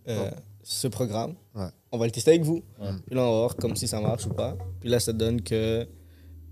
[0.09, 0.29] euh,
[0.63, 1.35] ce programme.
[1.55, 1.65] Ouais.
[1.91, 2.61] On va le tester avec vous.
[2.81, 2.89] Ouais.
[3.07, 4.55] Puis là, on va voir comme si ça marche ou pas.
[4.79, 5.87] Puis là, ça donne que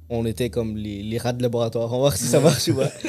[0.10, 1.88] on était comme les, les rats de laboratoire.
[1.90, 2.90] On va voir si ça marche ou pas.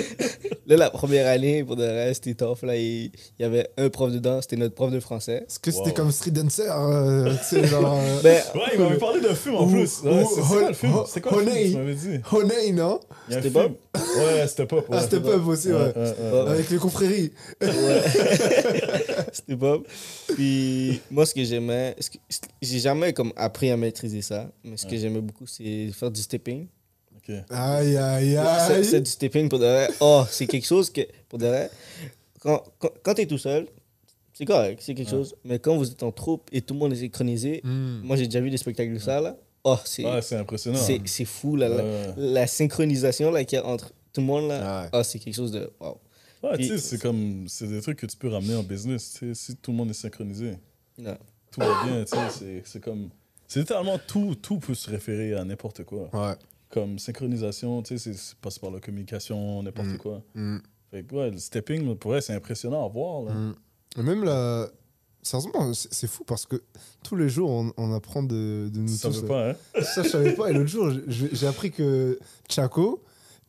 [0.66, 2.58] Là, la première année, pour de reste, c'était tough.
[2.62, 5.44] Là, il, il y avait un prof de danse, c'était notre prof de français.
[5.48, 7.34] Est-ce que c'était comme Street Dancer euh,
[7.64, 10.02] genre, euh, Ben, Ouais, il m'avait parlé d'un film en Ou- plus.
[10.02, 10.92] Ouais, c'est quoi le film?
[11.06, 12.20] C'est quoi le film m'avais dit?
[12.30, 13.00] Honey, non?
[13.30, 13.74] C'était film.
[14.18, 14.76] Ouais, c'était pas.
[14.92, 15.92] Ah, c'était Pub aussi, ouais.
[15.96, 16.38] Ouais.
[16.48, 17.32] Avec les confréries.
[19.32, 19.84] C'était Bob.
[20.34, 21.96] Puis moi, ce que j'aimais,
[22.62, 26.20] j'ai jamais comme appris à maîtriser ça, mais ce que j'aimais beaucoup, c'est faire du
[26.20, 26.66] stepping.
[27.16, 27.34] Ok.
[27.50, 28.84] Aïe, aïe, aïe.
[28.84, 29.88] c'est du stepping pour de vrai.
[30.00, 31.70] Oh, c'est quelque chose que, pour de vrai,
[32.40, 33.66] quand, quand, quand t'es tout seul,
[34.32, 35.16] c'est correct, c'est quelque Ouais.
[35.16, 35.34] chose.
[35.44, 38.00] Mais quand vous êtes en troupe et tout le monde est synchronisé, Hmm.
[38.04, 39.36] moi j'ai déjà vu des spectacles de ça, là.
[39.64, 40.78] Oh, c'est Ouais, c'est impressionnant.
[40.78, 42.06] c'est c'est fou, là, la, Ouais.
[42.16, 44.82] la synchronisation là, qu'il y a entre tout le monde, là.
[44.84, 44.88] Ouais.
[44.92, 45.70] Oh, c'est quelque chose de.
[45.80, 45.98] Wow.
[46.42, 47.46] Ouais, tu sais, c'est comme.
[47.48, 49.14] C'est des trucs que tu peux ramener en business.
[49.18, 50.52] Tu sais, si tout le monde est synchronisé,
[50.98, 51.16] Non.
[51.50, 52.04] tout va bien.
[52.04, 53.08] Tu sais, c'est- c'est comme.
[53.46, 56.08] C'est littéralement tout, tout peut se référer à n'importe quoi.
[56.12, 56.34] Ouais.
[56.70, 59.98] Comme synchronisation, tu sais, c'est- passe par la communication, n'importe Mm.
[59.98, 60.22] quoi.
[60.34, 60.58] Hmm.
[60.90, 63.22] Fait que, ouais, le stepping, pour elle, c'est impressionnant à voir.
[63.22, 63.32] Là.
[63.98, 64.68] Et Même la.
[65.22, 66.62] sérieusement, c'est fou parce que
[67.02, 69.22] tous les jours, on, on apprend de, de nous Ça tous.
[69.22, 69.54] pas, hein?
[69.82, 70.50] Ça, je savais pas.
[70.50, 72.18] Et l'autre jour, j'ai j'ai appris que
[72.48, 73.02] Chaco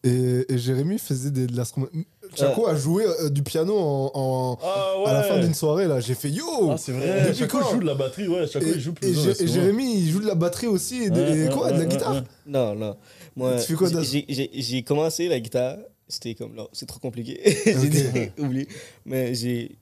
[0.03, 1.87] et, et Jérémy faisaient des- de l'instrument.
[2.35, 5.87] Chaco a joué euh, du piano en, en- Ah ouais à la fin d'une soirée.
[5.87, 5.99] là.
[5.99, 7.31] J'ai fait yo Ah, c'est vrai.
[7.31, 8.45] Depuis il joue de la batterie, ouais.
[8.45, 11.03] Et, il joue et plus Jé- et Jérémy, il joue de la batterie aussi.
[11.03, 12.23] Et, de- et quoi De la guitare?
[12.45, 12.95] Non, non.
[13.35, 15.77] Moi, Tu fais quoi j'ai- commencé la guitare,
[16.07, 17.39] c'était comme, c'est trop compliqué.
[17.65, 18.67] j'ai oublie.
[19.05, 19.75] Mais j'ai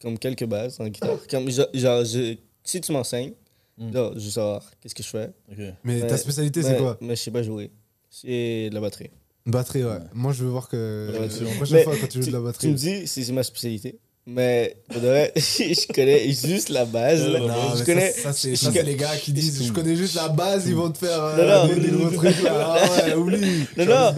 [0.00, 1.18] comme quelques bases en guitare.
[1.28, 3.32] Comme, genre, genre, je- si tu m'enseignes,
[3.78, 3.92] Mm.
[3.92, 5.30] là, je veux savoir qu'est-ce que je fais.
[5.58, 6.96] Mais Mais- ta spécialité, c'est quoi?
[7.02, 7.70] Mais je sais pas jouer.
[8.08, 9.10] C'est de la batterie.
[9.46, 9.98] Batterie, ouais.
[10.12, 12.72] Moi, je veux voir que la prochaine fois quand tu joues de la tu me
[12.72, 12.74] batterie.
[12.74, 13.98] dis c'est ma spécialité.
[14.28, 17.28] Mais je connais juste la base.
[17.28, 17.38] là.
[17.38, 18.10] Non, je connais.
[18.10, 21.22] ça, c'est les gars qui disent je connais juste la base, ils vont te faire
[21.22, 22.76] euh, des, gros trucs là.
[22.76, 23.66] Ah ouais, oublie.
[23.76, 24.14] Non, non.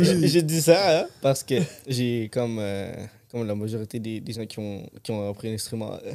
[0.00, 1.54] Je, dis ça hein, parce que
[1.86, 2.92] j'ai comme, euh,
[3.30, 6.12] comme la majorité des, des gens qui ont, qui ont appris un instrument, euh.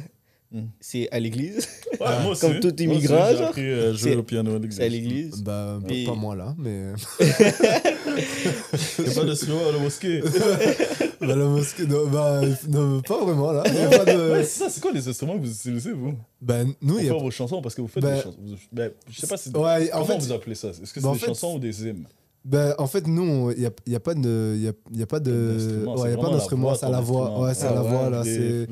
[0.80, 1.68] C'est à l'église.
[2.00, 2.40] Ouais, moi aussi.
[2.42, 4.76] Comme tout immigrant, j'ai appris à jouer C'est- au piano à l'église.
[4.76, 5.42] C'est à l'église.
[5.42, 6.92] Bah, Puis- pas moi là, mais.
[8.98, 10.20] Il n'y a pas d'instrument à la mosquée.
[11.20, 13.62] bah, la mosquée, non, bah, non, pas vraiment là.
[13.66, 14.32] Y a pas de...
[14.32, 16.14] Ouais, c'est ça, c'est quoi les instruments que vous utilisez, vous?
[16.40, 17.04] Bah, nous, y a.
[17.12, 18.38] faire vos chansons, parce que vous faites Bah- des chansons.
[18.42, 19.50] Vous- ben, je sais pas si.
[19.50, 20.68] Ouais, en Comment fait, vous appelez ça?
[20.68, 22.04] Est-ce que c'est bah, des fait, chansons ou des hymnes?
[22.48, 24.52] Bah, en fait, nous, il n'y a, y a pas de.
[24.54, 25.84] Il y a, y a pas de.
[25.84, 27.40] Ouais, y a pas d'instrument, c'est à la voix.
[27.40, 28.22] Ouais, c'est à Ah la ouais, voix là.
[28.24, 28.68] C'est.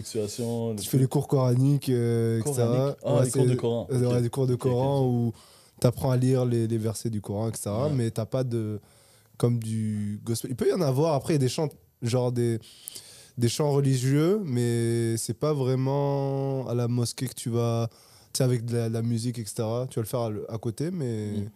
[0.81, 2.63] Tu fais les cours coraniques, euh, etc.
[3.05, 3.89] Ah, Ouais, les cours de Coran.
[3.91, 5.33] euh, ouais, cours de Coran où
[5.81, 7.71] tu apprends à lire les, les versets du Coran, etc.
[7.71, 7.91] Ouais.
[7.93, 8.81] Mais t'as pas de.
[9.39, 10.53] Comme du gospel.
[10.53, 11.15] Il peut y en avoir.
[11.15, 11.69] Après, il y a des chants,
[12.01, 12.61] genre des,
[13.37, 17.89] des chants religieux, mais c'est pas vraiment à la mosquée que tu vas.
[18.33, 19.65] Tu sais, avec de la, la musique, etc.
[19.91, 21.33] Tu vas le faire à côté, mais.
[21.39, 21.51] Mm.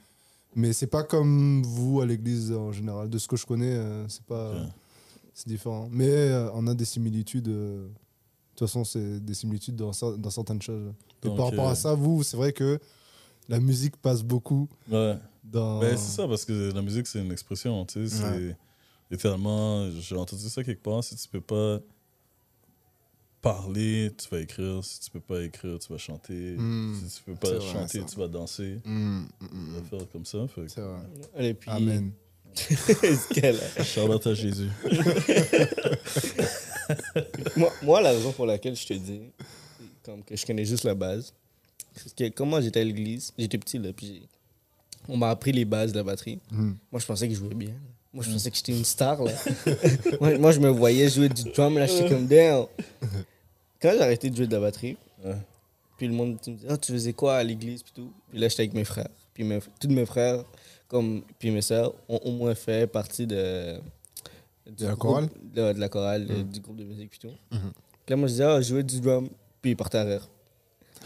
[0.56, 3.08] Mais c'est pas comme vous à l'église en général.
[3.10, 4.52] De ce que je connais, euh, c'est pas.
[5.34, 5.88] C'est différent.
[5.92, 7.48] Mais euh, on a des similitudes.
[7.48, 7.90] euh, de
[8.56, 10.92] toute façon, c'est des similitudes dans, cer- dans certaines choses.
[11.22, 12.80] Et Donc, par rapport à ça, vous, c'est vrai que
[13.48, 15.16] la musique passe beaucoup Ouais.
[15.44, 15.78] dans.
[15.78, 18.24] Ben, c'est ça, parce que la musique, c'est une expression, tu sais.
[18.24, 18.30] Ouais.
[18.32, 18.56] C'est
[19.12, 21.78] littéralement, j'ai entendu ça quelque part, si tu peux pas
[23.40, 24.84] parler, tu vas écrire.
[24.84, 26.56] Si tu peux pas écrire, tu vas chanter.
[26.56, 26.94] Mm.
[26.94, 28.78] Si tu peux pas vrai, chanter, tu vas danser.
[28.84, 30.46] Mm, mm, Tu mm, vas faire comme ça.
[30.48, 31.00] Fait C'est vrai.
[31.38, 32.12] Et puis, Amen.
[33.84, 34.68] Charlotte à Jésus.
[37.56, 39.20] moi, moi, la raison pour laquelle je te dis
[40.02, 41.34] comme que je connais juste la base,
[41.94, 44.26] c'est que comme moi j'étais à l'église, j'étais petit là, puis
[45.06, 46.40] on m'a appris les bases de la batterie.
[46.50, 46.72] Mm.
[46.90, 47.74] Moi, je pensais que je jouais bien.
[48.12, 49.32] Moi, je pensais que j'étais une star, là.
[50.20, 52.64] moi, moi, je me voyais jouer du drum, là, j'étais comme damn.
[53.80, 55.36] Quand j'ai arrêté de jouer de la batterie, Ouais.
[55.96, 58.12] puis le monde tu me dit, ah, tu faisais quoi à l'église, puis tout?
[58.30, 59.08] Puis là, j'étais avec mes frères.
[59.34, 60.42] Puis mes- tous mes frères,
[60.88, 63.74] comme, puis mes sœurs, ont au moins fait partie de.
[64.66, 67.34] du la groupe- chorale de, de la chorale, de- du groupe de musique, puis tout.
[67.50, 67.60] Puis
[68.08, 69.28] là, moi, je disais, ah, je jouais du drum,
[69.60, 70.28] puis il partait à rire.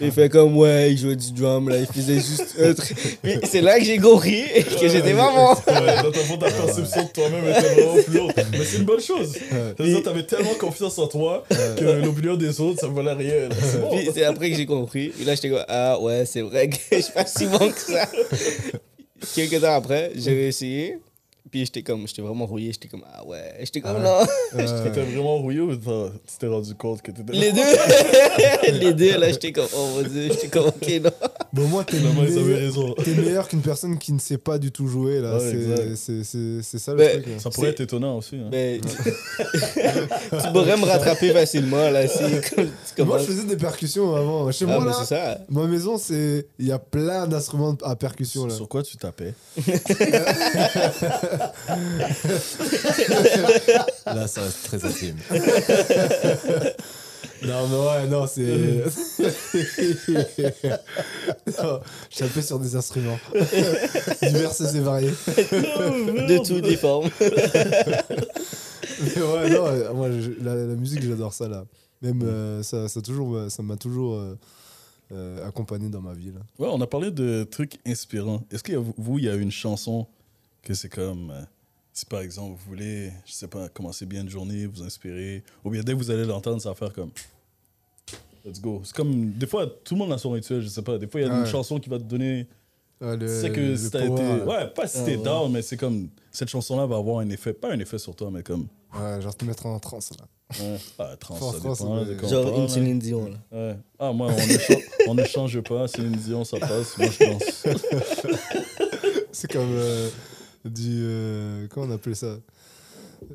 [0.00, 2.96] Il fait comme, ouais, il jouait du drum, là, il faisait juste un truc.
[3.22, 4.44] Puis c'est là que j'ai compris
[4.80, 5.52] que j'étais maman.
[5.52, 8.46] Ouais, dans ta, perception de toi-même était vraiment plus haute.
[8.52, 9.32] Mais c'est une bonne chose.
[9.76, 13.48] C'est-à-dire, t'avais tellement confiance en toi que l'opinion des autres, ça valait rien.
[13.60, 13.90] C'est bon.
[13.90, 15.12] Puis c'est après que j'ai compris.
[15.20, 17.78] Et là, j'étais comme, ah ouais, c'est vrai que je suis pas si bon que
[17.80, 18.08] ça.
[19.34, 20.98] Quelques temps après, j'ai réessayé.
[21.52, 22.72] Puis j'étais comme, j'étais vraiment rouillé.
[22.72, 23.56] J'étais comme, ah ouais.
[23.60, 24.24] J'étais comme, non.
[24.52, 25.82] T'étais vraiment rouillé ou tu
[26.38, 27.30] t'es rendu compte que t'étais.
[27.34, 27.60] Les deux.
[28.80, 30.28] Les deux, là, j'étais comme, oh mon dieu.
[30.30, 31.10] J'étais comme, ok, non.
[31.52, 32.94] Bon, moi, t'es avaient meilleur, raison.
[33.04, 35.20] t'es meilleur qu'une personne qui ne sait pas du tout jouer.
[35.20, 35.36] là.
[35.38, 36.24] Ouais, C'est-
[36.78, 37.26] ça le Mais- truc.
[37.26, 37.38] là.
[37.38, 38.36] Ça pourrait être étonnant aussi.
[38.36, 38.48] hein.
[38.50, 42.02] Mais tu pourrais me rattraper facilement, là,
[42.96, 44.50] comme, Moi, je faisais des percussions avant.
[44.52, 45.38] Chez Ah, moi, mais là, ça.
[45.50, 48.46] ma maison, c'est il y a plein d'instruments à percussion.
[48.46, 48.54] Là.
[48.54, 49.34] Sur quoi tu tapais?
[54.06, 55.16] Là, ça reste très intime.
[57.44, 58.42] Non, mais ouais, non, c'est.
[61.62, 61.80] non,
[62.10, 63.18] je tapais sur des instruments.
[64.22, 65.10] Divers et variés.
[65.10, 67.10] De tout, des formes.
[69.00, 71.64] Mais ouais, non, euh, moi, je- la, la musique, j'adore ça, là.
[72.02, 74.38] Même, euh, ça ça toujours, euh, ça m'a toujours euh,
[75.12, 76.40] euh, accompagné dans ma vie, là.
[76.58, 78.42] Ouais, on a parlé de trucs inspirants.
[78.52, 80.06] Est-ce a, vous, il y a une chanson
[80.62, 81.32] que c'est comme.
[81.92, 85.70] Si par exemple, vous voulez, je sais pas, commencer bien une journée, vous inspirer, ou
[85.70, 87.10] bien dès que vous allez l'entendre, ça va faire comme.
[88.44, 88.80] Let's go.
[88.84, 89.30] C'est comme.
[89.32, 90.98] Des fois, tout le monde a son rituel, je sais pas.
[90.98, 92.46] Des fois, il y a une chanson qui va te donner.
[93.00, 94.22] Sais que le si t'as été.
[94.44, 95.22] Ouais, pas si Ah t'es ouais.
[95.22, 96.08] down, mais c'est comme.
[96.30, 97.52] Cette chanson-là va avoir un effet.
[97.52, 98.66] Pas un effet sur toi, mais comme.
[98.94, 100.26] Ouais, genre te mettre en transe, là.
[100.60, 100.76] Ouais.
[100.98, 102.26] Ah, trans, Trans, ça trans, dépend.
[102.26, 102.68] on Genre parle, une.
[102.68, 103.36] Céline Dion, là.
[103.52, 103.76] Ouais.
[103.98, 105.88] Ah, moi, on échange, on échange pas.
[105.88, 106.98] Céline Dion, ça passe.
[106.98, 107.66] Moi, je pense.
[109.32, 110.08] C'est comme euh,
[110.64, 111.00] du.
[111.04, 112.36] euh, comment on appelait ça?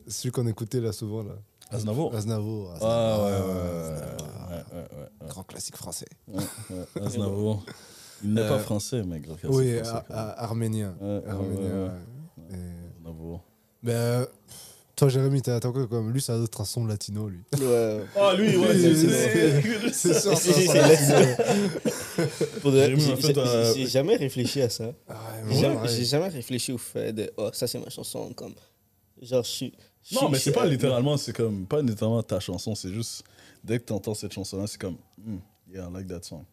[0.08, 1.34] Celui qu'on écoutait là souvent, là.
[1.70, 2.16] Aznavour.
[2.16, 2.74] Aznavour.
[2.82, 6.08] Ah, ouais, ouais, ouais, grand classique français.
[7.02, 7.66] Aznavour.
[8.24, 10.96] Il n'est Euh, pas français, mais grand classique oui, français, arménien.
[11.28, 11.94] Arménien,
[13.00, 13.44] Aznavour.
[13.84, 14.26] Ben, euh,
[14.98, 17.40] toi, Jérémy, t'as t'as quoi comme Lui, ça doit être un son latino, lui.
[17.62, 18.04] Ouais.
[18.16, 20.74] Ah, lui, ouais, c'est c'est- C'est sûr, c'est j'ai- j'ai
[23.38, 24.92] euh, j'ai jamais réfléchi à ça.
[25.08, 25.34] Ah,
[25.88, 28.56] J'ai jamais, réfléchi au fait de oh ça c'est ma chanson comme
[29.22, 29.74] genre je suis
[30.14, 33.24] Non, mais c'est pas littéralement, c'est comme, pas littéralement ta chanson, c'est juste,
[33.64, 35.38] dès que tu entends cette chanson-là, c'est comme, Hmm,
[35.72, 36.44] yeah, I like that song.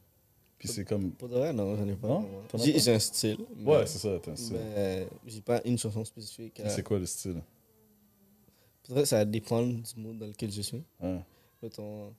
[0.58, 2.22] Puis c'est comme, pour de vrai non j'en ai pas
[2.58, 4.56] j'ai un style ouais, c'est ça, t'as un style.
[4.76, 7.40] mais j'ai pas une chanson spécifique C'est quoi le style?
[8.92, 11.20] Vrai ça va dépendre du mood dans lequel je suis Ouais.
[11.62, 12.12] mettons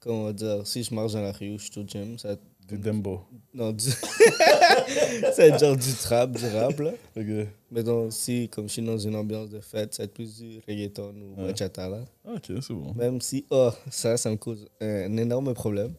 [0.00, 2.18] comment on va dire si je marche dans la rue ou je suis au gym
[2.18, 2.36] ça
[2.68, 3.20] Du Dembo.
[3.54, 7.46] non du ça va être genre du trap du rap là Ok.
[7.70, 10.36] mais donc si comme je suis dans une ambiance de fête ça va être plus
[10.38, 11.48] du reggaeton ou Ouais.
[11.48, 12.92] bachata là Ok, c'est bon.
[12.94, 15.92] Même si, oh, ça, ça me cause un énorme problème.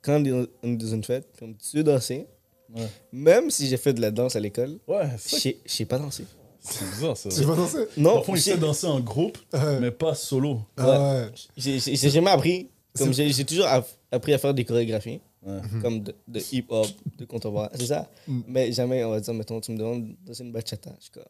[0.00, 2.24] Quand on est dans une fête, puis on me dit, tu veux danser,
[2.72, 2.86] Ouais.
[3.12, 6.24] même si j'ai fait de la danse à l'école, Ouais, c'est je sais pas danser.
[6.70, 7.28] C'est bizarre ça.
[7.30, 7.86] Tu vas danser?
[7.96, 9.80] Non, Parfois, il sait danser en groupe, Ouais.
[9.80, 10.60] mais pas solo.
[10.76, 11.30] Ah ouais.
[11.56, 12.68] j'ai jamais appris.
[12.96, 15.60] Comme j'ai toujours app- appris à faire des chorégraphies, Ouais.
[15.82, 16.86] comme de, de hip-hop,
[17.18, 18.10] de contemporain, c'est ça.
[18.26, 18.40] Mm.
[18.48, 20.90] Mais jamais, on va dire, mettons, tu me demandes de danser une bachata.
[20.98, 21.22] Je suis comme,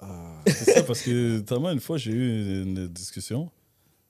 [0.00, 0.40] Ah.
[0.46, 3.50] C'est ça, parce que tellement une fois, j'ai eu une discussion.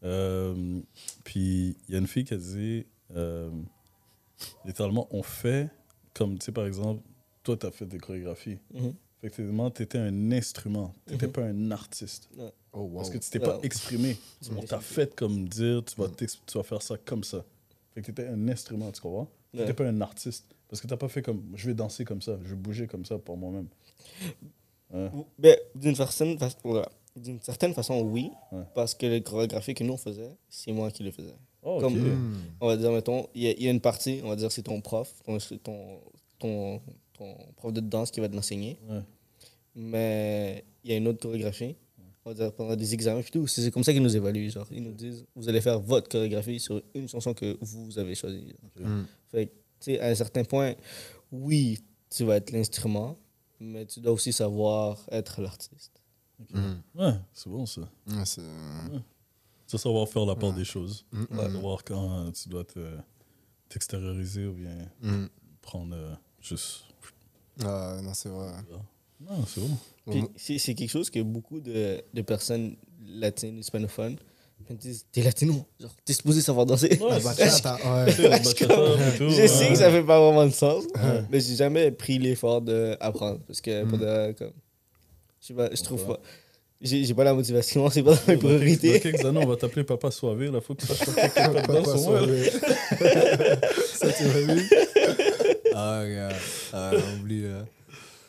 [0.04, 0.80] euh,
[1.24, 3.50] puis il y a une fille qui a dit euh,
[4.64, 5.68] littéralement, on fait
[6.14, 7.02] comme, tu sais, par exemple,
[7.42, 8.58] toi, tu as fait des chorégraphies.
[8.74, 8.94] Mhm.
[9.26, 11.32] Effectivement, tu étais un instrument, tu n'étais Mhm.
[11.32, 12.28] pas un artiste.
[12.72, 12.96] Oh, wow.
[12.96, 14.16] Parce que tu t'es pas exprimé.
[14.42, 17.44] Tu On t'a fait comme dire, tu vas, t'ex- tu vas faire ça comme ça.
[17.94, 19.28] Fait que tu étais un instrument, tu comprends?
[19.52, 20.44] Tu n'étais pas un artiste.
[20.68, 22.86] Parce que tu n'as pas fait comme, je vais danser comme ça, je vais bouger
[22.86, 23.68] comme ça pour moi-même.
[24.92, 25.10] Ouais.
[25.38, 26.50] Ben, d'une certaine, fa-
[27.42, 28.30] certaine façon, oui.
[28.52, 28.62] Ouais.
[28.74, 31.34] Parce que les chorégraphies que nous, on faisait, c'est moi qui les faisais.
[31.62, 31.78] Oh.
[31.80, 32.34] Comme- Hmm.
[32.60, 34.52] on va dire, mettons, il y, a- il y a une partie, on va dire,
[34.52, 36.00] c'est ton prof, ton, ton,
[36.38, 36.80] ton,
[37.14, 38.78] ton prof de danse qui va te l'enseigner.
[39.76, 39.82] Ouais.
[39.82, 41.76] Mais il y a une autre chorégraphie.
[42.24, 44.50] On va dire, pendant des examens, puis tout, c'est comme ça qu'ils nous évaluent.
[44.50, 44.66] Genre.
[44.72, 48.52] Ils nous disent, vous allez faire votre chorégraphie sur une chanson que vous avez choisie.
[48.80, 49.04] Hmm.
[49.30, 49.58] Fait que, tu
[49.92, 50.74] sais, à un certain point,
[51.30, 51.78] oui,
[52.10, 53.16] tu vas être l'instrument,
[53.60, 56.02] mais tu dois aussi savoir être l'artiste.
[56.52, 56.74] Hmm.
[56.96, 57.82] Ouais, c'est bon ça.
[58.08, 58.42] Ouais, c'est-
[59.68, 61.06] Tu savoir faire la part des choses.
[61.12, 61.24] Hmm.
[61.30, 61.44] Ouais.
[61.52, 62.96] Savoir quand tu dois te-
[63.68, 65.26] t'extérioriser ou bien Hmm.
[65.62, 66.84] prendre euh, juste.
[67.64, 68.50] Ah, non, c'est vrai.
[69.28, 69.76] Non, c'est bon.
[70.10, 72.76] Puis Bon, c'est c'est quelque chose que beaucoup de, de personnes
[73.08, 74.16] latines, hispanophones,
[74.70, 76.88] me disent T'es latino, genre, t'es supposé savoir danser.
[77.00, 78.28] Ouais, c'est bachata, ouais.
[78.30, 79.48] bachata et tout, Je ouais.
[79.48, 81.22] sais que ça fait pas vraiment de sens, Ouais.
[81.30, 83.40] mais j'ai jamais pris l'effort d'apprendre.
[83.46, 84.00] Parce que, pour Mm.
[84.00, 84.52] de- comme,
[85.40, 86.20] je sais pas, je trouve pas.
[86.80, 88.92] J'ai j'ai pas la motivation, c'est pas dans mes quelques- priorités.
[88.94, 90.50] Dans quelques années, on va t'appeler Papa Soivé.
[90.50, 92.50] Là, faut que tu quelques pas danse Papa au moins, là.
[92.50, 92.50] soirée.
[93.92, 94.68] Ça, tu m'as vu?
[95.74, 96.34] Ah, regarde.
[96.72, 97.42] Ah, oublie.
[97.42, 97.64] là.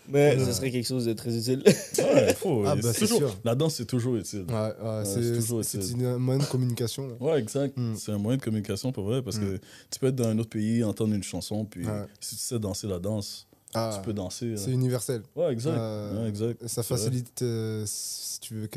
[0.10, 1.64] Mais ce serait quelque chose de très utile.
[2.00, 2.64] Ouais, faut.
[2.68, 3.38] Ah, c'est bah, c'est toujours, sûr.
[3.44, 4.46] La danse, c'est toujours utile.
[4.50, 7.08] Ouais, ouais, c'est une moyen de communication.
[7.08, 7.14] là.
[7.20, 7.78] Ouais, exact.
[7.78, 7.96] Mm.
[7.96, 9.60] C'est un moyen de communication pour vrai parce que
[9.92, 11.86] tu peux être dans un autre pays, entendre une chanson, puis
[12.20, 14.56] si tu sais danser la danse, Ah, tu peux danser.
[14.58, 15.22] c'est universel.
[15.36, 15.78] Ouais, exact.
[15.78, 16.68] Euh, exact.
[16.68, 18.70] Ça facilite euh, si tu veux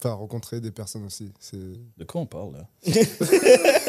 [0.00, 1.30] enfin, rencontrer des personnes aussi.
[1.52, 2.68] De quoi on parle là?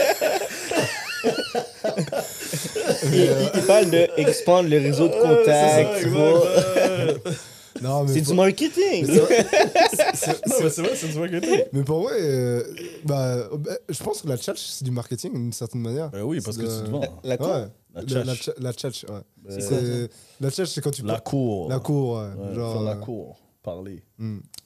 [3.11, 6.07] il, il- parle de expandre le réseau de contacts.
[6.11, 9.06] pour- non, mais C'est pour- du marketing.
[9.07, 9.15] mais
[10.14, 11.60] c'est- Non, mais c'est vrai, c'est du marketing.
[11.73, 12.64] Mais pour vrai, euh,
[13.03, 16.10] bah, bah, je pense que la tchatch, c'est du marketing d'une certaine manière.
[16.10, 17.02] Ben oui, parce que C'est tu de- te vends.
[17.23, 17.35] La.
[17.41, 18.56] Ouais, La la, la, tchatch.
[18.60, 20.10] la tchatch, ouais.
[20.41, 21.69] La tchatch, c'est quand tu La cour.
[21.69, 22.49] La cour, ouais.
[22.49, 23.38] Ouais, genre, la euh, cour.
[23.66, 24.04] Parler.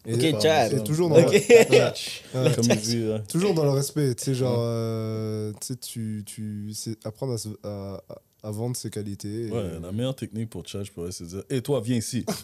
[0.06, 0.68] Et- Ok, chat.
[0.74, 1.32] Et toujours dans, Ok.
[1.32, 1.40] le.
[2.44, 2.52] Ouais.
[2.54, 3.08] Comme il dit.
[3.08, 3.22] ouais.
[3.30, 4.14] toujours dans le respect.
[4.16, 8.02] Tu sais, genre, euh, tu sais, tu, tu c'est apprendre à, se- à,
[8.44, 9.48] à- vendre ses qualités.
[9.48, 12.26] et- Ouais, la meilleure technique pour tchatch pourrait se dire Et toi, viens ici.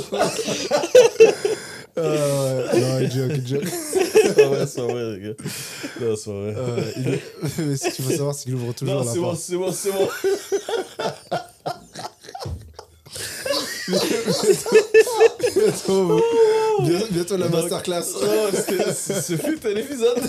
[1.98, 3.64] Euh, non, il joke, il joke.
[3.66, 5.34] C'est pas vrai, c'est pas vrai, les gars.
[6.00, 6.54] Non, c'est pas vrai.
[6.56, 9.24] Euh, il Mais ce qu'il faut savoir, c'est qu'il ouvre toujours Non, la c'est bon,
[9.24, 9.40] porte.
[9.40, 10.08] c'est bon, c'est bon.
[15.54, 16.20] Bientôt,
[16.82, 18.04] bien- bientôt la masterclass.
[18.16, 20.18] Oh, Ce fut un épisode.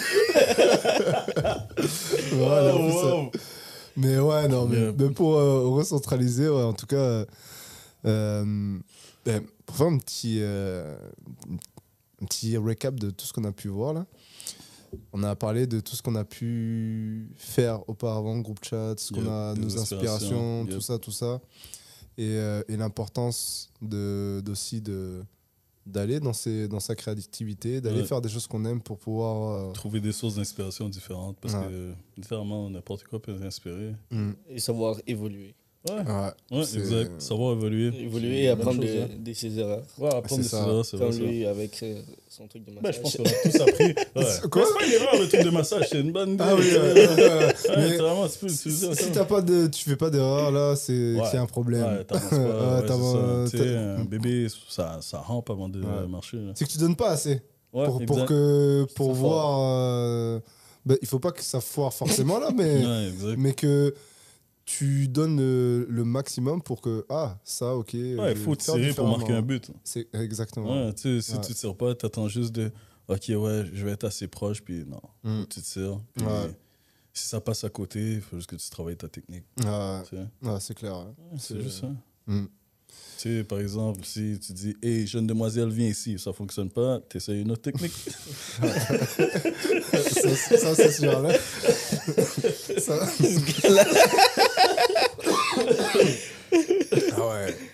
[2.34, 3.31] Voilà, Oh, wow.
[3.98, 7.26] Mais ouais, non, mais, pour euh, recentraliser, ouais, en tout cas, euh,
[8.06, 8.77] euh,
[9.26, 10.95] ben, pour faire un petit, euh,
[12.22, 14.06] un petit recap de tout ce qu'on a pu voir là,
[15.14, 19.22] on a parlé de tout ce qu'on a pu faire auparavant, groupe chat, ce qu'on
[19.22, 20.73] Yep, a, nos inspirations, inspirations, yep.
[20.76, 21.41] tout ça, tout ça,
[22.19, 25.23] et, euh, et l'importance de- d'aussi de,
[25.85, 28.05] d'aller dans, ses- dans sa créativité, d'aller Ouais.
[28.07, 29.69] faire des choses qu'on aime pour pouvoir.
[29.69, 31.67] euh, Trouver des sources d'inspiration différentes parce Ouais.
[31.67, 33.95] que littéralement n'importe quoi peut t'inspirer.
[34.11, 35.55] mm, Et savoir évoluer.
[35.88, 37.22] Ouais, ouais, ouais c'est- exact.
[37.22, 37.88] Savoir évoluer.
[38.03, 39.07] Évoluer et apprendre chose, de, hein.
[39.18, 39.84] de ses erreurs.
[39.97, 40.57] Ouais, apprendre C'est des ça.
[40.60, 41.10] erreurs, c'est vrai.
[41.10, 42.95] Comme lui avec euh, son truc de Ben, massage.
[42.95, 43.84] je pense qu'on a tous appris.
[44.15, 44.49] Ouais.
[44.51, 46.43] Quoi C'est pas une erreur le truc de massage, c'est une bonne idée.
[46.45, 49.95] Ah oui, euh, ouais, ouais, mais c'est vraiment, l'utiliser si t'as pas de, tu fais
[49.95, 51.22] pas d'erreur là, c'est Ouais.
[51.23, 51.84] qu'il y a un problème.
[51.85, 52.38] Ouais, t'avances pas.
[53.43, 56.07] Ouais, c'est un bébé, ça, ça rampe avant de Ouais.
[56.10, 56.39] marcher.
[56.56, 57.41] C'est que tu donnes pas assez
[57.72, 59.60] Ouais, pour, que pour voir.
[59.61, 60.39] euh,
[60.85, 63.35] ben, il faut pas que ça foire forcément là, mais Ouais, exact.
[63.38, 63.93] mais que
[64.77, 67.93] tu donnes le, le maximum pour que ah ça ok.
[67.93, 69.71] Ouais, il faut tirer pour marquer un but.
[69.83, 70.85] C'est exactement.
[70.85, 71.41] Ouais, tu sais, si Ouais.
[71.41, 72.71] tu tires pas, t'attends juste de
[73.07, 75.45] OK, ouais, je vais être assez proche, puis non, Mm.
[75.49, 75.99] tu tires.
[76.13, 76.55] Puis Ouais.
[77.11, 79.45] si ça passe à côté, il faut juste que tu travailles ta technique.
[79.59, 80.97] Tu ouais, c'est clair.
[80.99, 81.13] ouais.
[81.39, 81.87] C'est C'est- juste ça.
[82.27, 82.45] Mm.
[83.17, 86.99] Tu sais, par exemple, si tu dis Hey, jeune demoiselle, viens ici, ça fonctionne pas,
[87.09, 87.91] t'essayes une autre technique.
[88.61, 91.33] ça, ça, c'est sûr là.
[92.79, 93.05] Ça-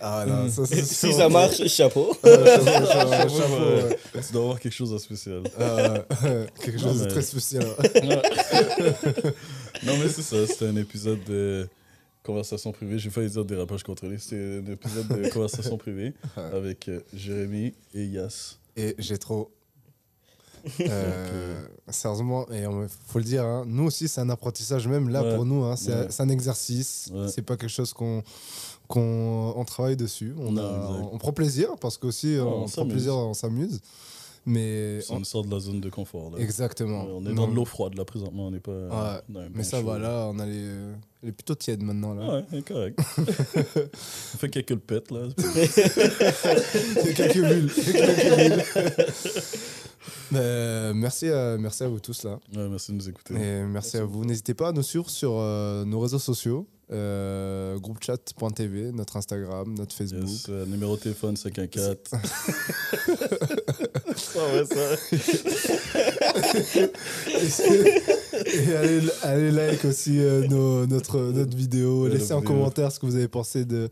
[0.00, 0.32] ah ouais.
[0.32, 2.16] Ah non, ça c'est si ça marche, chapeau.
[2.24, 3.82] Ouais, chapeau, chapeau, Ouais, chapeau, ouais.
[3.84, 4.22] ouais.
[4.26, 5.42] tu dois avoir quelque chose de spécial.
[5.60, 5.98] Euh,
[6.62, 7.64] quelque chose Non, de très spécial.
[9.84, 11.68] non, mais c'est ça, c'était un épisode de
[12.22, 12.98] conversation privée.
[12.98, 14.18] J'ai failli dire dérapage contrôlé.
[14.18, 18.56] C'était un épisode de conversation privée avec euh, Jérémy et Yas.
[18.76, 19.50] Et j'ai trop.
[20.80, 25.22] Euh, sérieusement, et on- faut le dire, hein, nous aussi c'est un apprentissage même là
[25.22, 25.36] Ouais.
[25.36, 25.62] pour nous.
[25.62, 26.06] hein, c'est Ouais.
[26.10, 27.08] c'est un exercice.
[27.14, 27.28] Ouais.
[27.28, 28.24] C'est pas quelque chose qu'on
[28.88, 30.34] qu'on on travaille dessus.
[30.38, 32.92] On, Non, a- on prend plaisir parce qu'aussi on on, prend s'amuse.
[32.92, 33.80] plaisir, on s'amuse.
[34.48, 36.30] Mais on- une sorte de la zone de confort.
[36.30, 36.38] Là.
[36.38, 37.04] exactement.
[37.04, 38.70] Ouais, on est Non, dans de l'eau froide là présentement, on n'est pas.
[38.70, 40.64] euh, Ouais, dans un Mais ça va là, on a les,
[41.22, 42.44] elle est plutôt tiède maintenant là.
[42.52, 42.96] Ouais, correct.
[43.18, 45.22] on fait quelques pets là.
[47.16, 47.72] Quelques bulles.
[47.74, 48.62] quelques bulles.
[50.30, 52.38] Mais, euh, merci, à, merci à vous tous là.
[52.54, 53.34] Ouais, merci de nous écouter.
[53.34, 54.24] Et merci à vous.
[54.24, 59.94] N'hésitez pas à nous suivre sur euh, nos réseaux sociaux, euh, groupechat.tv, notre Instagram, notre
[59.94, 60.22] Facebook.
[60.28, 61.98] Yes, euh, numéro de téléphone 514.
[62.12, 62.18] Ah
[64.52, 64.96] ouais, ça.
[68.46, 72.04] Et allez, allez like aussi euh, nos- notre, notre vidéo.
[72.04, 73.88] Ouais, Laissez la en commentaire ce que vous avez pensé de,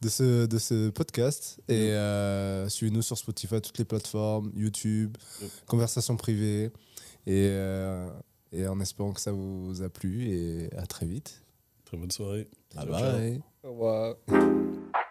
[0.00, 1.58] de, ce, de ce podcast.
[1.68, 5.50] Et euh, suivez-nous sur Spotify, toutes les plateformes, YouTube, Yep.
[5.66, 6.64] conversation privée.
[7.26, 8.08] Et, euh,
[8.52, 10.28] et en espérant que ça vous a plu.
[10.30, 11.42] Et à très vite.
[11.88, 12.46] Très bonne soirée.
[12.74, 13.12] Bye ciao.
[13.12, 13.42] bye.
[13.64, 14.14] Au revoir.